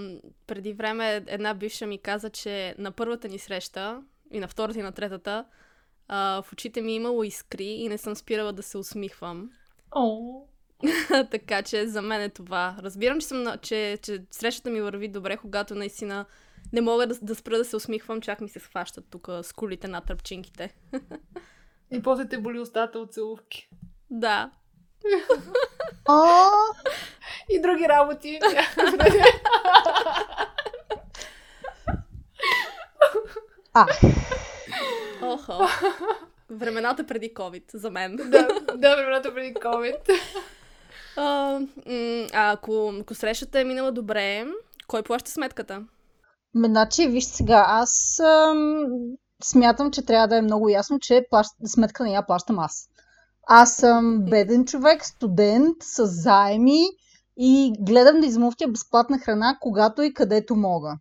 преди 0.48 0.74
време 0.74 1.24
една 1.28 1.54
бивша 1.54 1.88
ми 1.88 1.98
каза, 1.98 2.30
че 2.30 2.76
на 2.78 2.92
първата 2.92 3.28
ни 3.28 3.40
среща 3.40 4.04
и 4.32 4.40
на 4.40 4.48
втората 4.48 4.80
и 4.80 4.84
на 4.84 4.92
третата 4.92 5.46
а, 6.08 6.42
в 6.42 6.54
очите 6.54 6.82
ми 6.82 6.92
е 6.92 6.96
имало 6.96 7.24
искри 7.24 7.66
и 7.66 7.90
не 7.90 7.98
съм 7.98 8.16
спирала 8.16 8.54
да 8.54 8.64
се 8.64 8.78
усмихвам. 8.78 9.52
О. 9.96 10.42
така 11.32 11.62
че 11.62 11.88
за 11.88 12.02
мен 12.02 12.22
е 12.22 12.30
това. 12.30 12.78
Разбирам, 12.80 13.20
че, 13.20 13.28
съм, 13.28 13.46
че, 13.62 13.98
че 14.02 14.24
срещата 14.32 14.70
ми 14.70 14.82
върви 14.82 15.08
добре, 15.08 15.38
когато 15.38 15.76
наистина 15.76 16.26
не 16.74 16.82
мога 16.82 17.08
да, 17.08 17.16
да 17.22 17.36
спра 17.36 17.58
да 17.58 17.66
се 17.66 17.76
усмихвам, 17.76 18.22
чак 18.22 18.42
ми 18.42 18.50
се 18.50 18.60
схващат 18.60 19.06
тук 19.10 19.28
с 19.42 19.54
кулите 19.54 19.88
на 19.88 20.02
тръпчинките. 20.02 20.76
И 21.92 22.02
после 22.02 22.28
те 22.28 22.38
боли 22.38 22.60
устата 22.60 23.00
от 23.00 23.14
целувки. 23.14 23.70
Да. 24.10 24.52
И 27.50 27.62
други 27.62 27.88
работи. 27.90 28.40
А. 33.74 33.88
Охо. 35.22 35.68
Времената 36.50 37.08
преди 37.08 37.34
COVID, 37.34 37.64
за 37.74 37.92
мен. 37.92 38.16
да, 38.26 38.48
да, 38.76 38.96
времената 38.96 39.34
преди 39.34 39.54
COVID. 39.54 40.20
А, 41.16 41.60
а 42.34 42.52
ако, 42.52 42.94
ако 43.02 43.16
срещата 43.16 43.60
е 43.60 43.64
минала 43.64 43.92
добре, 43.92 44.46
кой 44.88 45.04
плаща 45.04 45.32
сметката? 45.32 45.84
Значи, 46.66 47.08
виж 47.08 47.26
сега, 47.26 47.66
аз 47.68 48.20
ам, 48.20 48.86
смятам, 49.44 49.92
че 49.92 50.06
трябва 50.06 50.28
да 50.28 50.38
е 50.38 50.42
много 50.42 50.70
ясно, 50.70 51.00
че 51.00 51.26
плащ... 51.30 51.52
сметка 51.66 52.04
не 52.04 52.12
я 52.12 52.26
плащам 52.26 52.60
аз. 52.60 52.90
Аз 53.48 53.76
съм 53.76 54.26
беден 54.30 54.66
човек, 54.66 55.06
студент, 55.06 55.76
с 55.82 56.06
заеми 56.06 56.82
и 57.38 57.74
гледам 57.80 58.20
да 58.20 58.28
измуфтя 58.28 58.68
безплатна 58.68 59.20
храна, 59.20 59.58
когато 59.62 60.02
и 60.02 60.14
където 60.14 60.56
мога. 60.56 60.98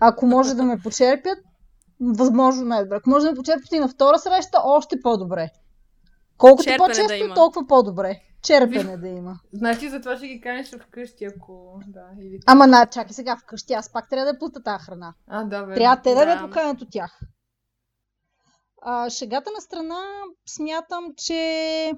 Ако 0.00 0.26
може 0.26 0.54
да 0.54 0.62
ме 0.62 0.78
почерпят, 0.78 1.38
възможно 2.00 2.64
най-добре. 2.64 2.96
Ако 2.96 3.10
може 3.10 3.24
да 3.24 3.30
ме 3.30 3.36
почерпят 3.36 3.72
и 3.72 3.78
на 3.78 3.88
втора 3.88 4.18
среща, 4.18 4.58
още 4.64 5.00
по-добре. 5.00 5.50
Колкото 6.38 6.64
Черпене 6.64 6.78
по-често, 6.78 7.28
да 7.28 7.34
толкова 7.34 7.66
по-добре. 7.66 8.20
Черпене 8.44 8.96
да 8.96 9.08
има. 9.08 9.40
Значи 9.52 9.88
затова 9.88 10.16
ще 10.16 10.28
ги 10.28 10.40
канеш 10.40 10.70
вкъщи, 10.70 11.24
ако... 11.24 11.80
Да, 11.86 12.06
или... 12.20 12.38
Ама 12.46 12.66
на, 12.66 12.86
чакай 12.86 13.12
сега 13.12 13.36
вкъщи, 13.36 13.72
аз 13.72 13.92
пак 13.92 14.08
трябва 14.08 14.32
да 14.32 14.38
плата 14.38 14.62
тази 14.62 14.84
храна. 14.84 15.14
А, 15.26 15.44
да, 15.44 15.62
бе. 15.62 15.74
Трябва 15.74 16.02
те 16.02 16.14
да, 16.14 16.26
да 16.26 16.36
ме 16.36 16.42
поканят 16.42 16.82
от 16.82 16.88
тях. 16.90 17.20
А, 18.82 19.10
шегата 19.10 19.50
на 19.54 19.60
страна 19.60 20.00
смятам, 20.48 21.04
че 21.16 21.92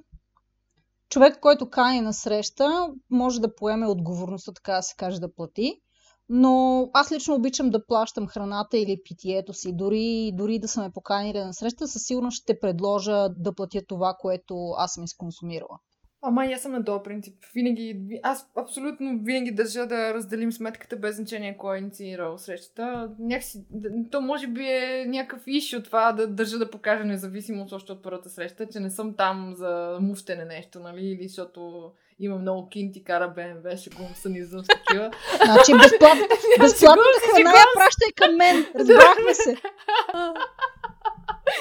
човек, 1.08 1.40
който 1.40 1.70
кани 1.70 2.00
на 2.00 2.12
среща, 2.12 2.88
може 3.10 3.40
да 3.40 3.54
поеме 3.54 3.86
отговорността, 3.86 4.52
така 4.52 4.72
да 4.72 4.82
се 4.82 4.94
каже, 4.96 5.20
да 5.20 5.34
плати. 5.34 5.80
Но 6.28 6.88
аз 6.94 7.12
лично 7.12 7.34
обичам 7.34 7.70
да 7.70 7.86
плащам 7.86 8.26
храната 8.26 8.78
или 8.78 9.02
питието 9.04 9.52
си. 9.52 9.72
Дори, 9.72 10.32
дори 10.34 10.58
да 10.58 10.68
са 10.68 10.80
ме 10.80 10.90
поканили 10.90 11.38
на 11.38 11.54
среща, 11.54 11.88
със 11.88 12.02
сигурност 12.02 12.42
ще 12.42 12.60
предложа 12.60 13.28
да 13.28 13.54
платя 13.54 13.82
това, 13.88 14.16
което 14.20 14.70
аз 14.70 14.92
съм 14.92 15.04
изконсумирала. 15.04 15.78
Ама 16.22 16.46
и 16.46 16.52
аз 16.52 16.62
съм 16.62 16.72
на 16.72 16.84
този 16.84 17.02
принцип. 17.04 17.34
Винаги, 17.54 18.20
аз 18.22 18.50
абсолютно 18.56 19.20
винаги 19.22 19.50
държа 19.50 19.86
да 19.86 20.14
разделим 20.14 20.52
сметката 20.52 20.96
без 20.96 21.16
значение 21.16 21.56
кой 21.56 21.76
е 21.76 21.80
инициирал 21.80 22.38
срещата. 22.38 23.10
Някакси, 23.18 23.64
то 24.10 24.20
може 24.20 24.46
би 24.46 24.62
е 24.62 25.04
някакъв 25.08 25.42
иш 25.46 25.74
от 25.74 25.84
това 25.84 26.12
да 26.12 26.26
държа 26.26 26.58
да 26.58 26.70
покажа 26.70 27.04
независимост 27.04 27.72
още 27.72 27.92
от 27.92 28.02
първата 28.02 28.28
среща, 28.28 28.66
че 28.66 28.80
не 28.80 28.90
съм 28.90 29.14
там 29.16 29.52
за 29.56 29.98
муфтене 30.00 30.44
нещо, 30.44 30.80
нали, 30.80 31.06
или 31.06 31.28
защото 31.28 31.90
има 32.18 32.38
много 32.38 32.68
кинти, 32.68 33.04
кара 33.04 33.28
БМВ, 33.36 33.76
ще 33.76 33.90
го 33.90 34.02
санизъм 34.14 34.64
с 34.64 34.66
такива. 34.66 35.10
Значи 35.44 35.72
безплатната, 36.60 37.26
храна 37.34 37.50
я 37.50 37.64
пращай 37.76 38.12
към 38.16 38.36
мен, 38.36 38.66
разбрахме 38.74 39.34
се. 39.34 39.56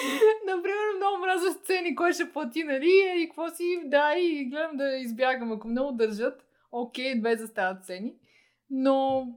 Например, 0.48 0.96
много 0.98 1.18
мраза 1.18 1.52
сцени, 1.52 1.96
кой 1.96 2.14
ще 2.14 2.32
плати, 2.32 2.64
нали? 2.64 3.14
И 3.18 3.28
какво 3.28 3.50
си, 3.50 3.82
да, 3.86 4.14
и 4.18 4.46
гледам 4.46 4.78
да 4.78 4.98
избягам. 4.98 5.52
Ако 5.52 5.68
много 5.68 5.92
държат, 5.92 6.46
окей, 6.72 7.20
две 7.20 7.36
застават 7.36 7.86
цени. 7.86 8.16
Но, 8.70 9.28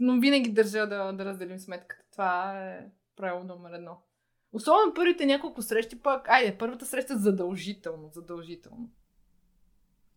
но 0.00 0.20
винаги 0.20 0.50
държа 0.50 0.86
да, 0.86 1.12
да 1.12 1.24
разделим 1.24 1.58
сметката. 1.58 2.02
Това 2.12 2.62
е 2.68 2.86
правило 3.16 3.44
номер 3.44 3.70
едно. 3.72 3.98
Особено 4.52 4.94
първите 4.94 5.26
няколко 5.26 5.62
срещи 5.62 6.02
пък, 6.02 6.28
айде, 6.28 6.58
първата 6.58 6.86
среща 6.86 7.18
задължително, 7.18 8.10
задължително. 8.12 8.90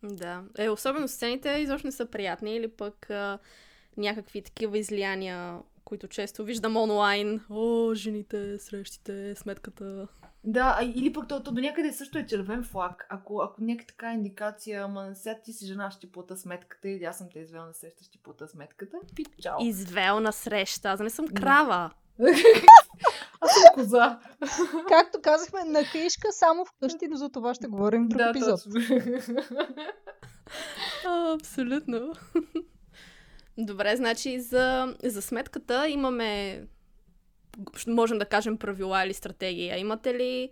Да. 0.03 0.43
Е, 0.57 0.69
особено 0.69 1.07
сцените 1.07 1.49
изобщо 1.49 1.87
не 1.87 1.91
са 1.91 2.05
приятни 2.05 2.55
или 2.55 2.67
пък 2.67 3.09
а, 3.09 3.39
някакви 3.97 4.41
такива 4.41 4.77
излияния 4.77 5.59
които 5.85 6.07
често 6.07 6.43
виждам 6.43 6.77
онлайн. 6.77 7.41
О, 7.49 7.93
жените, 7.93 8.59
срещите, 8.59 9.35
сметката. 9.35 10.07
Да, 10.43 10.79
или 10.95 11.13
пък 11.13 11.27
то, 11.27 11.43
то 11.43 11.51
до 11.51 11.61
някъде 11.61 11.93
също 11.93 12.17
е 12.17 12.25
червен 12.25 12.63
флаг. 12.63 13.07
Ако, 13.09 13.41
ако 13.41 13.63
някаква 13.63 13.87
така 13.87 14.13
индикация, 14.13 14.83
ама 14.83 15.15
сега 15.15 15.35
ти 15.43 15.53
си 15.53 15.65
жена, 15.65 15.91
ще 15.91 16.11
плата 16.11 16.37
сметката 16.37 16.89
или 16.89 17.03
аз 17.03 17.17
съм 17.17 17.27
те 17.33 17.39
извел 17.39 17.65
на 17.65 17.73
среща, 17.73 18.03
ще 18.03 18.17
плата 18.17 18.47
сметката, 18.47 18.97
пи, 19.15 19.25
чао. 19.41 19.57
Извел 19.61 20.19
на 20.19 20.31
среща, 20.31 20.89
аз 20.89 20.99
не 20.99 21.09
съм 21.09 21.27
крава. 21.27 21.91
Аз 23.41 23.51
съм 23.53 23.63
коза. 23.73 24.19
Както 24.87 25.21
казахме, 25.21 25.63
на 25.63 25.83
книжка 25.83 26.27
само 26.31 26.65
вкъщи, 26.65 27.07
но 27.07 27.17
за 27.17 27.29
това 27.29 27.53
ще 27.53 27.67
говорим 27.67 28.05
в 28.05 28.07
друг 28.07 28.21
да, 28.21 28.29
епизод. 28.29 28.59
абсолютно. 31.33 32.13
Добре, 33.57 33.95
значи 33.95 34.39
за, 34.39 34.95
за 35.03 35.21
сметката 35.21 35.87
имаме, 35.89 36.61
можем 37.87 38.17
да 38.17 38.25
кажем, 38.25 38.57
правила 38.57 39.05
или 39.05 39.13
стратегия. 39.13 39.77
Имате 39.77 40.13
ли 40.13 40.49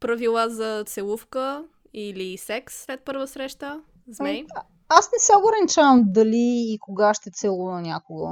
правила 0.00 0.48
за 0.48 0.84
целувка 0.86 1.64
или 1.94 2.36
секс 2.36 2.74
след 2.84 3.04
първа 3.04 3.26
среща? 3.26 3.80
Змей? 4.08 4.44
А- 4.54 4.62
Аз 4.88 5.10
не 5.12 5.18
се 5.18 5.32
ограничавам 5.38 6.02
дали 6.06 6.64
и 6.72 6.78
кога 6.80 7.14
ще 7.14 7.30
целуна 7.30 7.80
някого. 7.80 8.26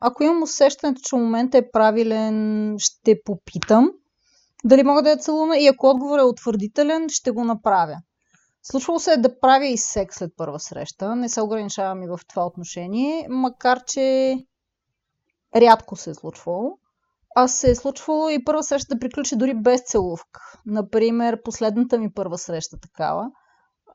Ако 0.00 0.22
имам 0.22 0.42
усещането, 0.42 1.00
че 1.04 1.16
момента 1.16 1.58
е 1.58 1.70
правилен, 1.70 2.74
ще 2.78 3.22
попитам 3.24 3.90
дали 4.64 4.82
мога 4.82 5.02
да 5.02 5.10
я 5.10 5.16
целуна 5.16 5.58
и 5.58 5.66
ако 5.66 5.90
отговорът 5.90 6.22
е 6.22 6.26
утвърдителен, 6.26 7.06
ще 7.08 7.30
го 7.30 7.44
направя. 7.44 7.96
Случвало 8.62 8.98
се 8.98 9.12
е 9.12 9.16
да 9.16 9.40
правя 9.40 9.66
и 9.66 9.76
секс 9.76 10.16
след 10.16 10.32
първа 10.36 10.60
среща. 10.60 11.16
Не 11.16 11.28
се 11.28 11.42
ограничавам 11.42 12.02
и 12.02 12.08
в 12.08 12.20
това 12.28 12.46
отношение, 12.46 13.26
макар 13.30 13.84
че 13.84 14.36
рядко 15.56 15.96
се 15.96 16.10
е 16.10 16.14
случвало. 16.14 16.78
А 17.36 17.48
се 17.48 17.70
е 17.70 17.74
случвало 17.74 18.28
и 18.28 18.44
първа 18.44 18.62
среща 18.62 18.94
да 18.94 19.00
приключи 19.00 19.36
дори 19.36 19.54
без 19.54 19.82
целувка. 19.86 20.40
Например, 20.66 21.42
последната 21.42 21.98
ми 21.98 22.12
първа 22.12 22.38
среща 22.38 22.76
такава. 22.80 23.30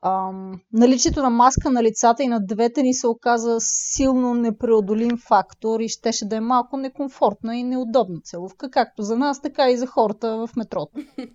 Ам, 0.02 0.60
наличието 0.72 1.22
на 1.22 1.30
маска 1.30 1.70
на 1.70 1.82
лицата 1.82 2.22
и 2.22 2.28
на 2.28 2.46
двете 2.46 2.82
ни 2.82 2.94
се 2.94 3.06
оказа 3.06 3.56
силно 3.60 4.34
непреодолим 4.34 5.18
фактор 5.18 5.80
и 5.80 5.88
щеше 5.88 6.28
да 6.28 6.36
е 6.36 6.40
малко 6.40 6.76
некомфортна 6.76 7.56
и 7.56 7.62
неудобна 7.62 8.20
целувка, 8.20 8.70
както 8.70 9.02
за 9.02 9.16
нас, 9.16 9.42
така 9.42 9.70
и 9.70 9.76
за 9.76 9.86
хората 9.86 10.46
в 10.46 10.56
метрото. 10.56 11.00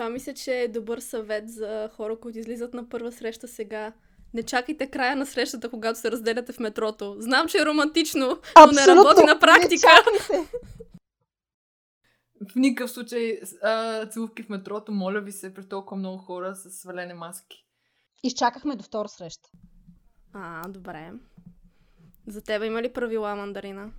Това 0.00 0.10
мисля, 0.10 0.34
че 0.34 0.60
е 0.60 0.68
добър 0.68 0.98
съвет 0.98 1.50
за 1.50 1.90
хора, 1.96 2.20
които 2.20 2.38
излизат 2.38 2.74
на 2.74 2.88
първа 2.88 3.12
среща 3.12 3.48
сега. 3.48 3.92
Не 4.34 4.42
чакайте 4.42 4.90
края 4.90 5.16
на 5.16 5.26
срещата, 5.26 5.70
когато 5.70 5.98
се 5.98 6.10
разделяте 6.10 6.52
в 6.52 6.58
метрото. 6.58 7.16
Знам, 7.18 7.48
че 7.48 7.58
е 7.58 7.66
романтично, 7.66 8.26
но 8.58 8.72
не 8.72 8.86
работи 8.86 9.24
на 9.24 9.38
практика. 9.38 9.88
Не. 10.32 10.44
В 12.50 12.54
никакъв 12.56 12.90
случай 12.90 13.40
а, 13.62 14.06
целувки 14.06 14.42
в 14.42 14.48
метрото, 14.48 14.92
моля 14.92 15.20
ви 15.20 15.32
се, 15.32 15.54
при 15.54 15.68
толкова 15.68 15.98
много 15.98 16.18
хора 16.18 16.54
с 16.54 16.70
свалени 16.70 17.14
маски. 17.14 17.66
Изчакахме 18.22 18.76
до 18.76 18.82
втора 18.82 19.08
среща. 19.08 19.48
А, 20.32 20.68
добре. 20.68 21.12
За 22.26 22.42
тебе 22.42 22.66
има 22.66 22.82
ли 22.82 22.92
правила, 22.92 23.36
мандарина? 23.36 23.92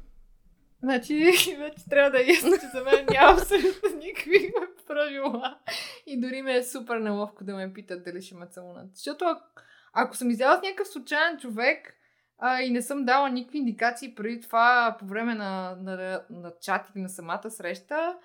Значи, 0.83 1.15
вече 1.59 1.89
трябва 1.89 2.11
да 2.11 2.21
е 2.21 2.27
ясно, 2.27 2.51
че 2.51 2.67
за 2.67 2.83
мен 2.83 3.05
няма 3.11 3.31
абсолютно 3.31 3.99
никакви 3.99 4.53
правила. 4.87 5.59
И 6.05 6.21
дори 6.21 6.41
ми 6.41 6.53
е 6.53 6.63
супер 6.63 6.97
неловко 6.97 7.43
да 7.43 7.55
ме 7.55 7.73
питат 7.73 8.03
дали 8.03 8.21
ще 8.21 8.35
ме 8.35 8.47
целунат. 8.47 8.95
Защото 8.95 9.25
ако, 9.25 9.43
ако 9.93 10.15
съм 10.15 10.29
изяла 10.29 10.57
с 10.57 10.61
някакъв 10.61 10.87
случайен 10.87 11.37
човек 11.37 11.93
а, 12.37 12.61
и 12.61 12.69
не 12.69 12.81
съм 12.81 13.05
дала 13.05 13.29
никакви 13.29 13.57
индикации 13.57 14.15
преди 14.15 14.41
това 14.41 14.95
по 14.99 15.05
време 15.05 15.35
на, 15.35 15.75
на, 15.81 16.25
на 16.29 16.51
чат 16.61 16.89
или 16.95 17.01
на 17.01 17.09
самата 17.09 17.49
среща, 17.49 18.17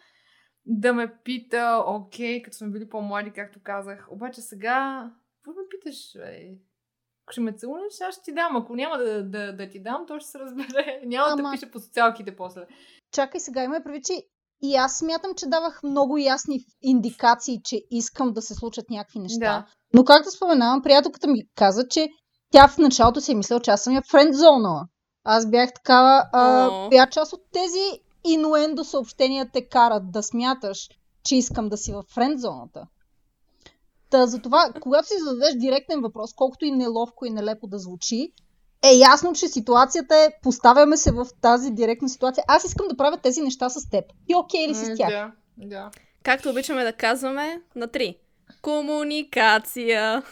да 0.66 0.92
ме 0.92 1.16
пита, 1.24 1.82
окей, 1.86 2.42
като 2.42 2.56
сме 2.56 2.68
били 2.68 2.88
по-млади, 2.88 3.30
както 3.30 3.60
казах. 3.62 4.08
Обаче 4.10 4.40
сега, 4.40 5.10
какво 5.34 5.50
ме 5.60 5.68
питаш, 5.70 6.12
бе? 6.16 6.50
Ако 7.26 7.32
ще 7.32 7.40
ме 7.40 7.52
целунеш, 7.52 8.00
аз 8.08 8.14
ще 8.14 8.22
ти 8.24 8.32
дам. 8.32 8.56
Ако 8.56 8.76
няма 8.76 8.98
да, 8.98 9.24
да, 9.24 9.52
да 9.52 9.68
ти 9.70 9.82
дам, 9.82 10.04
то 10.06 10.20
ще 10.20 10.30
се 10.30 10.38
разбере. 10.38 11.00
Няма 11.06 11.36
да 11.36 11.42
Ама- 11.42 11.52
пише 11.52 11.70
по 11.70 11.78
социалките 11.80 12.36
после. 12.36 12.60
Чакай 13.12 13.40
сега, 13.40 13.62
има 13.62 13.80
прави, 13.84 14.00
че 14.04 14.22
и 14.62 14.76
аз 14.76 14.98
смятам, 14.98 15.34
че 15.36 15.46
давах 15.46 15.82
много 15.82 16.18
ясни 16.18 16.60
индикации, 16.82 17.60
че 17.64 17.82
искам 17.90 18.32
да 18.32 18.42
се 18.42 18.54
случат 18.54 18.90
някакви 18.90 19.18
неща. 19.18 19.38
Да. 19.38 19.66
Но 19.94 20.04
както 20.04 20.30
споменавам, 20.30 20.82
приятелката 20.82 21.28
ми 21.28 21.42
каза, 21.54 21.88
че 21.88 22.08
тя 22.52 22.68
в 22.68 22.78
началото 22.78 23.20
си 23.20 23.32
е 23.32 23.34
мисляла, 23.34 23.60
че 23.60 23.70
аз 23.70 23.82
съм 23.82 23.94
я 23.94 24.02
френдзонала. 24.10 24.82
Аз 25.24 25.50
бях 25.50 25.72
такава, 25.72 26.24
а, 26.32 26.70
коя 26.88 27.06
част 27.06 27.32
от 27.32 27.40
тези 27.52 28.00
инуендо 28.24 28.84
съобщения 28.84 29.50
те 29.52 29.68
карат 29.68 30.10
да 30.10 30.22
смяташ, 30.22 30.88
че 31.24 31.36
искам 31.36 31.68
да 31.68 31.76
си 31.76 31.92
в 31.92 32.04
френдзоната? 32.14 32.86
Та, 34.16 34.26
затова, 34.26 34.72
когато 34.80 35.08
си 35.08 35.14
зададеш 35.18 35.54
директен 35.54 36.00
въпрос, 36.00 36.34
колкото 36.34 36.64
и 36.64 36.70
неловко 36.70 37.26
и 37.26 37.30
нелепо 37.30 37.66
да 37.66 37.78
звучи, 37.78 38.32
е 38.84 38.94
ясно, 38.94 39.32
че 39.32 39.48
ситуацията 39.48 40.16
е, 40.16 40.28
поставяме 40.42 40.96
се 40.96 41.12
в 41.12 41.26
тази 41.40 41.70
директна 41.70 42.08
ситуация. 42.08 42.44
Аз 42.48 42.64
искам 42.64 42.88
да 42.88 42.96
правя 42.96 43.16
тези 43.16 43.42
неща 43.42 43.68
с 43.68 43.90
теб. 43.90 44.04
Ти 44.26 44.34
окей 44.34 44.68
ли 44.68 44.74
си 44.74 44.84
с 44.84 44.96
тях? 44.96 45.10
Да, 45.10 45.32
да. 45.56 45.90
Както 46.22 46.50
обичаме 46.50 46.84
да 46.84 46.92
казваме, 46.92 47.62
на 47.74 47.88
три. 47.88 48.18
Комуникация. 48.62 50.22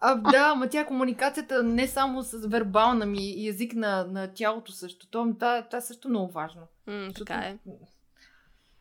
А, 0.00 0.14
да, 0.14 0.54
ма 0.54 0.68
тя 0.68 0.86
комуникацията 0.86 1.62
не 1.62 1.88
само 1.88 2.22
с 2.22 2.46
вербална 2.46 3.06
ми 3.06 3.30
и 3.30 3.48
език 3.48 3.74
на, 3.74 4.04
на 4.04 4.28
тялото 4.34 4.72
също. 4.72 5.06
То, 5.10 5.34
това, 5.34 5.62
това 5.70 5.80
също 5.80 6.08
е 6.08 6.10
много 6.10 6.32
важно. 6.32 6.60
М, 6.86 7.08
така 7.18 7.34
е. 7.34 7.56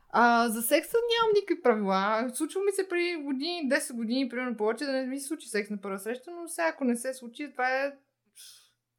А, 0.09 0.49
за 0.49 0.61
секса 0.61 0.97
нямам 0.97 1.33
никакви 1.35 1.61
правила. 1.61 2.29
Случва 2.33 2.61
ми 2.61 2.71
се 2.71 2.89
преди 2.89 3.15
години, 3.15 3.69
10 3.69 3.93
години, 3.93 4.29
примерно 4.29 4.57
повече, 4.57 4.85
да 4.85 4.91
не 4.91 5.07
ми 5.07 5.19
се 5.19 5.27
случи 5.27 5.47
секс 5.47 5.69
на 5.69 5.81
първа 5.81 5.99
среща, 5.99 6.31
но 6.31 6.47
сега 6.47 6.67
ако 6.67 6.83
не 6.83 6.95
се 6.95 7.13
случи, 7.13 7.51
това 7.51 7.69
е... 7.69 7.93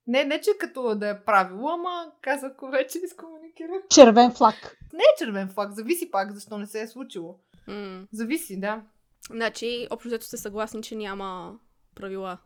Не, 0.07 0.25
не 0.25 0.41
че 0.41 0.51
като 0.59 0.95
да 0.95 1.09
е 1.09 1.25
правило, 1.25 1.69
ама 1.69 2.13
казах, 2.23 2.53
ако 2.53 2.69
вече 2.69 2.99
изкомуникирах. 3.05 3.89
Червен 3.91 4.33
флаг. 4.33 4.77
Не 4.93 5.03
е 5.03 5.19
червен 5.19 5.49
флаг, 5.49 5.73
зависи 5.73 6.11
пак 6.11 6.33
защо 6.33 6.59
не 6.59 6.67
се 6.67 6.81
е 6.81 6.87
случило. 6.87 7.39
М. 7.67 8.07
Зависи, 8.13 8.61
да. 8.61 8.83
Значи, 9.31 9.87
общо 9.91 10.09
взето 10.09 10.27
сте 10.27 10.37
съгласни, 10.37 10.83
че 10.83 10.97
няма 10.97 11.59
правила. 11.95 12.39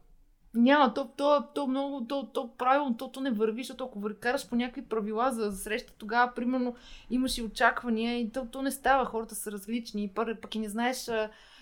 Няма, 0.55 0.95
то, 0.95 1.09
то, 1.17 1.49
то 1.55 1.67
много, 1.67 2.07
то, 2.07 2.27
то 2.27 2.57
правилно, 2.57 2.97
то, 2.97 3.09
то 3.09 3.21
не 3.21 3.31
върви, 3.31 3.63
защото 3.63 3.85
ако 3.85 4.03
караш 4.21 4.49
по 4.49 4.57
някакви 4.57 4.83
правила 4.83 5.33
за, 5.33 5.53
среща, 5.53 5.93
тогава, 5.99 6.35
примерно, 6.35 6.75
имаш 7.11 7.39
и 7.39 7.43
очаквания 7.43 8.21
и 8.21 8.33
то, 8.33 8.47
то 8.47 8.63
не 8.63 8.71
става, 8.71 9.05
хората 9.05 9.35
са 9.35 9.53
различни, 9.53 10.09
пър, 10.09 10.41
пък 10.41 10.55
и 10.55 10.59
не 10.59 10.69
знаеш 10.69 11.11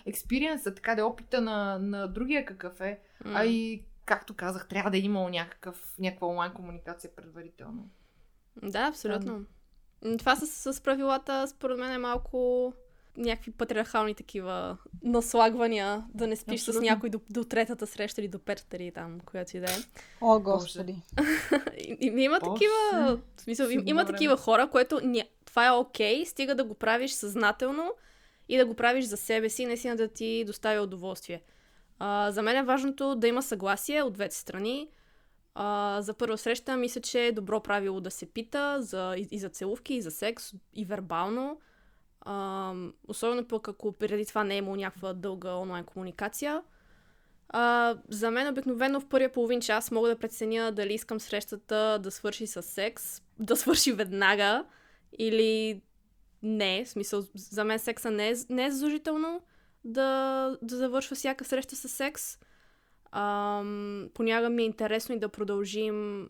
експириенса, 0.06 0.74
така 0.74 0.94
да 0.94 1.06
опита 1.06 1.40
на, 1.40 1.78
на 1.78 2.06
другия 2.06 2.44
какъв 2.44 2.80
е, 2.80 3.00
М. 3.24 3.32
а 3.34 3.44
и, 3.44 3.82
както 4.04 4.34
казах, 4.34 4.68
трябва 4.68 4.90
да 4.90 4.96
е 4.96 5.00
имало 5.00 5.28
някакъв, 5.28 5.94
някаква 5.98 6.28
онлайн 6.28 6.52
комуникация 6.52 7.10
предварително. 7.16 7.90
Да, 8.62 8.86
абсолютно. 8.88 9.44
М, 10.04 10.16
Това 10.18 10.36
с, 10.36 10.72
с 10.72 10.80
правилата, 10.80 11.48
според 11.48 11.78
мен 11.78 11.92
е 11.92 11.98
малко 11.98 12.72
някакви 13.16 13.50
патриархални 13.50 14.14
такива 14.14 14.76
наслагвания, 15.02 16.04
да 16.14 16.26
не 16.26 16.36
спиш 16.36 16.60
Абсолютно. 16.60 16.80
с 16.80 16.84
някой 16.84 17.10
до, 17.10 17.20
до 17.30 17.44
третата 17.44 17.86
среща 17.86 18.20
или 18.20 18.28
до 18.28 18.38
петата 18.38 18.76
или 18.76 18.92
там, 18.92 19.20
която 19.20 19.56
и 19.56 19.60
да 19.60 19.66
е. 19.66 19.76
О, 20.20 20.40
господи. 20.40 21.02
Има 22.00 22.38
Боже. 22.42 22.52
такива, 22.52 23.18
в 23.36 23.40
смисъл, 23.40 23.68
им, 23.68 23.82
има 23.86 24.04
такива 24.04 24.36
хора, 24.36 24.70
което 24.70 25.00
ня, 25.04 25.24
това 25.44 25.66
е 25.66 25.70
окей, 25.70 26.26
стига 26.26 26.54
да 26.54 26.64
го 26.64 26.74
правиш 26.74 27.10
съзнателно 27.10 27.92
и 28.48 28.56
да 28.56 28.66
го 28.66 28.74
правиш 28.74 29.04
за 29.04 29.16
себе 29.16 29.48
си, 29.48 29.66
наистина 29.66 29.96
да 29.96 30.08
ти 30.08 30.44
доставя 30.44 30.82
удоволствие. 30.82 31.42
А, 31.98 32.30
за 32.30 32.42
мен 32.42 32.56
е 32.56 32.62
важното 32.62 33.14
да 33.14 33.28
има 33.28 33.42
съгласие 33.42 34.02
от 34.02 34.12
двете 34.12 34.36
страни. 34.36 34.88
А, 35.54 36.02
за 36.02 36.14
първа 36.14 36.38
среща 36.38 36.76
мисля, 36.76 37.00
че 37.00 37.26
е 37.26 37.32
добро 37.32 37.62
правило 37.62 38.00
да 38.00 38.10
се 38.10 38.26
пита 38.26 38.76
за, 38.80 39.14
и, 39.16 39.28
и 39.30 39.38
за 39.38 39.48
целувки, 39.48 39.94
и 39.94 40.02
за 40.02 40.10
секс, 40.10 40.52
и 40.74 40.84
вербално. 40.84 41.60
А, 42.20 42.74
особено 43.08 43.48
пък 43.48 43.68
ако 43.68 43.92
преди 43.92 44.26
това 44.26 44.44
не 44.44 44.54
е 44.54 44.58
имало 44.58 44.76
някаква 44.76 45.12
дълга 45.12 45.54
онлайн 45.54 45.84
комуникация. 45.84 46.62
А, 47.48 47.96
за 48.08 48.30
мен 48.30 48.48
обикновено 48.48 49.00
в 49.00 49.08
първия 49.08 49.32
половин 49.32 49.60
час 49.60 49.90
мога 49.90 50.08
да 50.08 50.18
преценя 50.18 50.72
дали 50.72 50.94
искам 50.94 51.20
срещата 51.20 51.98
да 52.02 52.10
свърши 52.10 52.46
с 52.46 52.62
секс, 52.62 53.22
да 53.38 53.56
свърши 53.56 53.92
веднага 53.92 54.64
или 55.18 55.82
не. 56.42 56.84
В 56.84 56.88
смисъл, 56.88 57.22
за 57.34 57.64
мен 57.64 57.78
секса 57.78 58.10
не 58.10 58.30
е, 58.30 58.34
не 58.50 58.64
е 58.64 58.70
задължително 58.70 59.42
да, 59.84 60.58
да 60.62 60.76
завършва 60.76 61.16
всяка 61.16 61.44
среща 61.44 61.76
с 61.76 61.88
секс. 61.88 62.38
Ам, 63.12 64.10
понякога 64.14 64.50
ми 64.50 64.62
е 64.62 64.66
интересно 64.66 65.14
и 65.14 65.18
да 65.18 65.28
продължим 65.28 66.28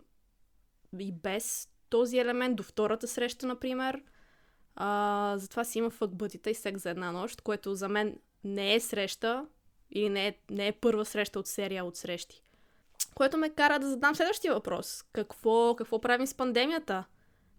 и 0.98 1.12
без 1.12 1.68
този 1.88 2.18
елемент 2.18 2.56
до 2.56 2.62
втората 2.62 3.08
среща, 3.08 3.46
например. 3.46 4.02
А, 4.76 5.34
затова 5.38 5.64
си 5.64 5.78
има 5.78 5.90
фъкбътита 5.90 6.50
и 6.50 6.54
секс 6.54 6.82
за 6.82 6.90
една 6.90 7.12
нощ, 7.12 7.40
което 7.40 7.74
за 7.74 7.88
мен 7.88 8.18
не 8.44 8.74
е 8.74 8.80
среща 8.80 9.46
или 9.90 10.08
не 10.08 10.26
е, 10.26 10.34
не 10.50 10.68
е 10.68 10.72
първа 10.72 11.04
среща 11.04 11.38
от 11.38 11.46
серия 11.46 11.84
от 11.84 11.96
срещи. 11.96 12.42
Което 13.14 13.36
ме 13.36 13.50
кара 13.50 13.78
да 13.78 13.88
задам 13.88 14.14
следващия 14.14 14.54
въпрос. 14.54 15.04
Какво, 15.12 15.74
какво 15.76 16.00
правим 16.00 16.26
с 16.26 16.34
пандемията? 16.34 17.04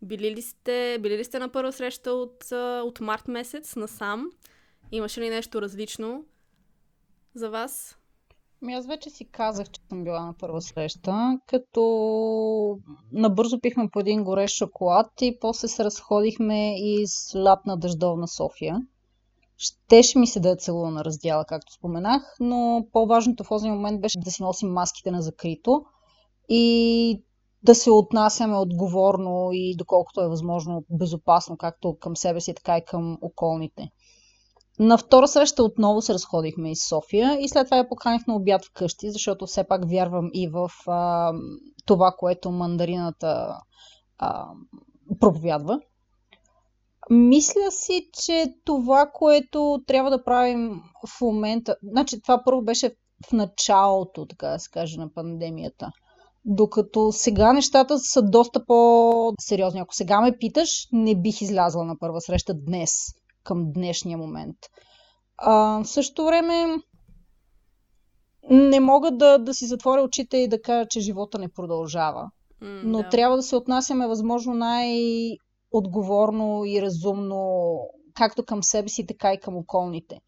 Били 0.01 0.35
ли 0.35 0.41
сте, 0.41 0.97
били 1.01 1.17
ли 1.17 1.23
сте 1.23 1.39
на 1.39 1.49
първа 1.49 1.71
среща 1.71 2.11
от, 2.11 2.51
от 2.83 2.99
март 2.99 3.27
месец 3.27 3.75
насам? 3.75 4.31
Имаше 4.91 5.21
ли 5.21 5.29
нещо 5.29 5.61
различно 5.61 6.25
за 7.35 7.49
вас? 7.49 7.97
Ми 8.61 8.73
аз 8.73 8.87
вече 8.87 9.09
си 9.09 9.25
казах, 9.25 9.69
че 9.69 9.81
съм 9.89 10.03
била 10.03 10.25
на 10.25 10.33
първа 10.33 10.61
среща, 10.61 11.39
като 11.47 12.79
набързо 13.11 13.59
пихме 13.61 13.89
по 13.91 13.99
един 13.99 14.23
горещ 14.23 14.55
шоколад 14.55 15.11
и 15.21 15.37
после 15.41 15.67
се 15.67 15.83
разходихме 15.83 16.75
из 16.79 17.35
лятна 17.35 17.77
дъждовна 17.77 18.27
София. 18.27 18.81
Щеше 19.57 20.19
ми 20.19 20.27
се 20.27 20.39
да 20.39 20.49
е 20.49 20.55
целува 20.55 20.91
на 20.91 21.05
раздяла, 21.05 21.45
както 21.45 21.73
споменах, 21.73 22.35
но 22.39 22.87
по-важното 22.93 23.43
в 23.43 23.49
този 23.49 23.69
момент 23.69 24.01
беше 24.01 24.19
да 24.19 24.31
си 24.31 24.43
носим 24.43 24.69
маските 24.69 25.11
на 25.11 25.21
закрито 25.21 25.85
и 26.49 27.23
да 27.63 27.75
се 27.75 27.91
отнасяме 27.91 28.57
отговорно 28.57 29.49
и 29.53 29.75
доколкото 29.77 30.21
е 30.21 30.27
възможно 30.27 30.83
безопасно, 30.89 31.57
както 31.57 31.97
към 31.99 32.17
себе 32.17 32.41
си, 32.41 32.53
така 32.53 32.77
и 32.77 32.85
към 32.85 33.17
околните. 33.21 33.89
На 34.79 34.97
втора 34.97 35.27
среща 35.27 35.63
отново 35.63 36.01
се 36.01 36.13
разходихме 36.13 36.71
из 36.71 36.87
София 36.87 37.37
и 37.41 37.49
след 37.49 37.67
това 37.67 37.77
я 37.77 37.89
поканих 37.89 38.27
на 38.27 38.35
обяд 38.35 38.65
вкъщи, 38.65 39.11
защото 39.11 39.45
все 39.45 39.63
пак 39.63 39.89
вярвам 39.89 40.29
и 40.33 40.47
в 40.47 40.71
а, 40.87 41.33
това, 41.85 42.11
което 42.17 42.51
мандарината 42.51 43.57
а, 44.17 44.47
проповядва. 45.19 45.79
Мисля 47.09 47.71
си, 47.71 48.09
че 48.23 48.53
това, 48.65 49.11
което 49.13 49.81
трябва 49.87 50.09
да 50.09 50.23
правим 50.23 50.81
в 51.07 51.21
момента... 51.21 51.75
Значи 51.83 52.21
това 52.21 52.41
първо 52.45 52.61
беше 52.61 52.95
в 53.27 53.31
началото, 53.31 54.25
така 54.25 54.47
да 54.47 54.59
се 54.59 54.69
каже, 54.69 54.97
на 54.97 55.13
пандемията. 55.13 55.91
Докато 56.45 57.11
сега 57.11 57.53
нещата 57.53 57.99
са 57.99 58.21
доста 58.21 58.65
по-сериозни. 58.65 59.79
Ако 59.79 59.95
сега 59.95 60.21
ме 60.21 60.37
питаш, 60.37 60.87
не 60.91 61.21
бих 61.21 61.41
излязла 61.41 61.85
на 61.85 61.97
първа 61.99 62.21
среща 62.21 62.53
днес, 62.53 62.91
към 63.43 63.73
днешния 63.73 64.17
момент. 64.17 64.57
А, 65.37 65.83
в 65.83 65.87
същото 65.87 66.25
време 66.25 66.77
не 68.49 68.79
мога 68.79 69.11
да, 69.11 69.37
да 69.37 69.53
си 69.53 69.65
затворя 69.65 70.01
очите 70.01 70.37
и 70.37 70.47
да 70.47 70.61
кажа, 70.61 70.87
че 70.89 70.99
живота 70.99 71.39
не 71.39 71.49
продължава. 71.49 72.31
Mm, 72.63 72.81
но 72.83 72.97
да. 72.97 73.09
трябва 73.09 73.35
да 73.35 73.43
се 73.43 73.55
отнасяме 73.55 74.07
възможно 74.07 74.53
най-отговорно 74.53 76.65
и 76.65 76.81
разумно, 76.81 77.79
както 78.13 78.43
към 78.43 78.63
себе 78.63 78.89
си, 78.89 79.05
така 79.05 79.33
и 79.33 79.39
към 79.39 79.57
околните. 79.57 80.19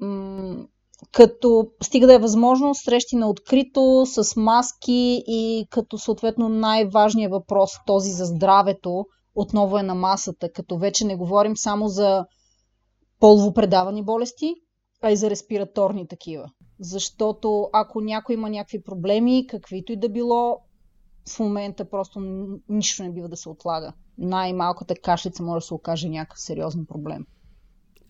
М- 0.00 0.66
като 1.12 1.66
стига 1.82 2.06
да 2.06 2.14
е 2.14 2.18
възможно 2.18 2.74
срещи 2.74 3.16
на 3.16 3.28
открито, 3.28 4.06
с 4.06 4.36
маски 4.36 5.22
и 5.26 5.66
като 5.70 5.98
съответно 5.98 6.48
най-важният 6.48 7.32
въпрос, 7.32 7.70
този 7.86 8.10
за 8.10 8.24
здравето, 8.24 9.06
отново 9.34 9.78
е 9.78 9.82
на 9.82 9.94
масата, 9.94 10.52
като 10.52 10.78
вече 10.78 11.04
не 11.04 11.16
говорим 11.16 11.56
само 11.56 11.88
за 11.88 12.26
полово 13.20 13.54
предавани 13.54 14.04
болести, 14.04 14.54
а 15.02 15.10
и 15.10 15.16
за 15.16 15.30
респираторни 15.30 16.08
такива. 16.08 16.50
Защото 16.80 17.70
ако 17.72 18.00
някой 18.00 18.34
има 18.34 18.50
някакви 18.50 18.82
проблеми, 18.82 19.46
каквито 19.46 19.92
и 19.92 19.96
да 19.96 20.08
било, 20.08 20.58
в 21.28 21.38
момента 21.38 21.90
просто 21.90 22.20
нищо 22.68 23.02
не 23.02 23.12
бива 23.12 23.28
да 23.28 23.36
се 23.36 23.48
отлага. 23.48 23.92
Най-малката 24.18 24.94
кашлица 24.94 25.42
може 25.42 25.62
да 25.62 25.66
се 25.66 25.74
окаже 25.74 26.08
някакъв 26.08 26.40
сериозен 26.40 26.86
проблем. 26.86 27.26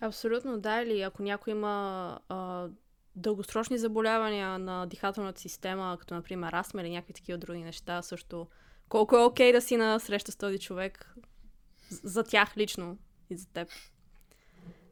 Абсолютно, 0.00 0.60
да. 0.60 0.82
Или 0.82 1.00
ако 1.00 1.22
някой 1.22 1.52
има 1.52 2.18
а, 2.28 2.68
дългосрочни 3.16 3.78
заболявания 3.78 4.58
на 4.58 4.86
дихателната 4.86 5.40
система, 5.40 5.96
като 6.00 6.14
например 6.14 6.52
астма 6.52 6.82
или 6.82 6.90
някакви 6.90 7.12
такива 7.12 7.38
други 7.38 7.64
неща, 7.64 8.02
също 8.02 8.46
колко 8.88 9.16
е 9.16 9.24
окей 9.24 9.50
okay 9.50 9.52
да 9.52 9.60
си 9.60 9.76
на 9.76 9.98
среща 9.98 10.32
с 10.32 10.36
този 10.36 10.58
човек 10.58 11.14
за 11.90 12.24
тях 12.24 12.56
лично 12.56 12.98
и 13.30 13.36
за 13.36 13.46
теб. 13.46 13.68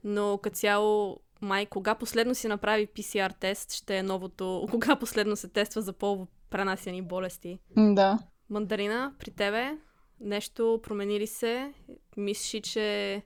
Но 0.05 0.39
като 0.43 0.57
цяло, 0.57 1.21
май, 1.41 1.67
кога 1.67 1.95
последно 1.95 2.35
си 2.35 2.49
направи 2.49 2.87
PCR 2.87 3.39
тест, 3.41 3.73
ще 3.73 3.97
е 3.97 4.03
новото, 4.03 4.67
кога 4.71 4.97
последно 4.97 5.37
се 5.37 5.49
тества 5.49 5.83
за 5.83 5.93
полово 5.93 6.27
пренасяни 6.51 7.03
болести. 7.03 7.59
Да. 7.77 8.19
Мандарина, 8.51 9.15
при 9.19 9.31
тебе 9.31 9.79
нещо 10.21 10.81
промени 10.83 11.21
ли 11.21 11.27
се? 11.27 11.75
Мислиш, 12.17 12.63
че 12.63 13.23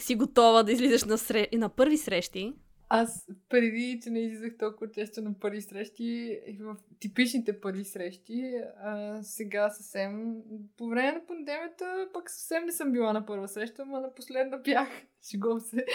си 0.00 0.14
готова 0.14 0.62
да 0.62 0.72
излизаш 0.72 1.04
на, 1.04 1.18
сре... 1.18 1.48
на 1.52 1.68
първи 1.68 1.98
срещи? 1.98 2.54
Аз 2.88 3.28
преди, 3.48 4.00
че 4.02 4.10
не 4.10 4.20
излизах 4.20 4.52
толкова 4.58 4.90
често 4.90 5.22
на 5.22 5.38
първи 5.40 5.62
срещи, 5.62 6.38
в 6.60 6.76
типичните 7.00 7.60
първи 7.60 7.84
срещи, 7.84 8.60
а, 8.82 9.22
сега 9.22 9.70
съвсем, 9.70 10.36
по 10.76 10.88
време 10.88 11.12
на 11.12 11.26
пандемията, 11.26 12.08
пък 12.12 12.30
съвсем 12.30 12.64
не 12.64 12.72
съм 12.72 12.92
била 12.92 13.12
на 13.12 13.26
първа 13.26 13.48
среща, 13.48 13.82
ама 13.82 14.00
на 14.00 14.14
последна 14.14 14.56
бях. 14.56 14.88
Шегувам 15.30 15.60
се. 15.60 15.76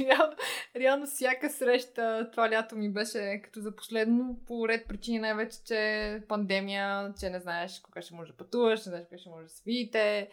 реално, 0.00 0.36
реално 0.76 1.06
всяка 1.06 1.50
среща 1.50 2.28
това 2.30 2.50
лято 2.50 2.76
ми 2.76 2.92
беше 2.92 3.40
като 3.44 3.60
за 3.60 3.76
последно, 3.76 4.40
по 4.46 4.68
ред 4.68 4.88
причини 4.88 5.18
най-вече, 5.18 5.64
че 5.64 6.22
пандемия, 6.28 7.14
че 7.20 7.30
не 7.30 7.40
знаеш 7.40 7.80
кога 7.80 8.02
ще 8.02 8.14
можеш 8.14 8.32
да 8.32 8.36
пътуваш, 8.36 8.86
не 8.86 8.90
знаеш 8.90 9.04
кога 9.04 9.18
ще 9.18 9.30
можеш 9.30 9.50
да 9.50 9.56
се 9.56 9.62
видите 9.66 10.28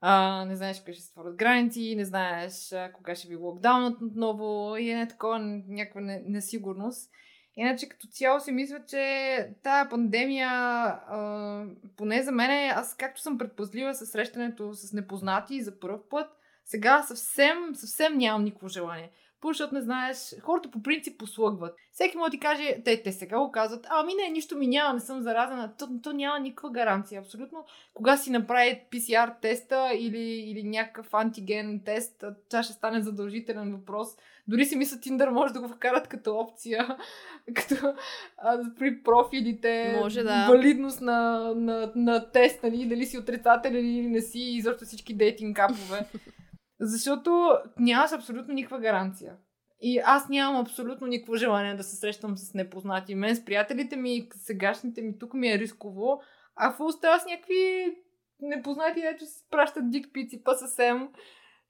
а, 0.00 0.44
не 0.44 0.56
знаеш 0.56 0.80
кога 0.80 0.92
ще 0.92 1.02
се 1.02 1.08
створят 1.08 1.36
граници, 1.36 1.94
не 1.96 2.04
знаеш 2.04 2.72
а, 2.72 2.92
кога 2.92 3.14
ще 3.14 3.28
ви 3.28 3.36
локдаунът 3.36 4.02
отново 4.02 4.76
и 4.76 4.90
е 4.90 5.08
такова 5.08 5.38
някаква 5.68 6.00
несигурност. 6.26 7.10
Иначе 7.56 7.88
като 7.88 8.06
цяло 8.06 8.40
си 8.40 8.52
мисля, 8.52 8.84
че 8.88 9.54
тая 9.62 9.88
пандемия, 9.88 10.48
а, 10.50 11.64
поне 11.96 12.22
за 12.22 12.32
мен, 12.32 12.70
аз 12.70 12.96
както 12.96 13.20
съм 13.20 13.38
предпазлива 13.38 13.94
с 13.94 14.06
срещането 14.06 14.74
с 14.74 14.92
непознати 14.92 15.62
за 15.62 15.80
първ 15.80 16.08
път, 16.10 16.30
сега 16.64 17.02
съвсем, 17.02 17.74
съвсем 17.74 18.18
нямам 18.18 18.44
никакво 18.44 18.68
желание. 18.68 19.10
Първо, 19.40 19.52
защото 19.52 19.74
не 19.74 19.80
знаеш, 19.80 20.34
хората 20.42 20.70
по 20.70 20.82
принцип 20.82 21.18
послъгват. 21.18 21.76
Всеки 21.92 22.16
може 22.16 22.30
да 22.30 22.30
ти 22.30 22.40
каже, 22.40 22.82
те, 22.84 23.02
те 23.02 23.12
сега 23.12 23.38
го 23.38 23.52
казват, 23.52 23.86
ами 23.90 24.14
не, 24.14 24.28
нищо 24.28 24.56
ми 24.56 24.66
няма, 24.66 24.94
не 24.94 25.00
съм 25.00 25.22
заразена. 25.22 25.72
То, 25.78 25.88
то 26.02 26.12
няма 26.12 26.38
никаква 26.40 26.70
гаранция. 26.70 27.20
Абсолютно. 27.20 27.64
Кога 27.94 28.16
си 28.16 28.30
направи 28.30 28.80
PCR 28.92 29.40
теста 29.40 29.90
или, 29.94 30.22
или 30.22 30.62
някакъв 30.62 31.14
антиген 31.14 31.80
тест, 31.84 32.24
това 32.50 32.62
ще 32.62 32.72
стане 32.72 33.00
задължителен 33.00 33.72
въпрос. 33.72 34.08
Дори 34.48 34.64
си 34.64 34.76
мисля, 34.76 35.00
Тиндър 35.00 35.30
може 35.30 35.52
да 35.52 35.60
го 35.60 35.68
вкарат 35.68 36.08
като 36.08 36.38
опция, 36.38 36.96
като 37.54 37.94
а, 38.38 38.58
при 38.78 39.02
профилите, 39.02 39.98
може, 40.00 40.22
да. 40.22 40.46
валидност 40.48 41.00
на, 41.00 41.52
на, 41.56 41.92
на 41.96 42.30
тест, 42.30 42.62
нали, 42.62 42.86
дали 42.86 43.06
си 43.06 43.18
отрицателен 43.18 43.96
или 43.96 44.08
не 44.08 44.20
си, 44.20 44.40
и 44.40 44.60
защо 44.60 44.84
всички 44.84 45.14
дейтинг 45.14 45.56
капове. 45.56 46.06
Защото 46.80 47.58
нямаш 47.78 48.12
абсолютно 48.12 48.54
никаква 48.54 48.80
гаранция. 48.80 49.36
И 49.80 49.98
аз 50.04 50.28
нямам 50.28 50.60
абсолютно 50.60 51.06
никакво 51.06 51.36
желание 51.36 51.74
да 51.74 51.82
се 51.82 51.96
срещам 51.96 52.36
с 52.36 52.54
непознати. 52.54 53.14
Мен 53.14 53.36
с 53.36 53.44
приятелите 53.44 53.96
ми, 53.96 54.28
сегашните 54.34 55.02
ми, 55.02 55.18
тук 55.18 55.34
ми 55.34 55.52
е 55.52 55.58
рисково, 55.58 56.20
а 56.56 56.72
в 56.72 56.80
остава 56.80 57.18
с 57.18 57.26
някакви 57.26 57.94
непознати, 58.40 59.00
ето 59.00 59.26
си 59.26 59.46
пращат 59.50 59.90
дикпици 59.90 60.42
па 60.44 60.54
съвсем. 60.54 61.08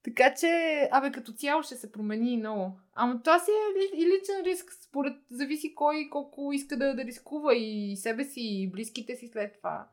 Така 0.04 0.34
че, 0.34 0.48
абе, 0.92 1.12
като 1.12 1.32
цяло 1.32 1.62
ще 1.62 1.74
се 1.74 1.92
промени 1.92 2.36
много. 2.36 2.78
Ама 2.94 3.22
това 3.22 3.38
си 3.38 3.50
е 3.50 3.96
и 3.96 4.06
личен 4.06 4.44
риск. 4.44 4.72
Според 4.88 5.16
зависи 5.30 5.74
кой 5.74 6.08
колко 6.10 6.52
иска 6.52 6.76
да, 6.76 6.94
да 6.94 7.04
рискува 7.04 7.54
и 7.54 7.96
себе 7.96 8.24
си, 8.24 8.40
и 8.40 8.70
близките 8.70 9.16
си 9.16 9.28
след 9.28 9.56
това. 9.56 9.88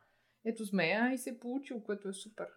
Ето 0.46 0.66
смея 0.66 1.12
и 1.14 1.18
се 1.18 1.30
е 1.30 1.38
получил, 1.40 1.84
което 1.84 2.10
е 2.10 2.14
супер. 2.14 2.48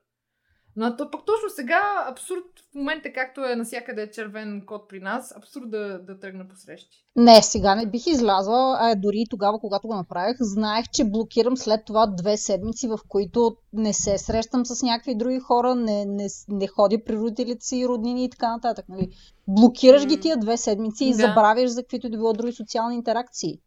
Но 0.76 0.96
то, 0.96 1.10
пък 1.10 1.20
точно 1.26 1.50
сега, 1.50 2.06
абсурд 2.08 2.44
в 2.72 2.74
момента, 2.74 3.12
както 3.12 3.44
е 3.44 3.56
насякъде 3.56 4.10
червен 4.10 4.62
код 4.66 4.88
при 4.88 5.00
нас, 5.00 5.36
абсурд 5.36 5.70
да, 5.70 5.98
да 5.98 6.20
тръгна 6.20 6.48
по 6.48 6.56
срещи. 6.56 7.04
Не, 7.16 7.42
сега 7.42 7.74
не 7.74 7.86
бих 7.86 8.06
излязла, 8.06 8.76
а 8.80 8.94
дори 8.94 9.24
тогава, 9.30 9.58
когато 9.60 9.88
го 9.88 9.94
направих, 9.94 10.36
знаех, 10.40 10.86
че 10.92 11.04
блокирам 11.04 11.56
след 11.56 11.84
това 11.84 12.06
две 12.06 12.36
седмици, 12.36 12.88
в 12.88 12.98
които 13.08 13.56
не 13.72 13.92
се 13.92 14.18
срещам 14.18 14.66
с 14.66 14.82
някакви 14.82 15.14
други 15.14 15.40
хора, 15.40 15.74
не, 15.74 16.04
не, 16.04 16.26
не 16.48 16.66
ходя 16.66 17.04
при 17.04 17.16
родителите 17.16 17.66
си, 17.66 17.88
роднини 17.88 18.24
и 18.24 18.30
така 18.30 18.52
нататък. 18.52 18.84
Нали? 18.88 19.08
Блокираш 19.48 20.06
ги 20.06 20.20
тия 20.20 20.36
две 20.36 20.56
седмици 20.56 21.04
и 21.04 21.10
да. 21.10 21.16
забравяш 21.16 21.70
за 21.70 21.82
каквито 21.82 22.08
да 22.08 22.16
било 22.16 22.32
други 22.32 22.52
социални 22.52 22.94
интеракции. 22.94 23.60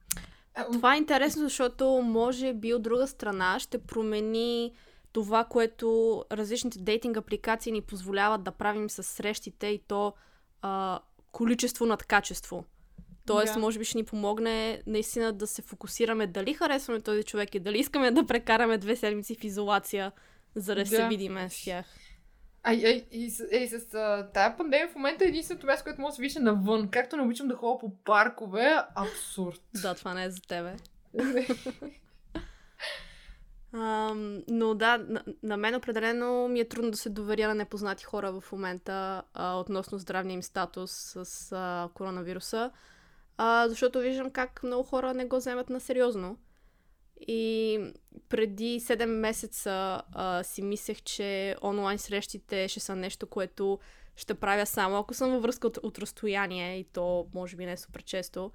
Това 0.73 0.95
е 0.95 0.97
интересно, 0.97 1.43
защото 1.43 2.01
може 2.03 2.53
би 2.53 2.73
от 2.73 2.81
друга 2.81 3.07
страна 3.07 3.59
ще 3.59 3.77
промени 3.77 4.71
това, 5.11 5.43
което 5.43 6.25
различните 6.31 6.79
дейтинг 6.79 7.17
апликации 7.17 7.71
ни 7.71 7.81
позволяват 7.81 8.43
да 8.43 8.51
правим 8.51 8.89
с 8.89 9.03
срещите 9.03 9.67
и 9.67 9.79
то 9.87 10.13
а, 10.61 10.99
количество 11.31 11.85
над 11.85 12.03
качество. 12.03 12.65
Тоест, 13.25 13.55
yeah. 13.55 13.59
може 13.59 13.79
би 13.79 13.85
ще 13.85 13.97
ни 13.97 14.03
помогне 14.03 14.81
наистина 14.87 15.33
да 15.33 15.47
се 15.47 15.61
фокусираме 15.61 16.27
дали 16.27 16.53
харесваме 16.53 17.01
този 17.01 17.23
човек 17.23 17.55
и 17.55 17.59
дали 17.59 17.79
искаме 17.79 18.11
да 18.11 18.25
прекараме 18.25 18.77
две 18.77 18.95
седмици 18.95 19.35
в 19.35 19.43
изолация, 19.43 20.11
за 20.55 20.75
да 20.75 20.81
yeah. 20.81 20.95
се 20.95 21.07
видиме 21.07 21.49
с 21.49 21.63
тях. 21.63 21.85
А, 22.63 22.73
и, 22.73 23.05
и, 23.11 23.23
и, 23.51 23.57
и 23.57 23.67
с 23.67 23.93
а, 23.93 24.29
тая 24.33 24.57
пандемия 24.57 24.89
в 24.89 24.95
момента 24.95 25.25
е 25.25 25.27
единственото 25.27 25.67
място, 25.67 25.83
което 25.83 26.01
може 26.01 26.11
да 26.11 26.15
се 26.15 26.21
вижда 26.21 26.39
навън. 26.39 26.89
Както 26.91 27.17
не 27.17 27.23
обичам 27.23 27.47
да 27.47 27.55
ходя 27.55 27.79
по 27.79 27.95
паркове, 27.95 28.77
абсурд. 28.95 29.61
Да, 29.81 29.95
това 29.95 30.13
не 30.13 30.23
е 30.23 30.29
за 30.29 30.41
тебе. 30.41 30.75
А, 33.73 34.13
но 34.47 34.73
да, 34.73 34.97
на, 34.97 35.23
на 35.43 35.57
мен 35.57 35.75
определено 35.75 36.47
ми 36.47 36.59
е 36.59 36.67
трудно 36.67 36.91
да 36.91 36.97
се 36.97 37.09
доверя 37.09 37.47
на 37.47 37.55
непознати 37.55 38.03
хора 38.03 38.41
в 38.41 38.51
момента 38.51 39.23
а, 39.33 39.59
относно 39.59 39.97
здравния 39.97 40.33
им 40.33 40.43
статус 40.43 40.91
с 40.91 41.51
а, 41.51 41.89
коронавируса. 41.93 42.71
а, 43.37 43.69
защото 43.69 43.99
виждам 43.99 44.31
как 44.31 44.63
много 44.63 44.83
хора 44.83 45.13
не 45.13 45.25
го 45.25 45.37
вземат 45.37 45.69
на 45.69 45.79
сериозно. 45.79 46.37
И 47.27 47.79
преди 48.29 48.79
7 48.79 49.05
месеца 49.05 50.01
а, 50.11 50.43
си 50.43 50.61
мислех, 50.61 51.01
че 51.01 51.55
онлайн 51.63 51.97
срещите 51.97 52.67
ще 52.67 52.79
са 52.79 52.95
нещо, 52.95 53.27
което 53.27 53.79
ще 54.15 54.33
правя 54.33 54.65
само 54.65 54.97
ако 54.97 55.13
съм 55.13 55.31
във 55.31 55.41
връзка 55.41 55.67
от, 55.67 55.77
от 55.77 55.99
разстояние 55.99 56.79
и 56.79 56.83
то 56.83 57.27
може 57.33 57.55
би 57.55 57.65
не 57.65 57.71
е 57.71 57.77
супер 57.77 58.03
често. 58.03 58.51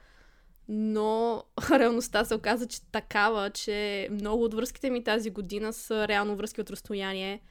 Но 0.69 1.43
реалността 1.71 2.25
се 2.25 2.35
оказа, 2.35 2.67
че 2.67 2.83
такава, 2.83 3.51
че 3.51 4.09
много 4.11 4.45
от 4.45 4.55
връзките 4.55 4.91
ми 4.91 5.05
тази 5.05 5.31
година 5.31 5.73
са 5.73 6.09
реално 6.09 6.37
връзки 6.37 6.61
от 6.61 6.71
разстояние. 6.71 7.43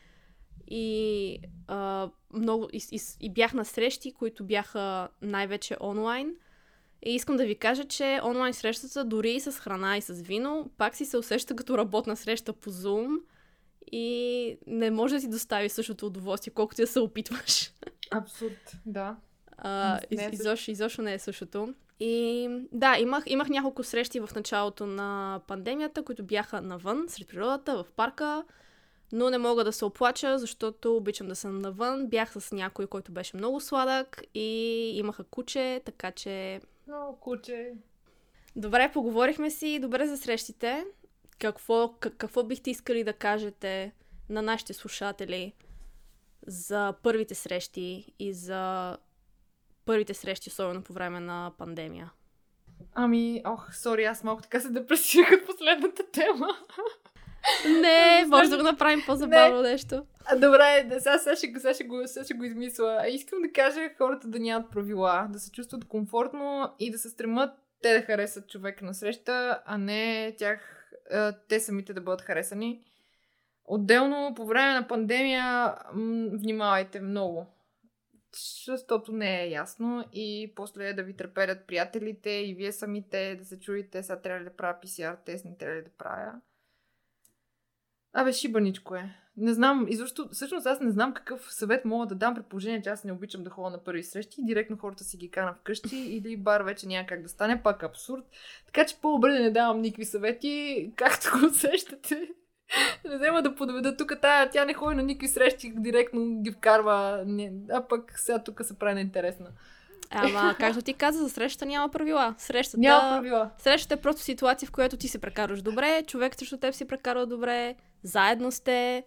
И, 0.67 1.37
а, 1.67 2.09
много, 2.33 2.69
и, 2.73 2.81
и, 2.91 2.99
и 3.19 3.33
бях 3.33 3.53
на 3.53 3.65
срещи, 3.65 4.13
които 4.13 4.43
бяха 4.43 5.09
най-вече 5.21 5.77
онлайн. 5.81 6.35
И 7.05 7.15
искам 7.15 7.37
да 7.37 7.45
ви 7.45 7.55
кажа, 7.55 7.85
че 7.85 8.19
онлайн 8.23 8.53
срещата, 8.53 9.05
дори 9.05 9.31
и 9.31 9.39
с 9.39 9.51
храна 9.51 9.97
и 9.97 10.01
с 10.01 10.13
вино, 10.13 10.71
пак 10.77 10.95
си 10.95 11.05
се 11.05 11.17
усеща 11.17 11.55
като 11.55 11.77
работна 11.77 12.15
среща 12.15 12.53
по 12.53 12.71
Zoom 12.71 13.17
и 13.91 14.57
не 14.67 14.91
може 14.91 15.15
да 15.15 15.21
си 15.21 15.29
достави 15.29 15.69
същото 15.69 16.05
удоволствие, 16.05 16.53
колкото 16.53 16.81
я 16.81 16.87
се 16.87 16.99
опитваш. 16.99 17.71
Абсурд, 18.11 18.77
да. 18.85 19.17
А, 19.63 19.99
из, 20.11 20.21
е 20.21 20.29
изобщо, 20.33 20.71
изобщо 20.71 21.01
не 21.01 21.13
е 21.13 21.19
същото. 21.19 21.73
И 21.99 22.47
да, 22.71 22.97
имах, 22.99 23.23
имах 23.27 23.49
няколко 23.49 23.83
срещи 23.83 24.19
в 24.19 24.29
началото 24.35 24.85
на 24.85 25.41
пандемията, 25.47 26.03
които 26.03 26.23
бяха 26.23 26.61
навън, 26.61 27.05
сред 27.07 27.27
природата, 27.27 27.83
в 27.83 27.91
парка, 27.95 28.43
но 29.11 29.29
не 29.29 29.37
мога 29.37 29.63
да 29.63 29.71
се 29.71 29.85
оплача, 29.85 30.39
защото 30.39 30.95
обичам 30.95 31.27
да 31.27 31.35
съм 31.35 31.59
навън. 31.59 32.07
Бях 32.07 32.31
с 32.31 32.51
някой, 32.51 32.87
който 32.87 33.11
беше 33.11 33.37
много 33.37 33.59
сладък 33.59 34.21
и 34.33 34.49
имаха 34.95 35.23
куче, 35.23 35.81
така 35.85 36.11
че... 36.11 36.61
Много 36.87 37.19
куче. 37.19 37.73
Добре, 38.55 38.91
поговорихме 38.93 39.49
си. 39.49 39.79
Добре 39.79 40.07
за 40.07 40.17
срещите. 40.17 40.85
Какво, 41.39 41.93
какво 41.99 42.43
бихте 42.43 42.69
искали 42.69 43.03
да 43.03 43.13
кажете 43.13 43.93
на 44.29 44.41
нашите 44.41 44.73
слушатели 44.73 45.53
за 46.47 46.93
първите 47.03 47.35
срещи 47.35 48.13
и 48.19 48.33
за 48.33 48.97
първите 49.85 50.13
срещи, 50.13 50.49
особено 50.49 50.81
по 50.81 50.93
време 50.93 51.19
на 51.19 51.51
пандемия? 51.57 52.11
Ами, 52.93 53.41
ох, 53.45 53.75
сори, 53.75 54.03
аз 54.03 54.23
малко 54.23 54.41
така 54.41 54.59
се 54.59 54.69
депресирах 54.69 55.31
от 55.31 55.45
последната 55.45 56.03
тема. 56.11 56.47
Не, 57.81 58.25
може 58.29 58.49
да 58.49 58.57
го 58.57 58.63
направим 58.63 59.03
по-забавно 59.05 59.61
не. 59.61 59.69
нещо. 59.69 60.05
А, 60.25 60.35
добре, 60.35 60.85
да, 60.89 60.99
сега, 60.99 61.17
сега, 61.17 61.35
ще, 61.35 61.47
сега, 61.59 61.73
ще 61.73 61.83
го, 61.83 62.01
сега 62.05 62.25
ще 62.25 62.33
го 62.33 62.43
измисля. 62.43 63.05
Искам 63.09 63.41
да 63.41 63.51
кажа 63.51 63.89
хората 63.97 64.27
да 64.27 64.39
нямат 64.39 64.71
правила, 64.71 65.27
да 65.29 65.39
се 65.39 65.51
чувстват 65.51 65.85
комфортно 65.85 66.73
и 66.79 66.91
да 66.91 66.97
се 66.97 67.09
стремат 67.09 67.51
те 67.83 67.93
да 67.93 68.01
харесат 68.01 68.49
човека 68.49 68.85
на 68.85 68.93
среща, 68.93 69.61
а 69.65 69.77
не 69.77 70.35
тях, 70.37 70.89
те 71.47 71.59
самите 71.59 71.93
да 71.93 72.01
бъдат 72.01 72.21
харесани. 72.21 72.83
Отделно, 73.65 74.33
по 74.35 74.45
време 74.45 74.73
на 74.73 74.87
пандемия, 74.87 75.75
внимавайте 76.33 76.99
много. 76.99 77.45
Защото 78.35 79.11
не 79.11 79.43
е 79.43 79.49
ясно 79.49 80.05
и 80.13 80.53
после 80.55 80.93
да 80.93 81.03
ви 81.03 81.15
треперят 81.15 81.67
приятелите 81.67 82.29
и 82.29 82.53
вие 82.53 82.71
самите 82.71 83.35
да 83.35 83.45
се 83.45 83.59
чуете, 83.59 84.03
сега 84.03 84.21
трябва 84.21 84.39
ли 84.39 84.43
да 84.43 84.55
правя 84.55 84.77
PCR 84.83 85.17
тест, 85.25 85.45
не 85.45 85.57
трябва 85.57 85.75
ли 85.75 85.83
да 85.83 85.89
правя. 85.89 86.33
Абе, 88.13 88.33
шибаничко 88.33 88.95
е. 88.95 89.15
Не 89.37 89.53
знам, 89.53 89.85
изобщо, 89.89 90.29
всъщност 90.31 90.65
аз 90.65 90.79
не 90.79 90.91
знам 90.91 91.13
какъв 91.13 91.53
съвет 91.53 91.85
мога 91.85 92.05
да 92.05 92.15
дам, 92.15 92.35
при 92.35 92.43
положение, 92.43 92.81
че 92.81 92.89
аз 92.89 93.03
не 93.03 93.11
обичам 93.11 93.43
да 93.43 93.49
ходя 93.49 93.69
на 93.69 93.83
първи 93.83 94.03
срещи 94.03 94.41
и 94.41 94.45
директно 94.45 94.77
хората 94.77 95.03
си 95.03 95.17
ги 95.17 95.31
кана 95.31 95.53
вкъщи 95.53 95.97
или 95.97 96.37
бар 96.37 96.61
вече 96.61 96.87
няма 96.87 97.07
как 97.07 97.21
да 97.21 97.29
стане, 97.29 97.63
пак 97.63 97.83
абсурд. 97.83 98.23
Така 98.65 98.85
че 98.85 99.01
по-добре 99.01 99.31
да 99.31 99.39
не 99.39 99.51
давам 99.51 99.81
никакви 99.81 100.05
съвети, 100.05 100.91
както 100.97 101.39
го 101.39 101.45
усещате. 101.45 102.29
Не 103.09 103.15
взема 103.15 103.41
да 103.41 103.55
подведа 103.55 103.97
тук 103.97 104.13
тая, 104.21 104.49
тя 104.49 104.65
не 104.65 104.73
ходи 104.73 104.95
на 104.95 105.03
никакви 105.03 105.27
срещи, 105.27 105.73
директно 105.75 106.41
ги 106.41 106.51
вкарва, 106.51 107.25
а 107.71 107.87
пък 107.87 108.13
сега 108.19 108.43
тук 108.43 108.61
се 108.63 108.79
прави 108.79 108.95
неинтересна. 108.95 109.47
Ама, 110.09 110.55
както 110.59 110.81
ти 110.81 110.93
каза, 110.93 111.19
за 111.19 111.29
срещата 111.29 111.65
няма 111.65 111.89
правила. 111.89 112.35
Срещата, 112.37 112.77
няма 112.77 113.17
правила. 113.17 113.49
Срещата 113.57 113.93
е 113.93 114.01
просто 114.01 114.21
ситуация, 114.21 114.67
в 114.67 114.71
която 114.71 114.97
ти 114.97 115.07
се 115.07 115.21
прекарваш 115.21 115.61
добре, 115.61 116.03
човек 116.07 116.35
срещу 116.35 116.57
теб 116.57 116.73
си 116.73 116.87
прекарва 116.87 117.25
добре, 117.25 117.75
заедно 118.03 118.51
сте 118.51 119.03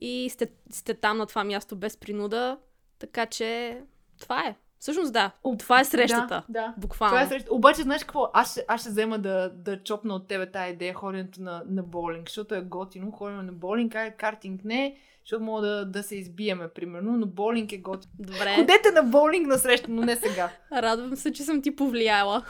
и 0.00 0.30
сте, 0.30 0.46
сте 0.70 0.94
там 0.94 1.18
на 1.18 1.26
това 1.26 1.44
място 1.44 1.76
без 1.76 1.96
принуда. 1.96 2.58
Така 2.98 3.26
че 3.26 3.80
това 4.20 4.40
е. 4.40 4.56
Всъщност 4.80 5.12
да, 5.12 5.30
О, 5.44 5.56
това 5.56 5.80
е 5.80 5.84
срещата. 5.84 6.44
Да, 6.48 6.60
да. 6.60 6.74
Буквално. 6.78 7.10
Това 7.10 7.22
е 7.22 7.28
срещата. 7.28 7.54
Обаче, 7.54 7.82
знаеш 7.82 8.02
какво? 8.02 8.30
Аз 8.32 8.50
ще, 8.50 8.64
аз 8.68 8.80
ще 8.80 8.90
взема 8.90 9.18
да, 9.18 9.50
да 9.54 9.82
чопна 9.82 10.14
от 10.14 10.28
тебе 10.28 10.50
тази 10.50 10.72
идея, 10.72 10.94
ходенето 10.94 11.42
на, 11.42 11.62
на 11.66 11.82
боулинг, 11.82 12.28
защото 12.28 12.54
е 12.54 12.60
готино. 12.60 13.10
Ходим 13.10 13.46
на 13.46 13.52
боулинг, 13.52 13.94
а 13.94 14.10
картинг 14.10 14.60
не, 14.64 14.96
защото 15.24 15.44
мога 15.44 15.66
да, 15.66 15.86
да 15.86 16.02
се 16.02 16.16
избиеме, 16.16 16.68
примерно, 16.68 17.16
но 17.16 17.26
боулинг 17.26 17.72
е 17.72 17.78
готино. 17.78 18.12
Добре. 18.18 18.54
Ходете 18.54 18.90
на 18.94 19.02
боулинг 19.02 19.46
на 19.46 19.58
среща, 19.58 19.86
но 19.90 20.02
не 20.02 20.16
сега. 20.16 20.50
Радвам 20.72 21.16
се, 21.16 21.32
че 21.32 21.42
съм 21.42 21.62
ти 21.62 21.76
повлияла. 21.76 22.44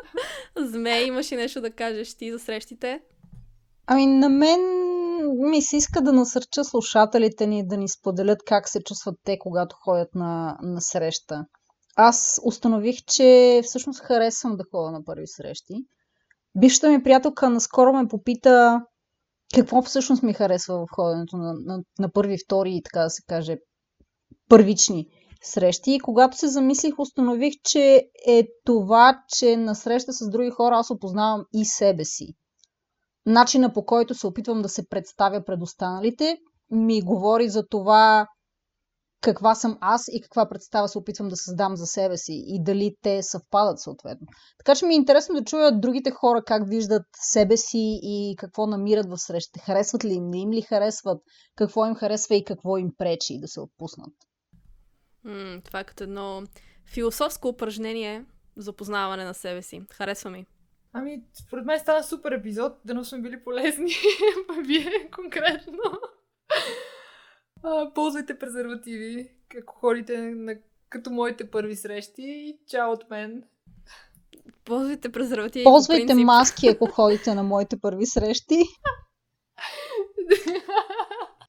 Зме, 0.56 1.02
имаш 1.02 1.32
и 1.32 1.36
нещо 1.36 1.60
да 1.60 1.70
кажеш 1.70 2.14
ти 2.14 2.32
за 2.32 2.38
срещите? 2.38 3.00
Ами 3.86 4.06
на 4.06 4.28
мен 4.28 4.60
ми 5.50 5.62
се 5.62 5.76
иска 5.76 6.00
да 6.00 6.12
насърча 6.12 6.64
слушателите 6.64 7.46
ни 7.46 7.66
да 7.66 7.76
ни 7.76 7.88
споделят 7.88 8.38
как 8.46 8.68
се 8.68 8.82
чувстват 8.82 9.14
те, 9.24 9.38
когато 9.38 9.76
ходят 9.76 10.14
на, 10.14 10.58
на 10.62 10.80
среща. 10.80 11.44
Аз 11.96 12.40
установих, 12.44 12.96
че 13.06 13.60
всъщност 13.64 14.00
харесвам 14.00 14.56
да 14.56 14.64
ходя 14.70 14.90
на 14.90 15.04
първи 15.04 15.26
срещи. 15.26 15.74
Бившата 16.58 16.90
ми 16.90 17.02
приятелка 17.02 17.50
наскоро 17.50 17.92
ме 17.92 18.08
попита 18.08 18.80
какво 19.54 19.82
всъщност 19.82 20.22
ми 20.22 20.32
харесва 20.32 20.78
в 20.78 20.86
ходенето 20.94 21.36
на, 21.36 21.54
на, 21.54 21.82
на 21.98 22.12
първи, 22.12 22.36
втори 22.44 22.76
и 22.76 22.82
така 22.82 23.00
да 23.00 23.10
се 23.10 23.22
каже 23.26 23.56
първични 24.48 25.06
срещи. 25.42 25.94
И 25.94 26.00
когато 26.00 26.36
се 26.36 26.48
замислих, 26.48 26.98
установих, 26.98 27.52
че 27.64 28.02
е 28.28 28.46
това, 28.64 29.20
че 29.28 29.56
на 29.56 29.74
среща 29.74 30.12
с 30.12 30.30
други 30.30 30.50
хора 30.50 30.76
аз 30.76 30.90
опознавам 30.90 31.44
и 31.52 31.64
себе 31.64 32.04
си 32.04 32.34
начина 33.26 33.72
по 33.72 33.84
който 33.84 34.14
се 34.14 34.26
опитвам 34.26 34.62
да 34.62 34.68
се 34.68 34.88
представя 34.88 35.44
пред 35.44 35.62
останалите, 35.62 36.38
ми 36.70 37.02
говори 37.02 37.48
за 37.48 37.66
това 37.66 38.26
каква 39.20 39.54
съм 39.54 39.78
аз 39.80 40.08
и 40.12 40.20
каква 40.20 40.48
представа 40.48 40.88
се 40.88 40.98
опитвам 40.98 41.28
да 41.28 41.36
създам 41.36 41.76
за 41.76 41.86
себе 41.86 42.16
си 42.16 42.44
и 42.46 42.62
дали 42.62 42.96
те 43.02 43.22
съвпадат 43.22 43.80
съответно. 43.80 44.26
Така 44.58 44.74
че 44.74 44.86
ми 44.86 44.94
е 44.94 44.96
интересно 44.96 45.34
да 45.34 45.44
чуя 45.44 45.80
другите 45.80 46.10
хора 46.10 46.42
как 46.46 46.68
виждат 46.68 47.06
себе 47.20 47.56
си 47.56 48.00
и 48.02 48.34
какво 48.38 48.66
намират 48.66 49.06
в 49.10 49.18
срещите. 49.18 49.60
Харесват 49.60 50.04
ли 50.04 50.12
им, 50.12 50.30
не 50.30 50.40
им 50.40 50.52
ли 50.52 50.62
харесват, 50.62 51.22
какво 51.56 51.86
им 51.86 51.94
харесва 51.94 52.34
и 52.34 52.44
какво 52.44 52.78
им 52.78 52.90
пречи 52.98 53.40
да 53.40 53.48
се 53.48 53.60
отпуснат. 53.60 54.12
М- 55.24 55.60
това 55.64 55.80
е 55.80 55.84
като 55.84 56.04
едно 56.04 56.42
философско 56.92 57.48
упражнение 57.48 58.24
за 58.56 58.72
познаване 58.72 59.24
на 59.24 59.34
себе 59.34 59.62
си. 59.62 59.82
Харесва 59.92 60.30
ми. 60.30 60.46
Ами, 60.92 61.22
според 61.46 61.64
мен 61.64 61.80
стана 61.80 62.02
супер 62.02 62.32
епизод, 62.32 62.72
да 62.84 63.04
сме 63.04 63.20
били 63.20 63.44
полезни. 63.44 63.92
Вие 64.66 65.10
конкретно. 65.10 65.82
А, 67.68 67.92
ползвайте 67.94 68.38
презервативи, 68.38 69.30
ако 69.60 69.74
ходите 69.74 70.18
на, 70.20 70.54
като 70.88 71.10
моите 71.10 71.50
първи 71.50 71.76
срещи. 71.76 72.58
Чао 72.68 72.92
от 72.92 73.10
мен. 73.10 73.42
Ползвайте 74.64 75.12
презервативи. 75.12 75.64
Ползвайте 75.64 76.14
маски, 76.14 76.68
ако 76.68 76.86
ходите 76.86 77.34
на 77.34 77.42
моите 77.42 77.76
първи 77.80 78.06
срещи. 78.06 78.62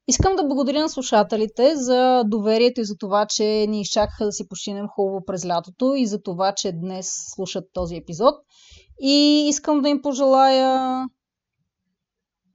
Искам 0.08 0.36
да 0.36 0.44
благодаря 0.44 0.82
на 0.82 0.90
слушателите 0.90 1.76
за 1.76 2.24
доверието 2.26 2.82
и 2.82 2.86
за 2.86 2.98
това, 2.98 3.26
че 3.30 3.44
ни 3.44 3.82
изчакаха 3.82 4.26
да 4.26 4.32
си 4.32 4.48
починем 4.48 4.88
хубаво 4.88 5.26
през 5.26 5.46
лятото 5.46 5.94
и 5.96 6.08
за 6.08 6.22
това, 6.22 6.54
че 6.58 6.72
днес 6.72 7.10
слушат 7.36 7.64
този 7.74 7.96
епизод. 7.96 8.36
И 9.02 9.46
искам 9.48 9.82
да 9.82 9.90
им 9.90 10.02
пожелая 10.02 11.04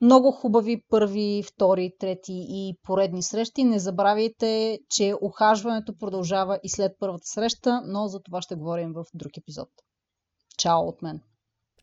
много 0.03 0.32
хубави 0.32 0.82
първи, 0.88 1.42
втори, 1.46 1.92
трети 1.98 2.46
и 2.48 2.76
поредни 2.82 3.22
срещи. 3.22 3.64
Не 3.64 3.78
забравяйте, 3.78 4.78
че 4.90 5.14
ухажването 5.20 5.98
продължава 5.98 6.61
и 6.62 6.68
след 6.68 6.92
първата 6.98 7.26
среща, 7.26 7.82
но 7.86 8.09
за 8.09 8.22
това 8.22 8.42
ще 8.42 8.55
говорим 8.55 8.92
в 8.92 9.05
друг 9.14 9.36
епизод. 9.36 9.68
Чао 10.59 10.88
от 10.88 11.03
мен! 11.03 11.20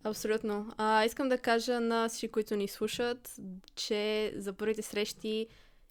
Абсолютно. 0.04 0.74
А, 0.78 1.06
искам 1.06 1.30
да 1.30 1.38
кажа 1.38 1.80
на 1.80 2.10
всички, 2.10 2.32
които 2.32 2.56
ни 2.56 2.68
слушат, 2.68 3.36
че 3.76 4.34
за 4.36 4.54
първите 4.54 4.82
срещи 4.82 5.48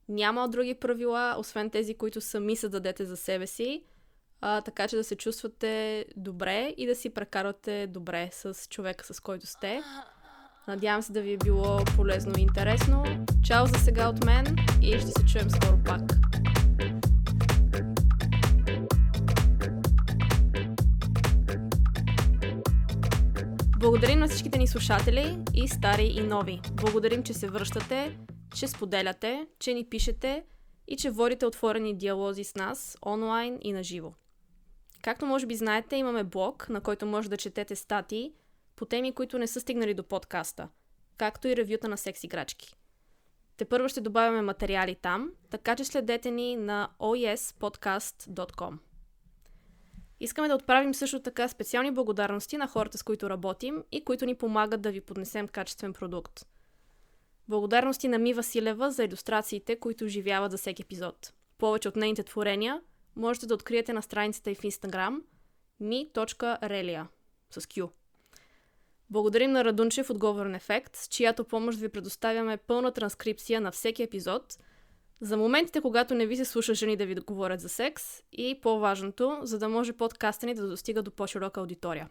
няма 0.08 0.48
други 0.48 0.74
правила, 0.74 1.36
освен 1.38 1.70
тези, 1.70 1.94
които 1.94 2.20
сами 2.20 2.56
се 2.56 2.68
дадете 2.68 3.04
за 3.04 3.16
себе 3.16 3.46
си 3.46 3.84
а, 4.40 4.60
така 4.60 4.88
че 4.88 4.96
да 4.96 5.04
се 5.04 5.16
чувствате 5.16 6.04
добре 6.16 6.74
и 6.76 6.86
да 6.86 6.94
си 6.94 7.10
прекарате 7.10 7.86
добре 7.86 8.28
с 8.32 8.68
човека, 8.68 9.14
с 9.14 9.20
който 9.20 9.46
сте. 9.46 9.82
Надявам 10.68 11.02
се 11.02 11.12
да 11.12 11.22
ви 11.22 11.32
е 11.32 11.36
било 11.36 11.84
полезно 11.96 12.32
и 12.38 12.42
интересно. 12.42 13.04
Чао 13.42 13.66
за 13.66 13.78
сега 13.78 14.08
от 14.08 14.24
мен 14.24 14.56
и 14.82 14.98
ще 14.98 15.06
се 15.06 15.26
чуем 15.26 15.50
скоро 15.50 15.78
пак. 15.84 16.00
Благодарим 23.78 24.18
на 24.18 24.28
всичките 24.28 24.58
ни 24.58 24.66
слушатели, 24.66 25.38
и 25.54 25.68
стари, 25.68 26.06
и 26.06 26.20
нови. 26.20 26.60
Благодарим, 26.72 27.22
че 27.22 27.34
се 27.34 27.48
връщате, 27.48 28.18
че 28.54 28.68
споделяте, 28.68 29.46
че 29.58 29.74
ни 29.74 29.84
пишете 29.84 30.44
и 30.88 30.96
че 30.96 31.10
водите 31.10 31.46
отворени 31.46 31.96
диалози 31.96 32.44
с 32.44 32.54
нас 32.54 32.96
онлайн 33.06 33.58
и 33.62 33.72
на 33.72 33.82
живо. 33.82 34.12
Както 35.02 35.26
може 35.26 35.46
би 35.46 35.54
знаете, 35.54 35.96
имаме 35.96 36.24
блог, 36.24 36.68
на 36.68 36.80
който 36.80 37.06
може 37.06 37.30
да 37.30 37.36
четете 37.36 37.76
статии 37.76 38.32
по 38.78 38.86
теми, 38.86 39.12
които 39.12 39.38
не 39.38 39.46
са 39.46 39.60
стигнали 39.60 39.94
до 39.94 40.02
подкаста, 40.02 40.68
както 41.16 41.48
и 41.48 41.56
ревюта 41.56 41.88
на 41.88 41.96
секс 41.96 42.24
играчки. 42.24 42.76
Те 43.56 43.64
първо 43.64 43.88
ще 43.88 44.00
добавяме 44.00 44.42
материали 44.42 44.94
там, 44.94 45.32
така 45.50 45.76
че 45.76 45.84
следете 45.84 46.30
ни 46.30 46.56
на 46.56 46.90
oespodcast.com. 47.00 48.78
Искаме 50.20 50.48
да 50.48 50.54
отправим 50.54 50.94
също 50.94 51.22
така 51.22 51.48
специални 51.48 51.90
благодарности 51.90 52.56
на 52.56 52.68
хората, 52.68 52.98
с 52.98 53.02
които 53.02 53.30
работим 53.30 53.84
и 53.92 54.04
които 54.04 54.26
ни 54.26 54.34
помагат 54.34 54.80
да 54.80 54.90
ви 54.90 55.00
поднесем 55.00 55.48
качествен 55.48 55.92
продукт. 55.92 56.46
Благодарности 57.48 58.08
на 58.08 58.18
Ми 58.18 58.34
Василева 58.34 58.90
за 58.90 59.04
иллюстрациите, 59.04 59.80
които 59.80 60.04
оживяват 60.04 60.50
за 60.50 60.58
всеки 60.58 60.82
епизод. 60.82 61.32
Повече 61.58 61.88
от 61.88 61.96
нейните 61.96 62.22
творения 62.22 62.82
можете 63.16 63.46
да 63.46 63.54
откриете 63.54 63.92
на 63.92 64.02
страницата 64.02 64.50
и 64.50 64.54
в 64.54 64.60
Instagram 64.60 65.20
mi.relia 65.82 67.06
с 67.50 67.60
Q. 67.60 67.97
Благодарим 69.10 69.52
на 69.52 69.64
Радунчев 69.64 70.10
от 70.10 70.18
Говорен 70.18 70.54
ефект, 70.54 70.96
с 70.96 71.08
чиято 71.08 71.44
помощ 71.44 71.78
ви 71.78 71.88
предоставяме 71.88 72.56
пълна 72.56 72.92
транскрипция 72.92 73.60
на 73.60 73.70
всеки 73.70 74.02
епизод, 74.02 74.58
за 75.20 75.36
моментите, 75.36 75.80
когато 75.80 76.14
не 76.14 76.26
ви 76.26 76.36
се 76.36 76.44
слуша 76.44 76.74
жени 76.74 76.96
да 76.96 77.06
ви 77.06 77.14
говорят 77.14 77.60
за 77.60 77.68
секс 77.68 78.22
и 78.32 78.60
по-важното, 78.62 79.38
за 79.42 79.58
да 79.58 79.68
може 79.68 79.92
подкаста 79.92 80.46
ни 80.46 80.54
да 80.54 80.68
достига 80.68 81.02
до 81.02 81.10
по-широка 81.10 81.60
аудитория. 81.60 82.08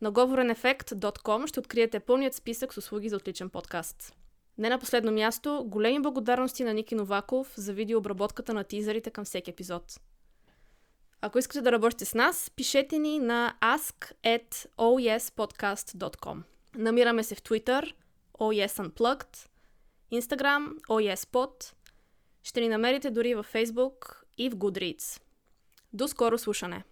На 0.00 0.10
говоренефект.com 0.10 1.46
ще 1.46 1.60
откриете 1.60 2.00
пълният 2.00 2.34
списък 2.34 2.74
с 2.74 2.78
услуги 2.78 3.08
за 3.08 3.16
отличен 3.16 3.50
подкаст. 3.50 4.14
Не 4.58 4.68
на 4.68 4.78
последно 4.78 5.12
място, 5.12 5.64
големи 5.66 6.02
благодарности 6.02 6.64
на 6.64 6.74
Ники 6.74 6.94
Новаков 6.94 7.54
за 7.56 7.72
видеообработката 7.72 8.54
на 8.54 8.64
тизерите 8.64 9.10
към 9.10 9.24
всеки 9.24 9.50
епизод. 9.50 10.00
Ако 11.24 11.38
искате 11.38 11.60
да 11.60 11.72
работите 11.72 12.04
с 12.04 12.14
нас, 12.14 12.50
пишете 12.56 12.98
ни 12.98 13.18
на 13.18 13.56
ask@oespodcast.com. 13.60 16.42
Намираме 16.74 17.24
се 17.24 17.34
в 17.34 17.42
Twitter, 17.42 17.94
OES 18.38 18.88
Unplugged, 18.88 19.48
Instagram, 20.12 20.80
OESPod, 20.80 21.74
ще 22.42 22.60
ни 22.60 22.68
намерите 22.68 23.10
дори 23.10 23.34
във 23.34 23.52
Facebook 23.52 24.22
и 24.38 24.50
в 24.50 24.56
Goodreads. 24.56 25.20
До 25.92 26.08
скоро 26.08 26.38
слушане! 26.38 26.84